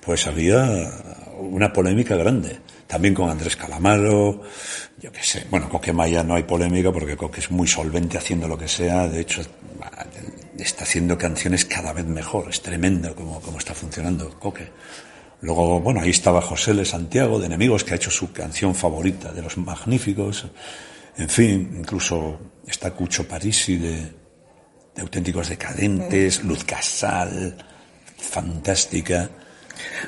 pues 0.04 0.26
había 0.26 0.90
una 1.38 1.72
polémica 1.72 2.16
grande 2.16 2.58
también 2.92 3.14
con 3.14 3.30
Andrés 3.30 3.56
Calamaro, 3.56 4.42
yo 5.00 5.10
qué 5.10 5.22
sé. 5.22 5.46
Bueno, 5.50 5.66
Coque-Maya 5.66 6.22
no 6.22 6.34
hay 6.34 6.42
polémica 6.42 6.92
porque 6.92 7.16
Coque 7.16 7.40
es 7.40 7.50
muy 7.50 7.66
solvente 7.66 8.18
haciendo 8.18 8.46
lo 8.46 8.58
que 8.58 8.68
sea. 8.68 9.08
De 9.08 9.18
hecho, 9.18 9.40
está 10.58 10.84
haciendo 10.84 11.16
canciones 11.16 11.64
cada 11.64 11.94
vez 11.94 12.04
mejor. 12.04 12.50
Es 12.50 12.60
tremendo 12.60 13.14
como, 13.14 13.40
como 13.40 13.56
está 13.56 13.72
funcionando 13.72 14.38
Coque. 14.38 14.68
Luego, 15.40 15.80
bueno, 15.80 16.02
ahí 16.02 16.10
estaba 16.10 16.42
José 16.42 16.74
Le 16.74 16.84
Santiago 16.84 17.38
de 17.38 17.46
Enemigos, 17.46 17.82
que 17.82 17.94
ha 17.94 17.96
hecho 17.96 18.10
su 18.10 18.30
canción 18.30 18.74
favorita 18.74 19.32
de 19.32 19.40
los 19.40 19.56
magníficos. 19.56 20.48
En 21.16 21.30
fin, 21.30 21.74
incluso 21.78 22.40
está 22.66 22.90
Cucho 22.90 23.26
Parisi 23.26 23.78
de, 23.78 24.02
de 24.94 25.00
Auténticos 25.00 25.48
Decadentes, 25.48 26.44
Luz 26.44 26.62
Casal, 26.64 27.56
fantástica. 28.18 29.30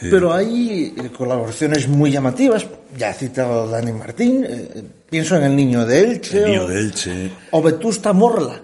Pero 0.01 0.33
hay 0.33 0.95
eh, 0.97 1.11
colaboraciones 1.17 1.89
muy 1.89 2.11
llamativas. 2.11 2.67
Ya 2.97 3.11
he 3.11 3.15
citado 3.15 3.65
a 3.65 3.67
Dani 3.69 3.93
Martín, 3.93 4.45
eh, 4.49 4.83
pienso 5.09 5.37
en 5.37 5.45
El 5.45 5.57
Niño 5.57 5.85
de 5.87 6.01
Elche. 6.01 6.39
El 6.39 6.51
Niño 6.51 6.67
de 6.67 6.81
Elche. 6.81 7.31
O 7.51 7.63
Vetusta 7.63 8.13
Morla. 8.13 8.61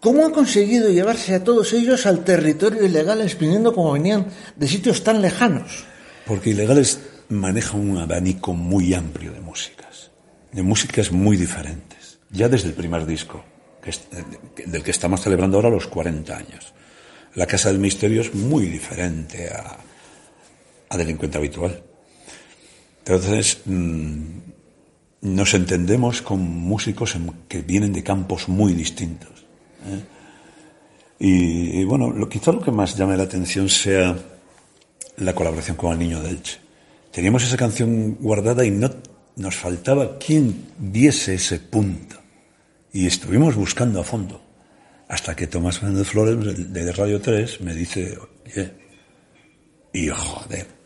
¿Cómo 0.00 0.26
ha 0.26 0.32
conseguido 0.32 0.88
llevarse 0.88 1.34
a 1.34 1.44
todos 1.44 1.74
ellos 1.74 2.06
al 2.06 2.24
territorio 2.24 2.84
ilegal 2.84 3.20
exprimiendo 3.20 3.74
como 3.74 3.92
venían 3.92 4.26
de 4.56 4.66
sitios 4.66 5.04
tan 5.04 5.20
lejanos? 5.20 5.84
Porque 6.26 6.50
Ilegales 6.50 7.00
maneja 7.28 7.76
un 7.76 7.98
abanico 7.98 8.54
muy 8.54 8.94
amplio 8.94 9.32
de 9.32 9.40
músicas, 9.40 10.10
de 10.52 10.62
músicas 10.62 11.12
muy 11.12 11.36
diferentes, 11.36 12.18
ya 12.30 12.48
desde 12.48 12.68
el 12.68 12.74
primer 12.74 13.04
disco, 13.04 13.44
que 13.82 13.90
es, 13.90 14.00
del 14.66 14.82
que 14.82 14.90
estamos 14.90 15.20
celebrando 15.20 15.58
ahora 15.58 15.68
los 15.68 15.86
40 15.86 16.34
años. 16.34 16.72
La 17.34 17.46
Casa 17.46 17.68
del 17.68 17.78
Misterio 17.78 18.22
es 18.22 18.34
muy 18.34 18.66
diferente 18.66 19.50
a, 19.50 19.76
a 20.90 20.96
delincuente 20.98 21.38
habitual. 21.38 21.82
Entonces, 22.98 23.62
mm, 23.64 24.22
nos 25.22 25.54
entendemos 25.54 26.20
con 26.20 26.40
músicos 26.40 27.16
que 27.48 27.62
vienen 27.62 27.92
de 27.92 28.02
campos 28.02 28.48
muy 28.48 28.74
distintos. 28.74 29.46
¿eh? 29.86 30.02
Y, 31.18 31.84
bueno, 31.84 32.28
quizá 32.28 32.52
lo 32.52 32.60
que 32.60 32.70
más 32.70 32.96
llame 32.96 33.16
la 33.16 33.24
atención 33.24 33.68
sea 33.68 34.16
la 35.18 35.34
colaboración 35.34 35.76
con 35.76 35.92
el 35.92 35.98
niño 35.98 36.22
de 36.22 36.30
Elche. 36.30 36.58
Teníamos 37.12 37.44
esa 37.44 37.56
canción 37.56 38.14
guardada 38.14 38.64
y 38.64 38.70
no 38.70 38.90
nos 39.36 39.56
faltaba 39.56 40.18
quien 40.18 40.66
diese 40.78 41.34
ese 41.34 41.60
punto. 41.60 42.16
Y 42.92 43.06
estuvimos 43.06 43.54
buscando 43.54 44.00
a 44.00 44.04
fondo. 44.04 44.40
Hasta 45.08 45.36
que 45.36 45.46
Tomás 45.46 45.78
Fernández 45.78 46.08
Flores, 46.08 46.72
de 46.72 46.92
Radio 46.92 47.20
3, 47.20 47.60
me 47.60 47.74
dice, 47.74 48.16
oye, 48.46 48.72
y 49.92 50.08
joder, 50.08 50.79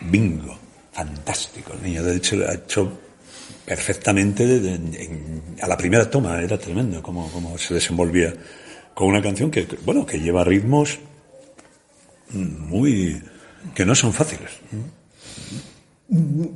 bingo, 0.00 0.58
fantástico. 0.92 1.72
El 1.74 1.82
niño, 1.82 2.02
de 2.02 2.16
hecho, 2.16 2.36
lo 2.36 2.48
ha 2.48 2.54
hecho 2.54 3.00
perfectamente 3.64 4.78
a 5.60 5.66
la 5.66 5.76
primera 5.76 6.08
toma, 6.10 6.40
era 6.42 6.58
tremendo 6.58 7.02
cómo, 7.02 7.30
cómo 7.30 7.56
se 7.56 7.74
desenvolvía 7.74 8.34
con 8.92 9.08
una 9.08 9.22
canción 9.22 9.50
que, 9.50 9.66
bueno, 9.84 10.06
que 10.06 10.20
lleva 10.20 10.44
ritmos 10.44 10.98
muy, 12.30 13.22
que 13.74 13.84
no 13.84 13.94
son 13.94 14.12
fáciles. 14.12 14.50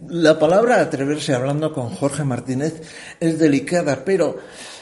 La 0.09 0.39
palabra 0.39 0.81
atreverse 0.81 1.35
hablando 1.35 1.73
con 1.73 1.89
Jorge 1.91 2.25
Martínez 2.25 2.83
es 3.19 3.39
delicada, 3.39 4.05
pero 4.05 4.39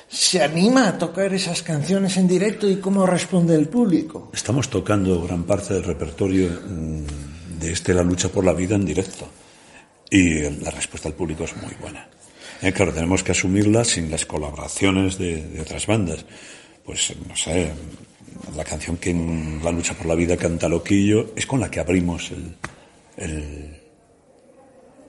¿se 0.09 0.43
anima 0.43 0.89
a 0.89 0.99
tocar 0.99 1.33
esas 1.33 1.63
canciones 1.63 2.17
en 2.17 2.27
directo 2.27 2.69
y 2.69 2.77
cómo 2.77 3.07
responde 3.07 3.55
el 3.55 3.69
público? 3.69 4.31
Estamos 4.35 4.69
tocando 4.69 5.23
gran 5.23 5.45
parte 5.45 5.75
del 5.75 5.85
repertorio 5.85 6.49
de 7.59 7.73
este 7.73 7.95
La 7.95 8.03
lucha 8.03 8.29
por 8.29 8.45
la 8.45 8.53
vida 8.53 8.75
en 8.75 8.85
directo 8.85 9.29
y 10.11 10.41
la 10.41 10.71
respuesta 10.71 11.09
del 11.09 11.17
público 11.17 11.45
es 11.45 11.57
muy 11.57 11.75
buena. 11.81 12.09
Eh, 12.63 12.73
claro, 12.73 12.93
tenemos 12.93 13.23
que 13.23 13.33
asumirla 13.33 13.85
sin 13.85 14.11
las 14.11 14.25
colaboraciones 14.25 15.19
de, 15.19 15.61
otras 15.61 15.87
bandas. 15.87 16.25
Pues, 16.85 17.13
no 17.29 17.37
sé, 17.37 17.71
la 18.55 18.65
canción 18.65 18.97
que 18.97 19.11
en 19.11 19.61
La 19.63 19.71
lucha 19.71 19.95
por 19.95 20.07
la 20.07 20.15
vida 20.15 20.37
canta 20.37 20.69
Loquillo 20.69 21.33
es 21.37 21.47
con 21.47 21.61
la 21.61 21.71
que 21.71 21.81
abrimos 21.81 22.31
el, 22.31 23.77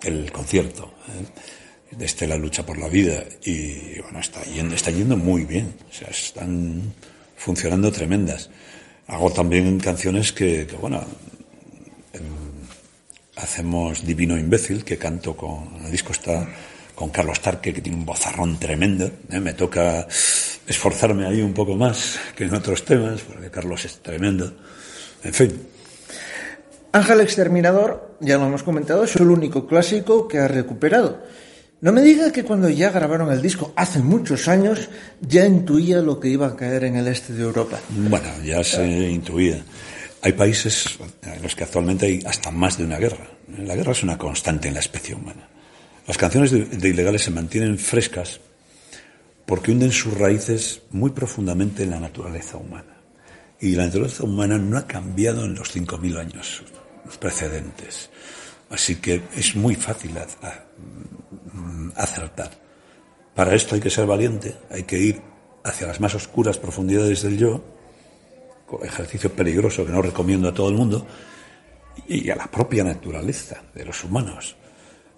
el, 0.02 0.32
concierto. 0.32 0.94
¿eh? 1.08 1.96
de 1.96 2.06
este 2.06 2.28
La 2.28 2.36
lucha 2.36 2.66
por 2.66 2.78
la 2.78 2.90
vida. 2.90 3.24
Y 3.46 4.00
bueno, 4.02 4.20
está 4.20 4.44
yendo, 4.44 4.76
está 4.76 4.92
yendo 4.92 5.16
muy 5.16 5.46
bien. 5.46 5.74
O 5.90 5.94
sea, 5.94 6.10
están 6.10 6.94
funcionando 7.38 7.92
tremendas. 7.92 8.50
Hago 9.08 9.32
también 9.32 9.80
canciones 9.80 10.34
que, 10.34 10.68
que 10.68 10.76
bueno, 10.76 11.02
hacemos 13.38 14.06
Divino 14.06 14.38
Imbécil, 14.38 14.84
que 14.84 14.98
canto 14.98 15.36
con, 15.36 15.86
el 15.86 15.92
disco 15.92 16.12
está 16.12 16.48
con 16.96 17.10
Carlos 17.10 17.40
Tarque, 17.42 17.74
que 17.74 17.82
tiene 17.82 17.98
un 17.98 18.06
bozarrón 18.06 18.58
tremendo. 18.60 19.06
¿eh? 19.30 19.40
Me 19.40 19.54
toca 19.54 20.08
esforzarme 20.66 21.26
ahí 21.28 21.42
un 21.42 21.54
poco 21.54 21.76
más 21.76 22.20
que 22.36 22.46
en 22.46 22.56
otros 22.56 22.84
temas, 22.84 23.22
porque 23.22 23.52
Carlos 23.52 23.86
es 23.86 23.98
tremendo. 24.00 24.52
En 25.24 25.34
fin. 25.34 25.68
Ángel 26.92 27.22
Exterminador, 27.22 28.16
ya 28.20 28.38
lo 28.38 28.48
hemos 28.48 28.64
comentado, 28.64 29.04
es 29.04 29.16
el 29.16 29.30
único 29.30 29.68
clásico 29.68 30.28
que 30.28 30.40
ha 30.40 30.48
recuperado. 30.48 31.22
No 31.80 31.92
me 31.92 32.02
diga 32.02 32.32
que 32.32 32.44
cuando 32.44 32.70
ya 32.70 32.90
grabaron 32.90 33.32
el 33.32 33.44
disco 33.44 33.72
hace 33.76 34.00
muchos 34.00 34.48
años 34.48 34.90
ya 35.22 35.46
intuía 35.46 36.02
lo 36.02 36.20
que 36.20 36.30
iba 36.30 36.48
a 36.48 36.56
caer 36.56 36.86
en 36.86 36.96
el 36.96 37.08
este 37.08 37.34
de 37.34 37.44
Europa. 37.44 37.80
Bueno, 37.90 38.28
ya 38.44 38.64
se 38.64 38.84
intuía. 38.88 39.64
Hay 40.28 40.34
países 40.34 41.00
en 41.24 41.42
los 41.42 41.56
que 41.56 41.64
actualmente 41.64 42.06
hay 42.06 42.22
hasta 42.26 42.52
más 42.52 42.78
de 42.78 42.84
una 42.84 42.98
guerra. 42.98 43.26
La 43.60 43.78
guerra 43.78 43.94
es 43.94 44.04
una 44.04 44.18
constante 44.18 44.68
en 44.68 44.74
la 44.74 44.82
especie 44.82 45.16
humana. 45.16 45.48
Las 46.06 46.18
canciones 46.18 46.52
de, 46.52 46.90
ilegales 46.90 47.22
se 47.22 47.32
mantienen 47.32 47.78
frescas 47.78 48.42
porque 49.46 49.72
hunden 49.72 49.94
sus 49.94 50.18
raíces 50.18 50.82
muy 50.92 51.12
profundamente 51.12 51.84
en 51.84 51.92
la 51.92 52.02
naturaleza 52.02 52.58
humana. 52.58 52.98
Y 53.62 53.76
la 53.76 53.86
naturaleza 53.86 54.26
humana 54.26 54.58
no 54.58 54.78
ha 54.78 54.86
cambiado 54.86 55.46
en 55.46 55.56
los 55.56 55.74
5.000 55.74 56.20
años 56.20 56.62
precedentes. 57.22 58.10
Así 58.70 58.98
que 58.98 59.22
es 59.34 59.56
muy 59.56 59.76
fácil 59.76 60.12
mm, 60.12 61.92
acertar. 61.96 62.52
Para 63.34 63.56
esto 63.56 63.76
hay 63.76 63.82
que 63.82 63.90
ser 63.90 64.06
valiente, 64.06 64.58
hay 64.70 64.84
que 64.84 65.00
ir 65.00 65.22
hacia 65.64 65.88
las 65.88 66.02
más 66.02 66.16
oscuras 66.16 66.58
profundidades 66.58 67.22
del 67.22 67.38
yo 67.38 67.77
ejercicio 68.84 69.32
peligroso 69.32 69.86
que 69.86 69.92
no 69.92 70.02
recomiendo 70.02 70.50
a 70.50 70.54
todo 70.54 70.70
el 70.70 70.76
mundo, 70.76 71.06
y 72.08 72.30
a 72.30 72.36
la 72.36 72.48
propia 72.48 72.84
naturaleza 72.84 73.64
de 73.74 73.86
los 73.86 74.04
humanos. 74.04 74.56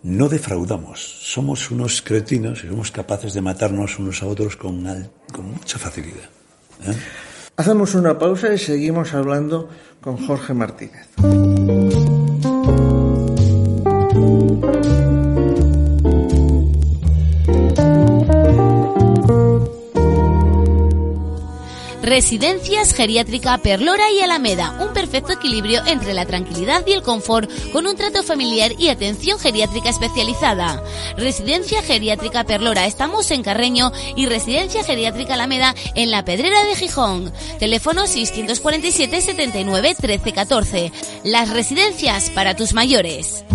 No 0.01 0.29
defraudamos, 0.29 1.01
somos 1.01 1.71
unos 1.71 2.01
cretinos 2.01 2.63
y 2.63 2.67
somos 2.67 2.91
capaces 2.91 3.33
de 3.33 3.41
matarnos 3.41 3.99
unos 3.99 4.23
a 4.23 4.27
otros 4.27 4.55
con, 4.55 4.85
con 5.33 5.51
mucha 5.51 5.77
facilidad. 5.77 6.29
¿eh? 6.85 6.95
Hacemos 7.57 7.95
una 7.95 8.17
pausa 8.17 8.53
y 8.53 8.57
seguimos 8.57 9.13
hablando 9.13 9.67
con 9.99 10.15
Jorge 10.25 10.53
Martínez. 10.53 11.07
Residencias 22.09 22.95
Geriátrica 22.95 23.55
Perlora 23.59 24.09
y 24.09 24.19
Alameda, 24.21 24.75
un 24.81 24.93
perfecto 24.93 25.31
equilibrio 25.31 25.85
entre 25.85 26.15
la 26.15 26.25
tranquilidad 26.25 26.83
y 26.87 26.93
el 26.93 27.03
confort 27.03 27.47
con 27.71 27.85
un 27.85 27.95
trato 27.95 28.23
familiar 28.23 28.71
y 28.79 28.89
atención 28.89 29.37
geriátrica 29.37 29.89
especializada. 29.89 30.83
Residencia 31.17 31.83
Geriátrica 31.83 32.45
Perlora, 32.45 32.87
estamos 32.87 33.29
en 33.29 33.43
Carreño 33.43 33.91
y 34.15 34.25
Residencia 34.25 34.83
Geriátrica 34.83 35.35
Alameda 35.35 35.75
en 35.93 36.09
la 36.09 36.25
Pedrera 36.25 36.63
de 36.63 36.75
Gijón. 36.75 37.31
Teléfono 37.59 38.07
647 38.07 39.21
79 39.21 39.95
13 40.01 40.31
14. 40.31 40.91
Las 41.23 41.51
residencias 41.51 42.31
para 42.31 42.55
tus 42.55 42.73
mayores. 42.73 43.45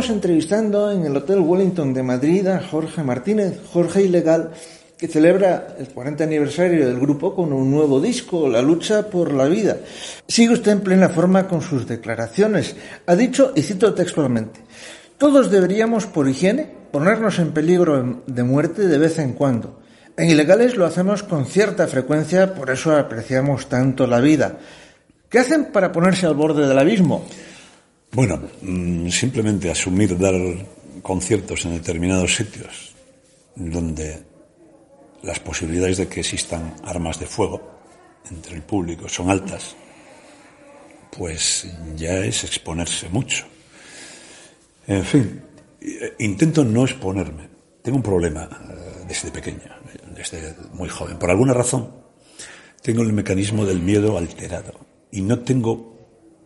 Estamos 0.00 0.16
entrevistando 0.16 0.90
en 0.90 1.04
el 1.04 1.14
Hotel 1.14 1.40
Wellington 1.40 1.92
de 1.92 2.02
Madrid 2.02 2.46
a 2.46 2.62
Jorge 2.62 3.02
Martínez, 3.02 3.60
Jorge 3.70 4.02
Ilegal, 4.02 4.50
que 4.96 5.08
celebra 5.08 5.76
el 5.78 5.88
40 5.88 6.24
aniversario 6.24 6.88
del 6.88 6.98
grupo 6.98 7.34
con 7.34 7.52
un 7.52 7.70
nuevo 7.70 8.00
disco, 8.00 8.48
La 8.48 8.62
lucha 8.62 9.10
por 9.10 9.34
la 9.34 9.44
vida. 9.44 9.76
Sigue 10.26 10.54
usted 10.54 10.72
en 10.72 10.80
plena 10.80 11.10
forma 11.10 11.46
con 11.46 11.60
sus 11.60 11.86
declaraciones. 11.86 12.76
Ha 13.04 13.14
dicho, 13.14 13.52
y 13.54 13.60
cito 13.60 13.92
textualmente, 13.92 14.60
todos 15.18 15.50
deberíamos, 15.50 16.06
por 16.06 16.30
higiene, 16.30 16.66
ponernos 16.90 17.38
en 17.38 17.52
peligro 17.52 18.22
de 18.26 18.42
muerte 18.42 18.86
de 18.86 18.96
vez 18.96 19.18
en 19.18 19.34
cuando. 19.34 19.80
En 20.16 20.30
ilegales 20.30 20.78
lo 20.78 20.86
hacemos 20.86 21.22
con 21.22 21.44
cierta 21.44 21.86
frecuencia, 21.88 22.54
por 22.54 22.70
eso 22.70 22.96
apreciamos 22.96 23.68
tanto 23.68 24.06
la 24.06 24.20
vida. 24.20 24.56
¿Qué 25.28 25.40
hacen 25.40 25.66
para 25.66 25.92
ponerse 25.92 26.24
al 26.24 26.34
borde 26.34 26.66
del 26.66 26.78
abismo? 26.78 27.26
Bueno, 28.12 28.42
mm, 28.62 29.08
simplemente 29.08 29.70
asumir 29.70 30.18
dar 30.18 30.34
conciertos 31.00 31.64
en 31.64 31.74
determinados 31.74 32.34
sitios 32.34 32.92
donde 33.54 34.22
las 35.22 35.38
posibilidades 35.38 35.98
de 35.98 36.08
que 36.08 36.20
existan 36.20 36.74
armas 36.84 37.20
de 37.20 37.26
fuego 37.26 37.60
entre 38.28 38.56
el 38.56 38.62
público 38.62 39.08
son 39.08 39.30
altas, 39.30 39.76
pues 41.16 41.68
ya 41.94 42.18
es 42.24 42.42
exponerse 42.42 43.08
mucho. 43.08 43.44
En 44.88 45.04
fin, 45.04 45.42
intento 46.18 46.64
no 46.64 46.84
exponerme. 46.84 47.48
Tengo 47.80 47.98
un 47.98 48.02
problema 48.02 48.42
eh, 48.42 49.04
desde 49.06 49.30
pequeña, 49.30 49.78
desde 50.14 50.54
muy 50.72 50.88
joven. 50.88 51.16
Por 51.16 51.30
alguna 51.30 51.54
razón, 51.54 51.94
tengo 52.82 53.02
el 53.02 53.12
mecanismo 53.12 53.64
del 53.64 53.80
miedo 53.80 54.18
alterado 54.18 54.74
y 55.12 55.20
no 55.20 55.38
tengo 55.40 55.96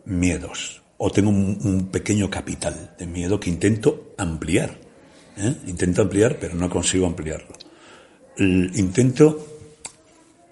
miedos 0.05 0.84
o 0.97 1.11
tengo 1.11 1.29
un, 1.29 1.89
pequeño 1.91 2.29
capital 2.29 2.95
de 2.97 3.05
miedo 3.05 3.39
que 3.39 3.49
intento 3.49 4.13
ampliar. 4.17 4.77
¿eh? 5.37 5.55
Intento 5.67 6.01
ampliar, 6.01 6.37
pero 6.39 6.55
no 6.55 6.69
consigo 6.69 7.05
ampliarlo. 7.05 7.53
intento 8.37 9.45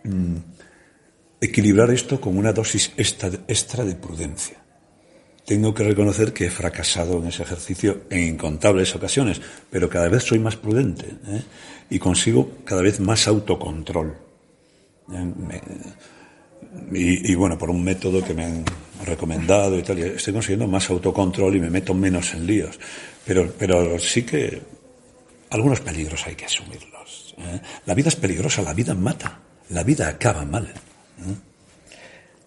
mm, 0.04 0.36
equilibrar 1.44 1.92
esto 1.92 2.20
con 2.20 2.38
una 2.38 2.54
dosis 2.54 2.92
extra, 2.98 3.84
de 3.84 3.96
prudencia. 3.96 4.58
Tengo 5.46 5.74
que 5.74 5.84
reconocer 5.84 6.32
que 6.32 6.46
he 6.46 6.50
fracasado 6.50 7.20
en 7.20 7.28
ese 7.28 7.44
ejercicio 7.44 8.04
en 8.10 8.36
incontables 8.36 8.96
ocasiones, 8.96 9.42
pero 9.70 9.90
cada 9.90 10.08
vez 10.08 10.24
soy 10.24 10.40
más 10.40 10.56
prudente 10.56 11.06
¿eh? 11.28 11.44
y 11.90 12.00
consigo 12.00 12.60
cada 12.64 12.82
vez 12.82 13.02
más 13.02 13.28
autocontrol. 13.28 14.16
¿eh? 15.12 15.62
y, 16.94 17.36
bueno, 17.36 17.58
por 17.58 17.70
un 17.70 17.84
método 17.84 18.24
que 18.24 18.34
me 18.34 18.46
han 18.46 18.66
recomendado 19.06 19.78
y 19.78 19.84
tal, 19.84 20.00
estoy 20.00 20.34
consiguiendo 20.34 20.68
más 20.68 20.90
autocontrol 20.90 21.56
y 21.56 21.60
me 21.60 21.70
meto 21.70 21.94
menos 21.94 22.34
en 22.34 22.46
líos. 22.46 22.80
Pero, 23.26 23.52
pero 23.58 23.98
sí 24.00 24.24
que 24.24 24.62
algunos 25.50 25.80
peligros 25.82 26.26
hay 26.26 26.36
que 26.36 26.46
asumirlos. 26.46 27.36
¿eh? 27.38 27.62
La 27.86 27.94
vida 27.94 28.10
es 28.10 28.16
peligrosa, 28.16 28.62
la 28.62 28.74
vida 28.74 28.94
mata, 28.94 29.40
la 29.70 29.84
vida 29.84 30.08
acaba 30.08 30.44
mal. 30.46 30.66
¿eh? 30.66 31.36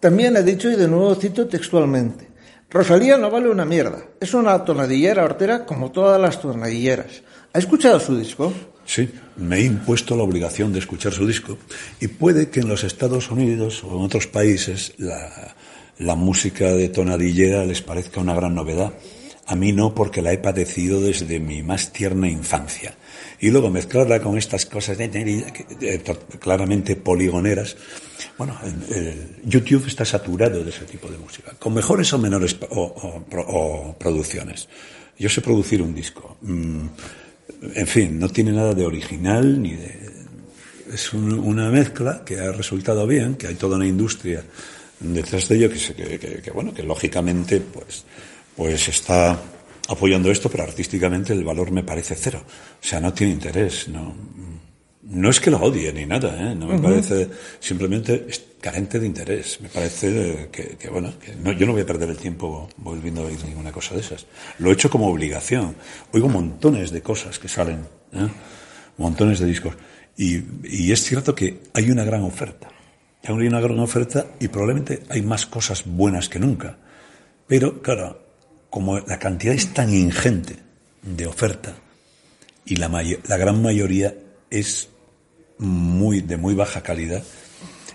También 0.01 0.37
he 0.37 0.43
dicho, 0.43 0.71
y 0.71 0.77
de 0.77 0.89
nuevo 0.89 1.15
cito 1.15 1.47
textualmente, 1.47 2.29
Rosalía 2.69 3.17
no 3.17 3.31
vale 3.31 3.49
una 3.49 3.65
mierda, 3.65 4.05
es 4.21 4.35
una 4.35 4.65
tonadillera 4.65 5.25
hortera 5.25 5.65
como 5.65 5.93
todas 5.93 6.21
las 6.21 6.41
tonadilleras. 6.41 7.23
¿Ha 7.53 7.59
escuchado 7.59 8.01
su 8.01 8.19
disco? 8.19 8.53
Sí, 8.85 9.09
me 9.37 9.59
he 9.59 9.63
impuesto 9.63 10.17
la 10.17 10.23
obligación 10.23 10.73
de 10.73 10.79
escuchar 10.79 11.13
su 11.13 11.27
disco 11.27 11.59
y 12.01 12.09
puede 12.09 12.51
que 12.51 12.61
en 12.61 12.69
los 12.69 12.85
Estados 12.85 13.31
Unidos 13.31 13.83
o 13.83 13.97
en 13.97 14.05
otros 14.05 14.27
países 14.27 14.95
la, 14.99 15.55
la 15.99 16.15
música 16.15 16.73
de 16.73 16.89
tonadillera 16.89 17.65
les 17.65 17.83
parezca 17.83 18.21
una 18.21 18.35
gran 18.35 18.55
novedad. 18.55 18.93
A 19.49 19.55
mí 19.55 19.73
no, 19.73 19.95
porque 19.95 20.23
la 20.23 20.33
he 20.33 20.39
padecido 20.39 21.01
desde 21.01 21.39
mi 21.39 21.63
más 21.63 21.93
tierna 21.93 22.29
infancia. 22.29 22.97
Y 23.41 23.51
luego 23.51 23.71
mezclarla 23.71 24.21
con 24.21 24.37
estas 24.37 24.67
cosas 24.67 24.99
claramente 26.41 26.97
poligoneras. 26.97 27.77
Bueno, 28.37 28.59
YouTube 29.45 29.87
está 29.87 30.05
saturado 30.05 30.65
de 30.65 30.71
ese 30.71 30.85
tipo 30.85 31.09
de 31.09 31.19
música, 31.19 31.53
con 31.59 31.75
mejores 31.75 32.13
o 32.13 32.19
menores 32.19 32.57
producciones. 33.99 34.69
Yo 35.19 35.29
sé 35.29 35.41
producir 35.41 35.81
un 35.81 35.95
disco. 35.95 36.37
Mm, 36.43 36.87
en 37.75 37.87
fin, 37.87 38.19
no 38.19 38.29
tiene 38.29 38.53
nada 38.53 38.75
de 38.75 38.85
original 38.85 39.63
ni 39.63 39.77
de 39.77 40.07
es 40.93 41.13
una 41.13 41.71
mezcla 41.71 42.23
que 42.25 42.39
ha 42.39 42.53
resultado 42.53 43.07
bien, 43.07 43.35
que 43.35 43.49
hay 43.49 43.55
toda 43.57 43.77
una 43.77 43.87
industria 43.87 44.45
detrás 45.01 45.49
de 45.49 45.57
ello 45.57 45.71
que, 45.71 46.43
que, 46.43 46.51
bueno, 46.51 46.73
que 46.73 46.83
lógicamente 46.83 47.61
pues, 47.61 48.05
pues 48.57 48.89
está 48.89 49.39
apoyando 49.89 50.31
esto, 50.31 50.51
pero 50.51 50.65
artísticamente 50.65 51.33
el 51.33 51.45
valor 51.45 51.71
me 51.71 51.83
parece 51.83 52.15
cero. 52.15 52.43
O 52.45 52.87
sea, 52.87 53.01
no 53.01 53.13
tiene 53.13 53.33
interés, 53.33 53.89
no, 53.89 54.15
no 55.03 55.31
es 55.31 55.39
que 55.39 55.51
lo 55.51 55.59
odie 55.59 55.93
ni 55.93 56.07
nada, 56.07 56.51
¿eh? 56.51 56.55
no 56.55 56.67
me 56.67 56.79
parece, 56.79 57.29
simplemente 57.61 58.27
es 58.29 58.43
carente 58.61 58.99
de 58.99 59.07
interés. 59.07 59.61
Me 59.61 59.69
parece 59.69 60.49
que, 60.51 60.77
que 60.77 60.89
bueno, 60.89 61.13
que 61.21 61.35
no, 61.37 61.53
yo 61.53 61.67
no 61.67 61.73
voy 61.73 61.83
a 61.83 61.87
perder 61.87 62.11
el 62.11 62.17
tiempo 62.17 62.69
volviendo 62.79 63.23
a 63.23 63.27
oír 63.27 63.43
ninguna 63.45 63.71
cosa 63.71 63.95
de 63.95 64.01
esas. 64.01 64.27
Lo 64.59 64.71
he 64.71 64.73
hecho 64.73 64.91
como 64.91 65.09
obligación. 65.09 65.77
Oigo 66.13 66.29
montones 66.29 66.91
de 66.91 67.03
cosas 67.03 67.39
que 67.39 67.49
salen, 67.49 67.87
¿eh? 68.13 68.29
montones 68.99 69.39
de 69.39 69.47
discos. 69.47 69.75
Y, 70.17 70.41
y 70.65 70.91
es 70.91 71.05
cierto 71.05 71.35
que 71.35 71.61
hay 71.75 71.91
una 71.91 72.03
gran 72.03 72.23
oferta. 72.23 72.69
Hay 73.29 73.47
una 73.47 73.61
gran 73.61 73.79
oferta 73.79 74.27
y 74.39 74.49
probablemente 74.49 75.03
hay 75.09 75.23
más 75.23 75.47
cosas 75.47 75.83
buenas 75.85 76.29
que 76.29 76.39
nunca. 76.39 76.77
Pero, 77.47 77.83
claro, 77.83 78.21
como 78.71 78.99
la 79.01 79.19
cantidad 79.19 79.55
es 79.55 79.73
tan 79.73 79.93
ingente 79.93 80.57
de 81.03 81.27
oferta 81.27 81.75
y 82.65 82.77
la, 82.77 82.89
la 82.89 83.37
gran 83.37 83.63
mayoría 83.63 84.15
es 84.51 84.89
muy, 85.59 86.21
de 86.21 86.37
muy 86.37 86.55
baja 86.55 86.83
calidad, 86.83 87.23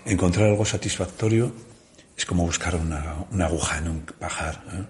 encontrar 0.04 0.48
algo 0.48 0.64
satisfactorio 0.64 1.52
es 2.16 2.26
como 2.26 2.44
buscar 2.44 2.76
una, 2.76 3.26
aguja 3.44 3.78
en 3.78 3.88
un 3.88 4.00
pajar. 4.18 4.62
¿eh? 4.72 4.84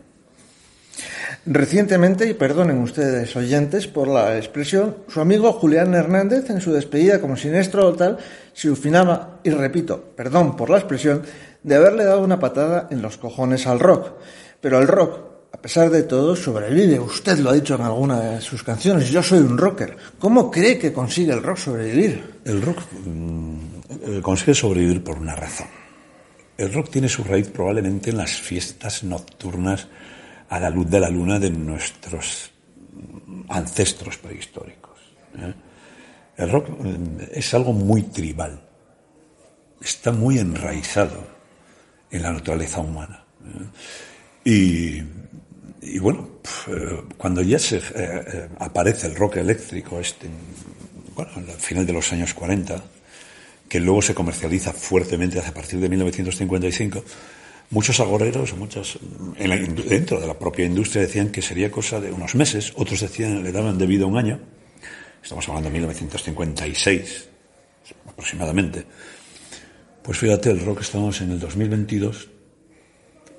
Recientemente, 1.47 2.29
y 2.29 2.35
perdonen 2.35 2.79
ustedes 2.79 3.35
oyentes 3.37 3.87
por 3.87 4.09
la 4.09 4.37
expresión, 4.37 4.97
su 5.09 5.21
amigo 5.21 5.53
Julián 5.53 5.95
Hernández 5.95 6.51
en 6.51 6.61
su 6.61 6.73
despedida 6.73 7.21
como 7.21 7.37
siniestro 7.37 7.91
total 7.91 8.19
se 8.53 8.71
ufinaba, 8.71 9.41
y 9.43 9.51
repito, 9.51 10.13
perdón 10.17 10.57
por 10.57 10.71
la 10.71 10.79
expresión, 10.79 11.23
de 11.63 11.75
haberle 11.75 12.05
dado 12.05 12.23
una 12.23 12.39
patada 12.39 12.89
en 12.91 13.03
los 13.03 13.17
cojones 13.17 13.67
al 13.67 13.81
rock. 13.81 14.13
Pero 14.61 14.79
el 14.79 14.89
rock, 14.89 15.21
a 15.53 15.61
pesar 15.61 15.91
de 15.91 16.03
todo, 16.03 16.35
sobrevive. 16.37 16.99
Usted 16.99 17.39
lo 17.39 17.51
ha 17.51 17.55
dicho 17.55 17.75
en 17.75 17.83
alguna 17.83 18.21
de 18.21 18.41
sus 18.41 18.63
canciones, 18.63 19.11
yo 19.11 19.23
soy 19.23 19.41
un 19.41 19.59
rocker. 19.59 19.97
¿Cómo 20.19 20.51
cree 20.51 20.79
que 20.79 20.93
consigue 20.93 21.33
el 21.33 21.43
rock 21.43 21.59
sobrevivir? 21.59 22.41
El 22.45 22.63
rock 22.63 22.79
mm, 23.05 24.21
consigue 24.21 24.55
sobrevivir 24.55 25.03
por 25.03 25.19
una 25.19 25.35
razón. 25.35 25.69
El 26.57 26.73
rock 26.73 26.91
tiene 26.91 27.09
su 27.09 27.25
raíz 27.25 27.49
probablemente 27.49 28.11
en 28.11 28.19
las 28.19 28.33
fiestas 28.33 29.03
nocturnas 29.05 29.89
a 30.49 30.61
la 30.61 30.71
luz 30.71 30.89
de 30.91 31.01
la 31.01 31.09
luna 31.09 31.39
de 31.39 31.51
nuestros 31.51 32.51
ancestros 33.49 34.19
prehistóricos. 34.19 34.99
¿eh? 35.39 35.55
El 36.37 36.51
rock 36.51 36.69
eh, 36.85 37.31
es 37.33 37.55
algo 37.55 37.73
muy 37.73 38.03
tribal, 38.03 38.61
está 39.81 40.13
muy 40.13 40.39
enraizado 40.39 41.27
en 42.11 42.23
la 42.23 42.33
naturaleza 42.33 42.81
humana. 42.81 43.25
¿eh? 44.45 45.03
Y, 45.83 45.99
bueno, 45.99 46.29
cuando 47.17 47.43
ya 47.43 47.59
se 47.59 47.81
aparece 48.59 49.09
el 49.09 49.15
rock 49.15 49.37
eléctrico, 49.37 50.01
este, 50.01 50.29
bueno, 51.15 51.31
al 51.37 51.61
final 51.61 51.87
de 51.87 51.93
los 51.93 52.13
años 52.13 52.35
40, 52.35 52.83
que 53.69 53.81
luego 53.81 54.03
se 54.03 54.15
comercializa 54.15 54.73
fuertemente 54.73 55.39
a 55.39 55.55
partir 55.55 55.81
de 55.81 55.89
1955, 55.89 57.05
Muchos 57.73 58.01
agoreros, 58.01 58.55
muchas, 58.55 58.99
dentro 59.89 60.21
de 60.21 60.27
la 60.27 60.39
propia 60.39 60.67
industria 60.67 61.01
decían 61.01 61.31
que 61.31 61.41
sería 61.41 61.71
cosa 61.71 62.03
de 62.03 62.13
unos 62.13 62.35
meses, 62.35 62.71
otros 62.77 63.01
decían 63.01 63.43
le 63.43 63.51
daban 63.51 63.79
de 63.79 63.87
vida 63.87 64.05
un 64.05 64.19
año. 64.19 64.41
Estamos 65.23 65.49
hablando 65.49 65.69
de 65.69 65.75
1956 65.75 67.29
aproximadamente. 68.09 68.85
Pues 70.03 70.19
fíjate, 70.19 70.51
el 70.51 70.65
rock 70.65 70.81
estamos 70.81 71.21
en 71.21 71.31
el 71.31 71.39
2022 71.39 72.29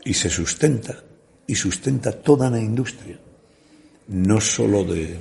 y 0.05 0.13
se 0.13 0.29
sustenta 0.29 1.03
y 1.45 1.55
sustenta 1.55 2.13
toda 2.13 2.49
la 2.49 2.59
industria, 2.59 3.19
no 4.07 4.39
solo 4.39 4.85
de 4.85 5.17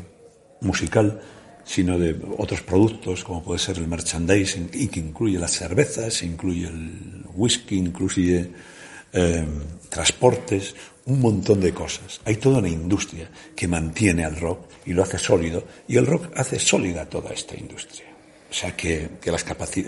musical, 0.61 1.21
sino 1.65 1.99
de 1.99 2.17
otros 2.39 2.63
productos 2.63 3.25
como 3.25 3.43
puede 3.43 3.59
ser 3.59 3.79
el 3.79 3.89
merchandising 3.89 4.71
y 4.73 4.87
que 4.87 5.01
incluye 5.01 5.39
las 5.39 5.53
cervezas, 5.53 6.23
incluye 6.23 6.69
el 6.69 7.25
whisky, 7.35 7.77
incluye 7.77 8.51
eh, 9.13 9.47
transportes, 9.89 10.77
un 11.07 11.21
montón 11.21 11.61
de 11.61 11.75
cosas. 11.75 12.21
Hay 12.25 12.37
toda 12.37 12.59
una 12.59 12.69
industria 12.69 13.29
que 13.57 13.67
mantiene 13.67 14.25
al 14.25 14.37
rock 14.37 14.72
y 14.85 14.93
lo 14.93 15.03
hace 15.03 15.19
sólido, 15.19 15.65
y 15.89 15.97
el 15.97 16.07
rock 16.07 16.31
hace 16.37 16.59
sólida 16.59 17.07
toda 17.07 17.31
esta 17.31 17.57
industria. 17.57 18.07
O 18.51 18.55
sea 18.55 18.77
que, 18.77 19.09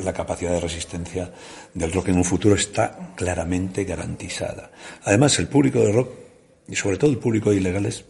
la 0.03 0.13
capacidad 0.13 0.53
de 0.53 0.61
resistencia 0.61 1.31
del 1.75 1.93
rock 1.93 2.09
en 2.09 2.17
un 2.17 2.25
futuro 2.25 2.55
está 2.55 3.13
claramente 3.15 3.85
garantizada. 3.85 4.71
Además, 5.05 5.39
el 5.39 5.49
público 5.49 5.81
de 5.81 5.93
rock, 5.93 6.11
y 6.69 6.75
sobre 6.75 6.97
todo 6.97 7.11
el 7.11 7.19
público 7.19 7.51
de 7.51 7.57
ilegales, 7.57 8.05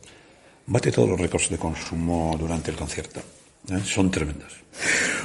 bate 0.67 0.93
todos 0.93 1.09
los 1.09 1.21
récords 1.21 1.51
de 1.51 1.59
consumo 1.59 2.37
durante 2.39 2.71
el 2.71 2.77
concierto. 2.77 3.21
¿eh? 3.69 3.81
Son 3.85 4.11
tremendos. 4.13 4.53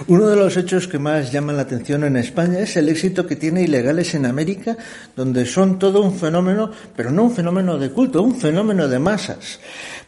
Uno 0.07 0.27
de 0.27 0.35
los 0.35 0.55
hechos 0.57 0.87
que 0.87 0.99
más 0.99 1.31
llaman 1.31 1.57
la 1.57 1.63
atención 1.63 2.03
en 2.03 2.15
España 2.15 2.59
es 2.59 2.77
el 2.77 2.89
éxito 2.89 3.27
que 3.27 3.35
tiene 3.35 3.63
Ilegales 3.63 4.13
en 4.15 4.25
América, 4.25 4.77
donde 5.15 5.45
son 5.45 5.77
todo 5.77 6.01
un 6.01 6.17
fenómeno, 6.17 6.71
pero 6.95 7.11
no 7.11 7.23
un 7.23 7.35
fenómeno 7.35 7.77
de 7.77 7.91
culto, 7.91 8.21
un 8.21 8.35
fenómeno 8.35 8.87
de 8.87 8.99
masas. 8.99 9.59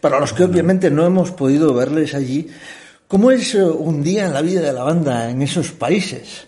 Para 0.02 0.20
los 0.20 0.34
que 0.34 0.44
obviamente 0.44 0.90
no 0.90 1.06
hemos 1.06 1.32
podido 1.32 1.74
verles 1.74 2.16
allí, 2.16 2.48
¿cómo 3.08 3.32
es 3.32 3.56
eh, 3.56 3.64
un 3.64 4.04
día 4.04 4.26
en 4.26 4.34
la 4.34 4.42
vida 4.42 4.62
de 4.62 4.74
la 4.74 4.84
banda 4.84 5.30
en 5.30 5.42
esos 5.44 5.72
países? 5.72 6.48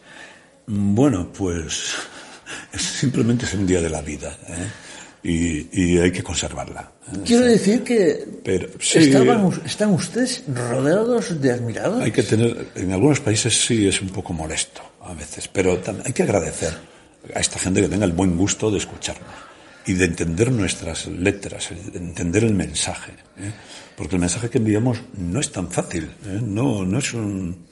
Bueno, 0.65 1.31
pues 1.31 1.93
simplemente 2.77 3.45
es 3.45 3.53
un 3.53 3.67
día 3.67 3.81
de 3.81 3.89
la 3.89 4.01
vida. 4.01 4.35
¿eh? 4.47 4.67
y, 5.23 5.97
hay 5.99 6.11
que 6.11 6.23
conservarla. 6.23 6.91
Quiero 7.25 7.45
decir 7.45 7.83
que 7.83 8.25
Pero, 8.43 8.67
están 9.65 9.91
ustedes 9.91 10.43
rodeados 10.47 11.39
de 11.41 11.51
admirados. 11.51 12.01
Hay 12.01 12.11
que 12.11 12.23
tener, 12.23 12.67
en 12.75 12.91
algunos 12.91 13.19
países 13.19 13.65
sí 13.65 13.87
es 13.87 14.01
un 14.01 14.09
poco 14.09 14.33
molesto 14.33 14.81
a 15.01 15.13
veces, 15.13 15.47
pero 15.47 15.79
hay 16.03 16.13
que 16.13 16.23
agradecer 16.23 16.73
a 17.33 17.39
esta 17.39 17.57
gente 17.59 17.81
que 17.81 17.87
tenga 17.87 18.05
el 18.05 18.11
buen 18.11 18.35
gusto 18.35 18.69
de 18.69 18.79
escucharnos 18.79 19.52
y 19.85 19.93
de 19.93 20.05
entender 20.05 20.51
nuestras 20.51 21.07
letras, 21.07 21.69
de 21.91 21.97
entender 21.97 22.43
el 22.43 22.53
mensaje. 22.53 23.13
¿eh? 23.37 23.51
Porque 23.97 24.15
el 24.15 24.21
mensaje 24.21 24.49
que 24.49 24.57
enviamos 24.57 25.01
no 25.17 25.39
es 25.39 25.51
tan 25.51 25.69
fácil, 25.69 26.03
¿eh? 26.25 26.39
no, 26.41 26.85
no, 26.85 26.99
es 26.99 27.13
un, 27.13 27.65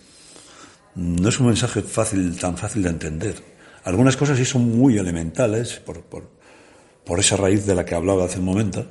no 0.95 1.29
es 1.29 1.39
un 1.39 1.47
mensaje 1.47 1.81
fácil, 1.81 2.37
tan 2.37 2.57
fácil 2.57 2.83
de 2.83 2.89
entender. 2.89 3.35
Algunas 3.83 4.17
cosas 4.17 4.37
sí 4.37 4.45
son 4.45 4.77
muy 4.77 4.97
elementales 4.97 5.79
por, 5.79 6.03
por 6.03 7.19
esa 7.19 7.37
raíz 7.37 7.65
de 7.65 7.75
la 7.75 7.85
que 7.85 7.95
hablaba 7.95 8.25
hace 8.25 8.39
un 8.39 8.45
momento. 8.45 8.85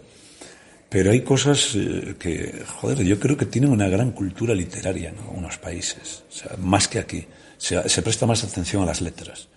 Pero 0.89 1.13
hay 1.13 1.21
cosas 1.21 1.75
eh, 1.77 2.17
que, 2.19 2.65
joder, 2.67 3.05
yo 3.05 3.21
creo 3.21 3.37
que 3.37 3.47
tienen 3.47 3.71
una 3.71 3.89
gran 3.89 4.11
cultura 4.11 4.55
literaria, 4.55 5.13
¿no? 5.13 5.31
Unos 5.31 5.57
países, 5.59 6.25
más 6.59 6.89
que 6.89 6.99
aquí. 6.99 7.27
Se 7.59 8.03
presta 8.03 8.27
más 8.27 8.43
atención 8.43 8.83
a 8.83 8.87
las 8.87 9.01
letras. 9.01 9.49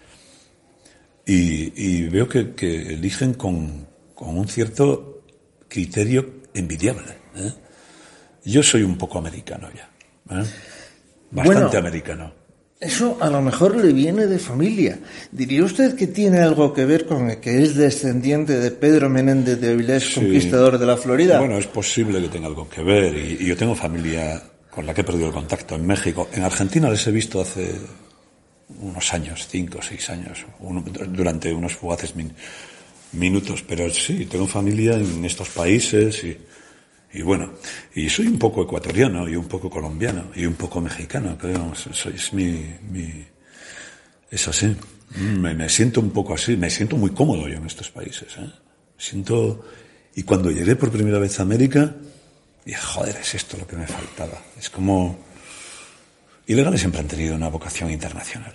Y, 1.25 2.03
veo 2.09 2.27
que, 2.27 2.93
eligen 2.93 3.33
con, 3.33 3.87
con, 4.13 4.37
un 4.37 4.47
cierto 4.47 5.23
criterio 5.67 6.41
envidiable. 6.53 7.13
¿eh? 7.35 7.53
Yo 8.45 8.61
soy 8.61 8.83
un 8.83 8.97
poco 8.97 9.19
americano 9.19 9.69
ya. 9.73 9.89
¿eh? 10.37 10.45
Bastante 11.31 11.77
americano. 11.77 12.43
Eso 12.79 13.17
a 13.21 13.29
lo 13.29 13.41
mejor 13.41 13.77
le 13.77 13.93
viene 13.93 14.27
de 14.27 14.37
familia. 14.37 14.99
¿Diría 15.31 15.63
usted 15.63 15.95
que 15.95 16.07
tiene 16.07 16.39
algo 16.39 16.73
que 16.73 16.83
ver 16.83 17.05
con 17.05 17.37
que 17.37 17.63
es 17.63 17.75
descendiente 17.75 18.59
de 18.59 18.71
Pedro 18.71 19.09
Menéndez 19.09 19.59
de 19.61 19.71
Avilés, 19.71 20.09
conquistador 20.13 20.77
de 20.77 20.85
la 20.85 20.97
Florida? 20.97 21.39
Bueno, 21.39 21.57
es 21.57 21.67
posible 21.67 22.21
que 22.21 22.27
tenga 22.27 22.47
algo 22.47 22.67
que 22.67 22.83
ver. 22.83 23.15
Y, 23.15 23.45
yo 23.45 23.55
tengo 23.55 23.73
familia 23.73 24.41
con 24.69 24.85
la 24.85 24.93
que 24.93 24.99
he 24.99 25.03
perdido 25.05 25.27
el 25.27 25.33
contacto 25.33 25.75
en 25.75 25.87
México. 25.87 26.27
En 26.33 26.43
Argentina 26.43 26.89
les 26.89 27.07
he 27.07 27.11
visto 27.11 27.39
hace 27.39 27.73
unos 28.79 29.13
años, 29.13 29.47
cinco 29.47 29.79
o 29.79 29.81
seis 29.81 30.09
años, 30.09 30.45
durante 31.09 31.53
unos 31.53 31.75
fugaces 31.75 32.13
minutos. 33.11 33.63
Pero 33.67 33.89
sí, 33.89 34.25
tengo 34.25 34.47
familia 34.47 34.95
en 34.95 35.25
estos 35.25 35.49
países 35.49 36.23
y 36.23 36.37
y 37.13 37.21
bueno, 37.21 37.53
y 37.93 38.09
soy 38.09 38.25
un 38.25 38.39
poco 38.39 38.63
ecuatoriano 38.63 39.29
y 39.29 39.35
un 39.35 39.45
poco 39.45 39.69
colombiano 39.69 40.31
y 40.35 40.47
un 40.47 40.55
poco 40.55 40.81
mexicano, 40.81 41.37
creo. 41.37 41.73
Soy, 41.75 42.15
es 42.15 42.33
mi, 42.33 42.73
mi, 42.89 43.23
es 44.31 44.47
así. 44.47 44.75
Me, 45.19 45.53
me, 45.53 45.69
siento 45.69 46.01
un 46.01 46.09
poco 46.09 46.33
así, 46.33 46.57
me 46.57 46.71
siento 46.71 46.97
muy 46.97 47.11
cómodo 47.11 47.47
yo 47.47 47.57
en 47.57 47.67
estos 47.67 47.91
países. 47.91 48.35
¿eh? 48.39 48.49
siento, 48.97 49.63
y 50.15 50.23
cuando 50.23 50.49
llegué 50.49 50.75
por 50.75 50.89
primera 50.89 51.19
vez 51.19 51.39
a 51.39 51.43
América, 51.43 51.93
dije, 52.65 52.81
joder, 52.81 53.17
es 53.17 53.35
esto 53.35 53.57
lo 53.57 53.67
que 53.67 53.75
me 53.75 53.85
faltaba. 53.85 54.41
Es 54.57 54.71
como, 54.71 55.19
ilegales 56.47 56.79
siempre 56.79 57.01
han 57.01 57.07
tenido 57.07 57.35
una 57.35 57.49
vocación 57.49 57.91
internacional. 57.91 58.53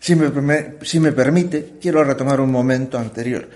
Si 0.00 0.14
me, 0.14 0.74
si 0.82 1.00
me 1.00 1.12
permite, 1.12 1.74
quiero 1.80 2.04
retomar 2.04 2.40
un 2.40 2.50
momento 2.50 2.98
anterior. 2.98 3.48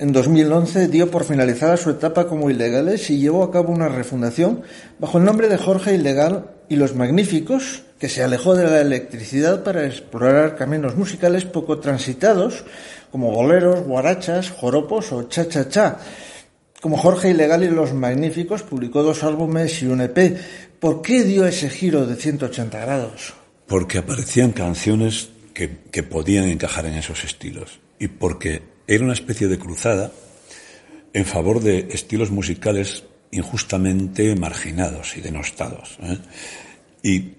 En 0.00 0.12
2011 0.12 0.88
dio 0.88 1.10
por 1.10 1.24
finalizada 1.24 1.76
su 1.76 1.90
etapa 1.90 2.26
como 2.26 2.48
ilegales 2.48 3.10
y 3.10 3.18
llevó 3.18 3.42
a 3.44 3.52
cabo 3.52 3.70
una 3.70 3.88
refundación 3.88 4.62
bajo 4.98 5.18
el 5.18 5.24
nombre 5.24 5.48
de 5.48 5.58
Jorge 5.58 5.94
Ilegal 5.94 6.46
y 6.70 6.76
los 6.76 6.94
Magníficos, 6.94 7.82
que 7.98 8.08
se 8.08 8.22
alejó 8.22 8.54
de 8.54 8.64
la 8.64 8.80
electricidad 8.80 9.62
para 9.62 9.84
explorar 9.84 10.56
caminos 10.56 10.96
musicales 10.96 11.44
poco 11.44 11.80
transitados, 11.80 12.64
como 13.12 13.30
boleros, 13.30 13.82
guarachas, 13.82 14.50
joropos 14.50 15.12
o 15.12 15.24
cha-cha-cha. 15.24 15.98
Como 16.80 16.96
Jorge 16.96 17.30
Ilegal 17.30 17.62
y 17.64 17.68
los 17.68 17.92
Magníficos 17.92 18.62
publicó 18.62 19.02
dos 19.02 19.22
álbumes 19.22 19.82
y 19.82 19.86
un 19.86 20.00
EP. 20.00 20.38
¿Por 20.78 21.02
qué 21.02 21.24
dio 21.24 21.46
ese 21.46 21.68
giro 21.68 22.06
de 22.06 22.16
180 22.16 22.80
grados? 22.80 23.34
Porque 23.66 23.98
aparecían 23.98 24.52
canciones 24.52 25.28
que, 25.52 25.68
podían 26.02 26.48
encajar 26.48 26.86
en 26.86 26.94
esos 26.94 27.22
estilos 27.24 27.80
y 27.98 28.08
porque 28.08 28.62
era 28.86 29.04
una 29.04 29.12
especie 29.12 29.46
de 29.46 29.58
cruzada 29.58 30.10
en 31.12 31.26
favor 31.26 31.60
de 31.60 31.88
estilos 31.90 32.30
musicales 32.30 33.04
injustamente 33.30 34.34
marginados 34.34 35.16
y 35.18 35.20
denostados. 35.20 35.98
¿eh? 36.02 36.18
Y 37.02 37.34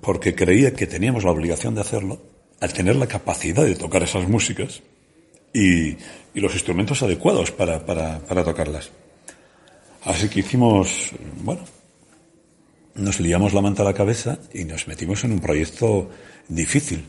porque 0.00 0.36
creía 0.36 0.72
que 0.72 0.86
teníamos 0.86 1.24
la 1.24 1.32
obligación 1.32 1.74
de 1.74 1.80
hacerlo 1.80 2.22
al 2.60 2.72
tener 2.72 2.94
la 2.94 3.08
capacidad 3.08 3.64
de 3.64 3.74
tocar 3.74 4.04
esas 4.04 4.28
músicas 4.28 4.82
y, 5.52 5.96
los 6.34 6.54
instrumentos 6.54 7.02
adecuados 7.02 7.50
para, 7.50 7.84
para, 7.84 8.18
para, 8.20 8.42
tocarlas. 8.42 8.90
Así 10.04 10.28
que 10.28 10.40
hicimos, 10.40 11.10
bueno, 11.42 11.62
nos 12.94 13.20
liamos 13.20 13.52
la 13.52 13.60
manta 13.60 13.82
a 13.82 13.84
la 13.84 13.94
cabeza 13.94 14.38
y 14.52 14.64
nos 14.64 14.88
metimos 14.88 15.24
en 15.24 15.32
un 15.32 15.40
proyecto 15.40 16.10
difícil. 16.48 17.04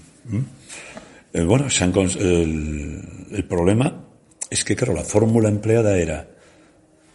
Eh, 1.34 1.44
bueno, 1.44 1.68
el, 1.70 3.46
problema 3.48 4.06
es 4.50 4.64
que, 4.64 4.76
claro, 4.76 4.94
la 4.94 5.04
fórmula 5.04 5.50
empleada 5.50 5.98
era 5.98 6.28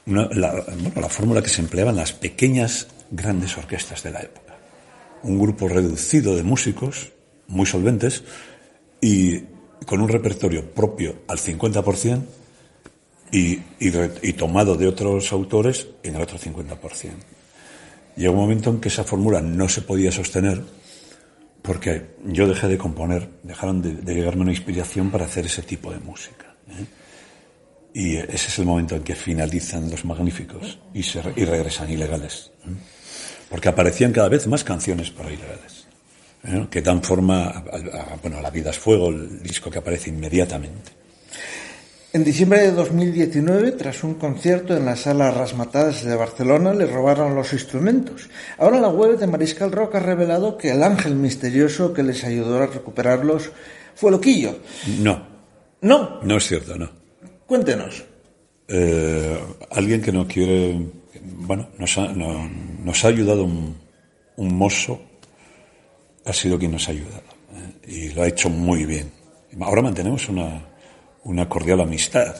una, 0.06 0.28
la, 0.32 0.52
bueno, 0.52 1.00
la 1.00 1.08
fórmula 1.08 1.42
que 1.42 1.50
se 1.50 1.60
empleaba 1.60 1.90
en 1.90 1.96
las 1.96 2.12
pequeñas 2.12 2.88
grandes 3.10 3.56
orquestas 3.56 4.02
de 4.02 4.10
la 4.10 4.20
época. 4.20 4.56
Un 5.22 5.38
grupo 5.38 5.68
reducido 5.68 6.36
de 6.36 6.42
músicos 6.42 7.12
muy 7.46 7.66
solventes 7.66 8.24
y 9.00 9.42
con 9.86 10.00
un 10.00 10.08
repertorio 10.08 10.70
propio 10.70 11.22
al 11.28 11.38
50% 11.38 12.22
y, 13.30 14.32
tomado 14.32 14.74
de 14.76 14.86
otros 14.86 15.32
autores 15.32 15.88
en 16.02 16.16
el 16.16 16.22
otro 16.22 16.38
50%. 16.38 17.10
Llegó 18.16 18.32
un 18.32 18.40
momento 18.40 18.70
en 18.70 18.80
que 18.80 18.88
esa 18.88 19.04
fórmula 19.04 19.40
no 19.40 19.68
se 19.68 19.82
podía 19.82 20.10
sostener 20.10 20.62
porque 21.62 22.16
yo 22.24 22.48
dejé 22.48 22.68
de 22.68 22.78
componer, 22.78 23.28
dejaron 23.42 23.82
de, 23.82 23.94
de 23.94 24.14
llegarme 24.14 24.42
una 24.42 24.52
inspiración 24.52 25.10
para 25.10 25.26
hacer 25.26 25.46
ese 25.46 25.62
tipo 25.62 25.92
de 25.92 25.98
música. 25.98 26.54
¿eh? 26.68 26.86
Y 27.94 28.16
ese 28.16 28.48
es 28.48 28.58
el 28.58 28.64
momento 28.64 28.96
en 28.96 29.02
que 29.02 29.14
finalizan 29.14 29.90
los 29.90 30.04
magníficos 30.04 30.78
y 30.94 31.02
regresan 31.44 31.90
ilegales. 31.90 32.52
¿eh? 32.64 32.70
Porque 33.50 33.68
aparecían 33.68 34.12
cada 34.12 34.28
vez 34.28 34.46
más 34.46 34.64
canciones 34.64 35.10
para 35.10 35.32
ilegales. 35.32 35.77
¿Eh? 36.44 36.66
Que 36.70 36.82
dan 36.82 37.02
forma 37.02 37.46
a, 37.46 37.58
a, 37.58 38.16
bueno, 38.22 38.38
a 38.38 38.42
La 38.42 38.50
vida 38.50 38.70
es 38.70 38.78
fuego, 38.78 39.08
el 39.08 39.42
disco 39.42 39.70
que 39.70 39.78
aparece 39.78 40.10
inmediatamente. 40.10 40.98
En 42.10 42.24
diciembre 42.24 42.60
de 42.60 42.72
2019, 42.72 43.72
tras 43.72 44.02
un 44.02 44.14
concierto 44.14 44.74
en 44.74 44.86
la 44.86 44.96
sala 44.96 45.30
Rasmatadas 45.30 46.04
de 46.04 46.16
Barcelona, 46.16 46.72
le 46.72 46.86
robaron 46.86 47.34
los 47.34 47.52
instrumentos. 47.52 48.30
Ahora 48.56 48.80
la 48.80 48.88
web 48.88 49.18
de 49.18 49.26
Mariscal 49.26 49.70
Rock 49.70 49.96
ha 49.96 50.00
revelado 50.00 50.56
que 50.56 50.70
el 50.70 50.82
ángel 50.82 51.16
misterioso 51.16 51.92
que 51.92 52.02
les 52.02 52.24
ayudó 52.24 52.62
a 52.62 52.66
recuperarlos 52.66 53.52
fue 53.94 54.10
Loquillo. 54.10 54.58
No. 55.00 55.22
¿No? 55.82 56.20
No 56.22 56.36
es 56.38 56.46
cierto, 56.46 56.76
no. 56.76 56.88
Cuéntenos. 57.46 58.04
Eh, 58.68 59.38
alguien 59.70 60.00
que 60.00 60.12
no 60.12 60.26
quiere... 60.26 60.80
Bueno, 61.22 61.68
nos 61.78 61.98
ha, 61.98 62.08
no, 62.08 62.48
nos 62.84 63.04
ha 63.04 63.08
ayudado 63.08 63.44
un, 63.44 63.76
un, 64.36 64.54
mozo, 64.54 65.00
ha 66.30 66.34
sido 66.34 66.58
quien 66.58 66.72
nos 66.72 66.88
ha 66.88 66.92
ayudado. 66.92 67.22
¿eh? 67.54 67.88
Y 67.88 68.08
lo 68.10 68.22
ha 68.22 68.28
hecho 68.28 68.48
muy 68.50 68.84
bien. 68.84 69.10
Ahora 69.60 69.82
mantenemos 69.82 70.28
una 70.28 70.62
una 71.28 71.48
cordial 71.48 71.80
amistad. 71.80 72.34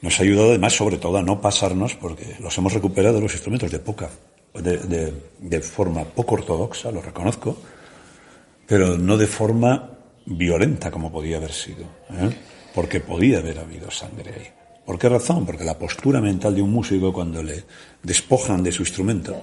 Nos 0.00 0.18
ha 0.18 0.22
ayudado 0.22 0.50
además, 0.50 0.72
sobre 0.74 0.98
todo, 0.98 1.18
a 1.18 1.22
no 1.22 1.40
pasarnos, 1.40 1.94
porque 1.94 2.36
los 2.40 2.56
hemos 2.58 2.72
recuperado 2.72 3.20
los 3.20 3.32
instrumentos 3.32 3.70
de 3.70 3.78
poca, 3.78 4.08
de, 4.54 5.12
de, 5.40 5.60
forma 5.60 6.04
poco 6.04 6.36
ortodoxa, 6.36 6.90
lo 6.92 7.02
reconozco, 7.02 7.56
pero 8.66 8.96
no 8.96 9.16
de 9.16 9.26
forma 9.26 9.90
violenta 10.26 10.90
como 10.90 11.10
podía 11.10 11.38
haber 11.38 11.52
sido, 11.52 11.84
¿eh? 12.10 12.30
porque 12.74 13.00
podía 13.00 13.38
haber 13.38 13.58
habido 13.58 13.90
sangre 13.90 14.32
ahí. 14.32 14.48
¿Por 14.86 14.98
qué 14.98 15.08
razón? 15.08 15.46
Porque 15.46 15.64
la 15.64 15.78
postura 15.78 16.20
mental 16.20 16.54
de 16.54 16.62
un 16.62 16.70
músico 16.70 17.12
cuando 17.12 17.42
le 17.42 17.64
despojan 18.02 18.62
de 18.62 18.70
su 18.70 18.82
instrumento 18.82 19.42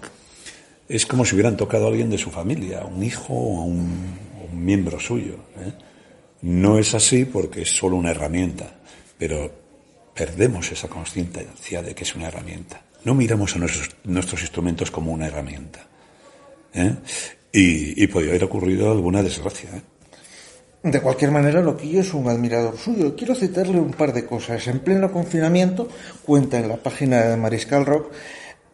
es 0.92 1.06
como 1.06 1.26
si 1.26 1.36
hubieran 1.36 1.58
tocado 1.58 1.86
a 1.86 1.90
alguien 1.90 2.10
de 2.10 2.18
su 2.18 2.30
familia, 2.32 2.84
un 2.86 3.04
hijo 3.04 3.34
o 3.34 3.64
un, 3.64 4.18
un 4.52 4.66
miembro 4.66 5.00
suyo. 5.00 5.36
¿eh? 5.58 5.72
No 6.42 6.78
es 6.78 6.94
así 6.94 7.26
porque 7.26 7.62
es 7.62 7.70
solo 7.70 7.96
una 7.96 8.12
herramienta, 8.12 8.80
pero 9.18 9.52
perdemos 10.14 10.72
esa 10.72 10.88
conciencia 10.88 11.82
de 11.82 11.96
que 11.96 12.04
es 12.04 12.16
una 12.16 12.28
herramienta. 12.28 12.84
No 13.06 13.16
miramos 13.16 13.56
a 13.56 13.60
nuestros, 13.60 13.90
nuestros 14.04 14.42
instrumentos 14.42 14.92
como 14.92 15.12
una 15.12 15.28
herramienta. 15.28 15.88
¿eh? 16.74 16.96
Y, 17.52 18.04
y 18.04 18.08
podría 18.08 18.32
haber 18.32 18.44
ocurrido 18.44 18.92
alguna 18.92 19.24
desgracia. 19.24 19.70
¿eh? 19.74 19.82
De 20.84 21.00
cualquier 21.00 21.32
manera, 21.32 21.62
Loquillo 21.62 22.02
es 22.02 22.14
un 22.14 22.28
admirador 22.28 22.78
suyo. 22.78 23.16
Quiero 23.16 23.36
citarle 23.36 23.80
un 23.80 23.92
par 23.92 24.14
de 24.14 24.26
cosas. 24.26 24.68
En 24.68 24.80
pleno 24.80 25.12
confinamiento, 25.12 25.88
cuenta 26.26 26.60
en 26.60 26.70
la 26.70 26.78
página 26.78 27.22
de 27.22 27.38
Mariscal 27.38 27.86
Rock, 27.86 28.12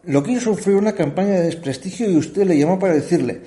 Loquillo 0.08 0.40
sufrió 0.40 0.78
una 0.78 0.94
campaña 0.94 1.32
de 1.32 1.44
desprestigio 1.44 2.10
y 2.10 2.16
usted 2.16 2.48
le 2.48 2.58
llamó 2.58 2.80
para 2.80 2.94
decirle, 2.94 3.42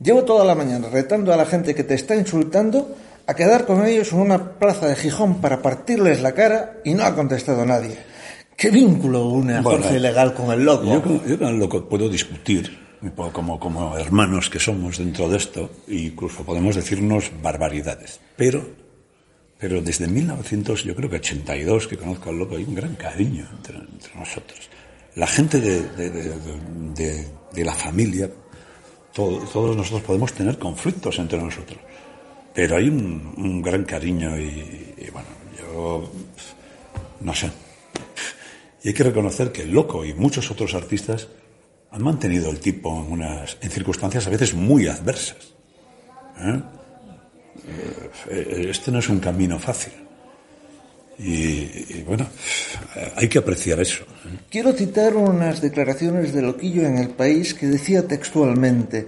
llevo 0.00 0.24
toda 0.24 0.46
la 0.46 0.54
mañana 0.54 0.88
retando 0.88 1.32
a 1.32 1.36
la 1.36 1.44
gente 1.44 1.74
que 1.74 1.84
te 1.84 1.94
está 1.94 2.16
insultando 2.16 2.96
a 3.26 3.34
quedar 3.34 3.66
con 3.66 3.84
ellos 3.84 4.12
en 4.12 4.20
una 4.20 4.52
plaza 4.52 4.88
de 4.88 4.96
Gijón 4.96 5.42
para 5.42 5.60
partirles 5.60 6.22
la 6.22 6.32
cara 6.32 6.78
y 6.84 6.94
no 6.94 7.04
ha 7.04 7.14
contestado 7.14 7.66
nadie. 7.66 7.98
¿Qué 8.56 8.70
vínculo 8.70 9.26
une 9.26 9.56
a 9.56 9.60
bueno, 9.60 9.82
Jorge 9.82 10.00
Legal 10.00 10.32
con 10.32 10.50
el 10.50 10.64
loco? 10.64 10.84
Yo 10.86 11.02
con, 11.02 11.26
yo 11.26 11.38
con 11.38 11.48
el 11.48 11.58
loco 11.58 11.86
puedo 11.86 12.08
discutir, 12.08 12.78
como, 13.14 13.60
como 13.60 13.98
hermanos 13.98 14.48
que 14.48 14.58
somos 14.58 14.96
dentro 14.96 15.28
de 15.28 15.36
esto, 15.36 15.70
e 15.86 15.96
incluso 15.96 16.44
podemos 16.44 16.76
decirnos 16.76 17.30
barbaridades. 17.42 18.20
Pero, 18.36 18.64
pero 19.58 19.82
desde 19.82 20.08
1900, 20.08 20.84
yo 20.84 20.96
creo 20.96 21.10
que 21.10 21.16
82, 21.16 21.88
que 21.88 21.98
conozco 21.98 22.30
al 22.30 22.38
loco, 22.38 22.56
hay 22.56 22.64
un 22.64 22.74
gran 22.74 22.94
cariño 22.94 23.46
entre, 23.54 23.76
entre 23.76 24.14
nosotros. 24.14 24.70
La 25.16 25.26
gente 25.26 25.60
de, 25.60 25.82
de, 27.52 27.64
la 27.64 27.74
familia, 27.74 28.30
todo, 29.12 29.38
todos 29.38 29.76
nosotros 29.76 30.02
podemos 30.02 30.32
tener 30.32 30.58
conflictos 30.58 31.18
entre 31.18 31.38
nosotros 31.38 31.78
pero 32.56 32.76
hay 32.76 32.88
un, 32.88 33.60
gran 33.60 33.84
cariño 33.84 34.38
y, 34.38 35.10
bueno, 35.12 35.28
yo 35.58 36.10
no 37.20 37.34
sé. 37.34 37.50
Y 38.82 38.88
hay 38.88 38.94
que 38.94 39.04
reconocer 39.04 39.52
que 39.52 39.66
loco 39.66 40.06
y 40.06 40.14
muchos 40.14 40.50
otros 40.50 40.72
artistas 40.74 41.28
han 41.90 42.02
mantenido 42.02 42.50
el 42.50 42.58
tipo 42.58 42.90
en 42.96 43.12
unas 43.12 43.58
en 43.60 43.70
circunstancias 43.70 44.26
a 44.26 44.30
veces 44.30 44.54
muy 44.54 44.86
adversas. 44.86 45.52
¿eh? 46.38 46.62
Este 48.30 48.90
no 48.90 49.00
es 49.00 49.08
un 49.10 49.20
camino 49.20 49.58
fácil. 49.58 49.92
Y, 51.18 51.28
y, 51.98 52.04
bueno, 52.06 52.26
hay 53.16 53.28
que 53.28 53.38
apreciar 53.38 53.80
eso. 53.80 54.04
¿eh? 54.04 54.38
Quiero 54.50 54.72
citar 54.72 55.16
unas 55.16 55.62
declaraciones 55.62 56.34
de 56.34 56.42
Loquillo 56.42 56.86
en 56.86 56.98
el 56.98 57.10
país 57.10 57.54
que 57.54 57.66
decía 57.66 58.06
textualmente, 58.06 59.06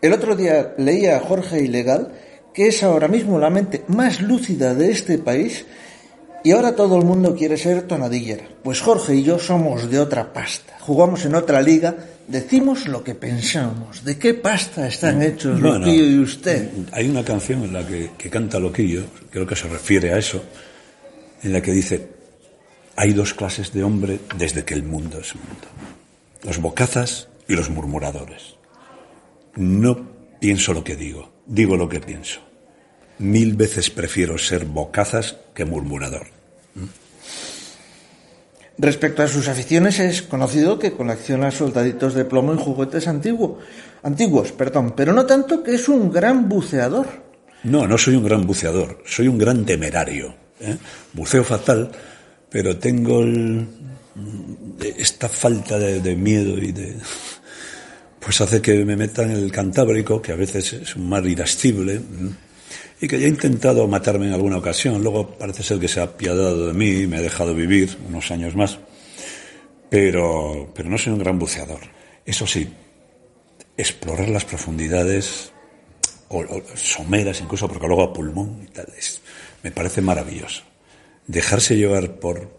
el 0.00 0.12
otro 0.12 0.36
día 0.36 0.74
leía 0.76 1.16
a 1.16 1.20
Jorge 1.20 1.62
Ilegal 1.62 2.12
que 2.58 2.66
es 2.66 2.82
ahora 2.82 3.06
mismo 3.06 3.38
la 3.38 3.50
mente 3.50 3.84
más 3.86 4.20
lúcida 4.20 4.74
de 4.74 4.90
este 4.90 5.18
país 5.18 5.64
y 6.42 6.50
ahora 6.50 6.74
todo 6.74 6.96
el 6.98 7.04
mundo 7.04 7.36
quiere 7.36 7.56
ser 7.56 7.82
tonadillera. 7.82 8.48
Pues 8.64 8.80
Jorge 8.80 9.14
y 9.14 9.22
yo 9.22 9.38
somos 9.38 9.88
de 9.88 10.00
otra 10.00 10.32
pasta. 10.32 10.76
Jugamos 10.80 11.24
en 11.24 11.36
otra 11.36 11.62
liga, 11.62 11.94
decimos 12.26 12.88
lo 12.88 13.04
que 13.04 13.14
pensamos. 13.14 14.04
¿De 14.04 14.18
qué 14.18 14.34
pasta 14.34 14.88
están 14.88 15.22
hechos 15.22 15.60
bueno, 15.60 15.78
Loquillo 15.78 16.04
y 16.04 16.18
usted? 16.18 16.68
Hay 16.90 17.08
una 17.08 17.24
canción 17.24 17.62
en 17.62 17.72
la 17.72 17.86
que, 17.86 18.10
que 18.18 18.28
canta 18.28 18.58
Loquillo, 18.58 19.04
creo 19.30 19.46
que 19.46 19.54
se 19.54 19.68
refiere 19.68 20.12
a 20.12 20.18
eso, 20.18 20.42
en 21.42 21.52
la 21.52 21.62
que 21.62 21.72
dice, 21.72 22.08
hay 22.96 23.12
dos 23.12 23.34
clases 23.34 23.72
de 23.72 23.84
hombre 23.84 24.20
desde 24.36 24.64
que 24.64 24.74
el 24.74 24.82
mundo 24.82 25.18
es 25.20 25.34
mundo. 25.34 25.68
Los 26.42 26.58
bocazas 26.58 27.28
y 27.46 27.54
los 27.54 27.70
murmuradores. 27.70 28.56
No 29.56 30.08
pienso 30.40 30.72
lo 30.72 30.84
que 30.84 30.96
digo, 30.96 31.32
digo 31.46 31.76
lo 31.76 31.88
que 31.88 32.00
pienso 32.00 32.48
mil 33.18 33.54
veces 33.54 33.90
prefiero 33.90 34.38
ser 34.38 34.64
bocazas 34.64 35.36
que 35.54 35.64
murmurador. 35.64 36.28
Respecto 38.80 39.24
a 39.24 39.28
sus 39.28 39.48
aficiones, 39.48 39.98
es 39.98 40.22
conocido 40.22 40.78
que 40.78 40.92
colecciona 40.92 41.50
soldaditos 41.50 42.14
de 42.14 42.24
plomo 42.24 42.54
y 42.54 42.58
juguetes 42.58 43.08
antiguo, 43.08 43.58
antiguos, 44.04 44.52
perdón, 44.52 44.94
pero 44.96 45.12
no 45.12 45.26
tanto 45.26 45.64
que 45.64 45.74
es 45.74 45.88
un 45.88 46.12
gran 46.12 46.48
buceador. 46.48 47.06
No, 47.64 47.88
no 47.88 47.98
soy 47.98 48.14
un 48.14 48.24
gran 48.24 48.46
buceador, 48.46 49.02
soy 49.04 49.26
un 49.26 49.36
gran 49.36 49.64
temerario. 49.64 50.32
¿Eh? 50.60 50.76
Buceo 51.12 51.44
fatal, 51.44 51.90
pero 52.50 52.76
tengo 52.78 53.24
esta 54.96 55.28
falta 55.28 55.78
de, 55.78 56.16
miedo 56.16 56.58
y 56.58 56.72
de... 56.72 56.96
Pues 58.20 58.40
hace 58.40 58.60
que 58.60 58.84
me 58.84 58.96
meta 58.96 59.22
en 59.22 59.30
el 59.30 59.50
Cantábrico, 59.50 60.20
que 60.20 60.32
a 60.32 60.36
veces 60.36 60.72
es 60.72 60.96
un 60.96 61.08
mar 61.08 61.24
irascible, 61.26 62.00
y 63.00 63.06
que 63.06 63.18
ya 63.18 63.26
he 63.26 63.30
intentado 63.30 63.86
matarme 63.86 64.26
en 64.26 64.32
alguna 64.32 64.58
ocasión. 64.58 65.02
Luego 65.02 65.38
parece 65.38 65.62
ser 65.62 65.78
que 65.78 65.88
se 65.88 66.00
ha 66.00 66.04
apiadado 66.04 66.66
de 66.66 66.74
mí 66.74 67.02
y 67.02 67.06
me 67.06 67.18
ha 67.18 67.22
dejado 67.22 67.54
vivir 67.54 67.96
unos 68.08 68.30
años 68.30 68.56
más. 68.56 68.78
Pero, 69.88 70.70
pero 70.74 70.90
no 70.90 70.98
soy 70.98 71.12
un 71.12 71.20
gran 71.20 71.38
buceador. 71.38 71.80
Eso 72.26 72.46
sí, 72.46 72.68
explorar 73.76 74.28
las 74.28 74.44
profundidades 74.44 75.52
o, 76.28 76.44
someras 76.74 77.40
incluso 77.40 77.68
porque 77.68 77.86
luego 77.86 78.02
a 78.02 78.12
pulmón 78.12 78.60
y 78.64 78.66
tal 78.66 78.86
me 79.62 79.70
parece 79.70 80.00
maravilloso. 80.00 80.62
Dejarse 81.26 81.76
llevar 81.76 82.18
por 82.20 82.58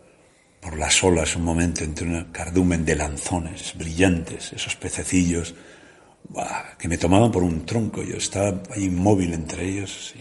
por 0.60 0.78
las 0.78 1.04
olas 1.04 1.36
un 1.36 1.43
momento 1.43 1.84
entre 1.84 2.06
un 2.08 2.26
cardumen 2.26 2.86
de 2.86 2.95
lanzones 2.95 3.74
brillantes 3.78 4.52
esos 4.54 4.76
pececillos 4.76 5.56
que 6.78 6.88
me 6.88 6.97
tomaban 6.97 7.32
por 7.32 7.43
un 7.43 7.66
tronco. 7.66 8.04
Yo 8.04 8.18
estaba 8.18 8.62
inmóvil 8.76 9.34
entre 9.34 9.66
ellos 9.66 10.14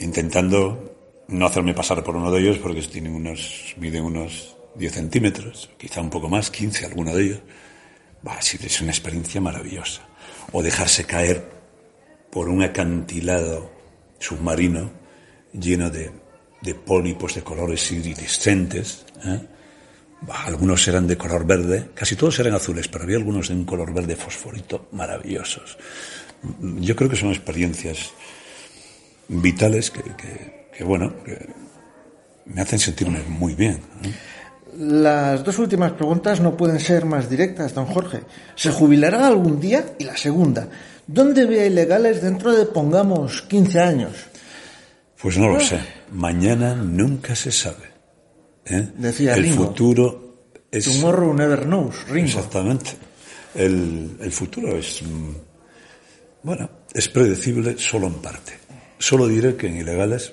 intentando 0.00 1.24
no 1.28 1.46
hacerme 1.46 1.74
pasar 1.74 2.02
por 2.02 2.16
uno 2.16 2.30
de 2.30 2.40
ellos 2.40 2.58
porque 2.58 2.82
unos 3.08 3.74
miden 3.76 4.04
unos 4.04 4.56
10 4.76 4.92
centímetros 4.92 5.70
quizá 5.76 6.00
un 6.00 6.10
poco 6.10 6.28
más 6.28 6.50
15 6.50 6.86
alguno 6.86 7.14
de 7.14 7.24
ellos. 7.24 7.40
Es 8.62 8.80
una 8.80 8.90
experiencia 8.90 9.40
maravillosa. 9.40 10.02
O 10.52 10.62
dejarse 10.62 11.04
caer 11.04 11.50
por 12.30 12.48
un 12.48 12.62
acantilado 12.62 13.70
submarino 14.18 14.90
lleno 15.60 15.90
de, 15.90 16.10
pólipos 16.74 17.34
de 17.34 17.42
colores 17.42 17.90
iridiscentes. 17.92 19.04
¿eh? 19.24 19.40
algunos 20.44 20.86
eran 20.88 21.06
de 21.06 21.16
color 21.16 21.46
verde, 21.46 21.90
casi 21.94 22.16
todos 22.16 22.38
eran 22.40 22.54
azules, 22.54 22.88
pero 22.88 23.04
había 23.04 23.16
algunos 23.16 23.48
de 23.48 23.54
un 23.54 23.64
color 23.64 23.92
verde 23.92 24.16
fosforito 24.16 24.88
maravillosos. 24.92 25.78
Yo 26.60 26.96
creo 26.96 27.08
que 27.08 27.16
son 27.16 27.30
experiencias 27.30 28.10
vitales 29.28 29.90
que, 29.90 30.84
bueno, 30.84 31.14
me 32.46 32.60
hacen 32.60 32.78
sentirme 32.78 33.22
muy 33.28 33.54
bien. 33.54 33.80
Las 34.76 35.42
dos 35.44 35.58
últimas 35.58 35.92
preguntas 35.92 36.40
no 36.40 36.56
pueden 36.56 36.78
ser 36.78 37.04
más 37.04 37.28
directas, 37.28 37.74
don 37.74 37.86
Jorge. 37.86 38.20
¿Se 38.54 38.70
jubilará 38.70 39.26
algún 39.26 39.60
día? 39.60 39.94
Y 39.98 40.04
la 40.04 40.16
segunda, 40.16 40.68
¿dónde 41.06 41.46
ve 41.46 41.66
ilegales 41.66 42.22
dentro 42.22 42.52
de, 42.52 42.66
pongamos, 42.66 43.42
15 43.42 43.80
años? 43.80 44.12
Pues 45.20 45.36
no 45.36 45.48
lo 45.48 45.60
sé. 45.60 45.80
Mañana 46.12 46.74
nunca 46.74 47.34
se 47.34 47.50
sabe. 47.50 47.90
¿eh? 48.66 48.88
Decía 48.96 49.34
El 49.34 49.52
futuro 49.52 50.46
es... 50.70 50.84
Tomorrow 50.84 51.34
never 51.34 51.64
knows, 51.64 52.06
Ringo. 52.08 52.28
Exactamente. 52.28 52.90
El, 53.54 54.16
el 54.20 54.32
futuro 54.32 54.76
es... 54.76 55.02
Mm, 55.02 55.32
bueno, 56.42 56.70
es 56.94 57.08
predecible 57.08 57.76
solo 57.78 58.06
en 58.06 58.14
parte. 58.14 58.52
Solo 58.98 59.26
diré 59.26 59.56
que 59.56 59.66
en 59.66 59.78
ilegales 59.78 60.32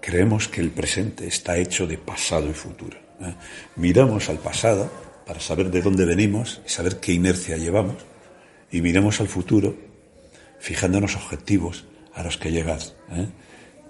creemos 0.00 0.48
que 0.48 0.60
el 0.60 0.70
presente 0.70 1.26
está 1.26 1.56
hecho 1.56 1.86
de 1.86 1.96
pasado 1.96 2.48
y 2.48 2.52
futuro. 2.52 2.98
¿eh? 3.20 3.34
Miramos 3.76 4.28
al 4.28 4.38
pasado 4.38 4.90
para 5.26 5.40
saber 5.40 5.70
de 5.70 5.80
dónde 5.80 6.04
venimos 6.04 6.60
y 6.66 6.68
saber 6.68 7.00
qué 7.00 7.12
inercia 7.12 7.56
llevamos 7.56 7.96
y 8.70 8.82
miramos 8.82 9.20
al 9.20 9.28
futuro 9.28 9.74
fijándonos 10.58 11.16
objetivos 11.16 11.86
a 12.12 12.22
los 12.22 12.36
que 12.36 12.50
llegar. 12.50 12.80
¿eh? 13.12 13.26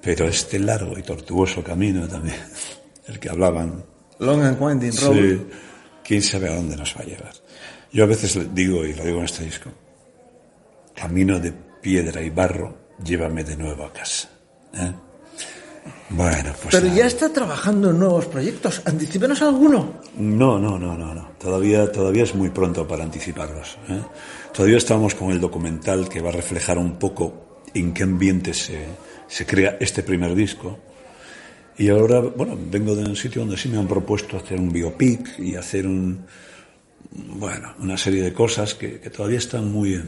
Pero 0.05 0.29
este 0.29 0.59
largo 0.59 0.99
y 0.99 1.03
tortuoso 1.03 1.65
camino 1.65 2.07
también, 2.07 2.37
el 3.07 3.19
que 3.19 3.31
hablaban. 3.31 3.85
Long 4.19 4.43
and 4.43 4.61
winding 4.61 4.93
road. 5.01 5.39
quién 6.05 6.23
sabe 6.23 6.51
a 6.51 6.57
dónde 6.57 6.77
nos 6.77 6.95
va 6.95 7.01
a 7.01 7.05
llevar. 7.05 7.33
Yo 7.91 8.05
a 8.05 8.07
veces 8.07 8.55
digo, 8.55 8.85
y 8.85 8.93
lo 8.93 9.05
digo 9.05 9.19
en 9.19 9.25
este 9.25 9.45
disco, 9.45 9.71
camino 10.95 11.41
de 11.41 11.53
piedra 11.53 12.21
y 12.23 12.31
barro, 12.31 12.77
llévame 13.03 13.45
de 13.45 13.57
nuevo 13.57 13.85
a 13.85 13.93
casa. 13.93 14.29
¿eh? 14.75 14.93
Bueno, 16.11 16.53
pues. 16.63 16.75
Pero 16.75 16.95
ya 16.95 17.07
está 17.07 17.33
trabajando 17.33 17.91
en 17.91 17.99
nuevos 17.99 18.27
proyectos. 18.27 18.83
¿Anticípenos 18.85 19.41
alguno? 19.43 20.01
No, 20.19 20.59
no, 20.59 20.79
no, 20.79 20.97
no, 20.97 21.15
no. 21.15 21.31
Todavía, 21.39 21.91
todavía 21.91 22.25
es 22.25 22.35
muy 22.35 22.51
pronto 22.51 22.87
para 22.87 23.05
anticiparlos. 23.05 23.79
¿eh? 23.89 24.03
Todavía 24.53 24.77
estamos 24.77 25.15
con 25.15 25.31
el 25.31 25.41
documental 25.41 26.09
que 26.09 26.21
va 26.21 26.29
a 26.29 26.33
reflejar 26.33 26.79
un 26.79 26.99
poco 26.99 27.54
en 27.75 27.93
qué 27.93 28.05
ambiente 28.05 28.55
se, 28.55 28.87
se 29.27 29.47
crea 29.47 29.77
este 29.81 30.03
primer 30.03 30.35
disco. 30.35 30.79
Y 31.77 31.89
ahora, 31.89 32.21
bueno, 32.21 32.57
vengo 32.71 32.95
de 32.95 33.05
un 33.05 33.17
sitio 33.17 33.41
donde 33.43 33.57
sí 33.57 33.69
me 33.69 33.79
han 33.79 33.89
propuesto 33.89 34.37
hacer 34.37 34.59
un 34.61 34.73
biopic 34.73 35.39
y 35.39 35.57
hacer 35.57 35.87
un. 35.87 36.25
Bueno, 37.11 37.75
una 37.81 37.97
serie 37.97 38.23
de 38.23 38.33
cosas 38.33 38.75
que, 38.75 39.01
que 39.01 39.11
todavía 39.11 39.39
están 39.39 39.73
muy. 39.73 40.01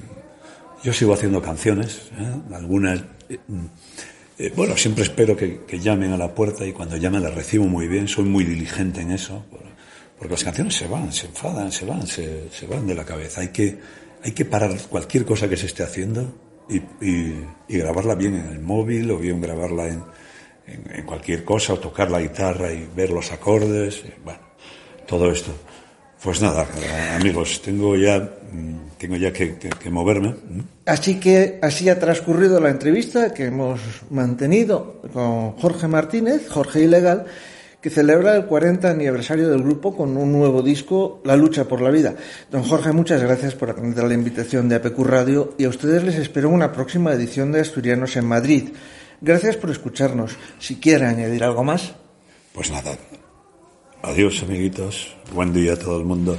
Yo 0.85 0.93
sigo 0.93 1.13
haciendo 1.13 1.43
canciones, 1.43 2.11
¿eh? 2.19 2.55
algunas. 2.55 3.01
Eh, 3.29 3.39
eh, 4.39 4.53
bueno, 4.55 4.77
siempre 4.77 5.03
espero 5.03 5.37
que, 5.37 5.65
llamen 5.81 6.13
a 6.13 6.17
la 6.17 6.35
puerta 6.35 6.65
y 6.65 6.73
cuando 6.73 6.97
llamen 6.97 7.23
las 7.23 7.35
recibo 7.35 7.67
muy 7.67 7.89
bien, 7.89 8.07
soy 8.07 8.25
muy 8.25 8.45
diligente 8.45 9.01
en 9.01 9.11
eso, 9.11 9.45
porque 10.19 10.35
las 10.35 10.45
canciones 10.45 10.75
se 10.75 10.87
van, 10.87 11.11
se 11.13 11.27
enfadan, 11.27 11.73
se 11.73 11.87
van, 11.87 12.07
se, 12.07 12.67
van 12.69 12.87
de 12.87 12.95
la 12.95 13.05
cabeza. 13.05 13.41
Hay 13.41 13.49
que, 13.49 13.79
hay 14.23 14.33
que 14.33 14.45
parar 14.45 14.77
cualquier 14.89 15.25
cosa 15.25 15.49
que 15.49 15.57
se 15.57 15.67
esté 15.67 15.83
haciendo 15.83 16.46
y, 16.69 17.45
grabarla 17.69 18.15
bien 18.15 18.35
en 18.35 18.49
el 18.49 18.61
móvil 18.61 19.11
o 19.11 19.19
bien 19.19 19.41
grabarla 19.41 19.89
en, 19.89 20.03
en, 20.67 21.05
cualquier 21.05 21.45
cosa 21.45 21.75
o 21.75 21.79
tocar 21.79 22.11
la 22.11 22.21
guitarra 22.21 22.73
y 22.73 22.89
ver 22.95 23.11
los 23.11 23.33
acordes, 23.33 24.03
bueno, 24.25 24.41
todo 25.07 25.31
esto. 25.31 25.53
Pues 26.23 26.41
nada, 26.43 26.67
amigos, 27.15 27.61
tengo 27.63 27.95
ya, 27.95 28.19
mm, 28.19 28.99
tengo 28.99 29.17
ya 29.17 29.33
que, 29.33 29.55
moverme. 29.91 30.35
Así 30.87 31.21
que 31.21 31.59
así 31.63 31.89
ha 31.89 32.01
transcurrido 32.01 32.59
la 32.59 32.71
entrevista 32.71 33.33
que 33.33 33.45
hemos 33.45 33.81
mantenido 34.11 35.03
con 35.13 35.53
Jorge 35.53 35.87
Martínez, 35.87 36.49
Jorge 36.49 36.81
Ilegal, 36.83 37.27
que 37.81 37.91
celebra 37.91 38.37
el 38.37 38.47
40 38.47 38.91
aniversario 38.91 39.49
del 39.49 39.63
grupo 39.63 39.97
con 39.97 40.17
un 40.17 40.33
nuevo 40.33 40.63
disco, 40.63 41.21
La 41.25 41.37
lucha 41.37 41.67
por 41.67 41.81
la 41.81 41.91
vida. 41.91 42.17
Don 42.51 42.63
Jorge, 42.63 42.93
muchas 42.93 43.23
gracias 43.23 43.55
por 43.55 43.71
atender 43.71 44.05
la 44.05 44.15
invitación 44.15 44.69
de 44.69 44.77
APQ 44.77 44.99
Radio 45.01 45.55
y 45.59 45.65
a 45.65 45.69
ustedes 45.69 46.03
les 46.03 46.17
espero 46.17 46.49
una 46.49 46.73
próxima 46.73 47.13
edición 47.13 47.53
de 47.53 47.61
Asturianos 47.61 48.17
en 48.17 48.27
Madrid. 48.27 48.71
Gracias 49.21 49.57
por 49.57 49.71
escucharnos. 49.71 50.37
Si 50.59 50.77
quiere 50.77 51.07
añadir 51.07 51.45
algo 51.45 51.65
más. 51.65 51.95
Pues 52.53 52.71
nada, 52.71 52.97
Adiós, 54.03 54.43
amiguitos. 54.43 55.17
Buen 55.33 55.53
día 55.53 55.73
a 55.73 55.77
todo 55.77 55.99
el 55.99 56.05
mundo. 56.05 56.39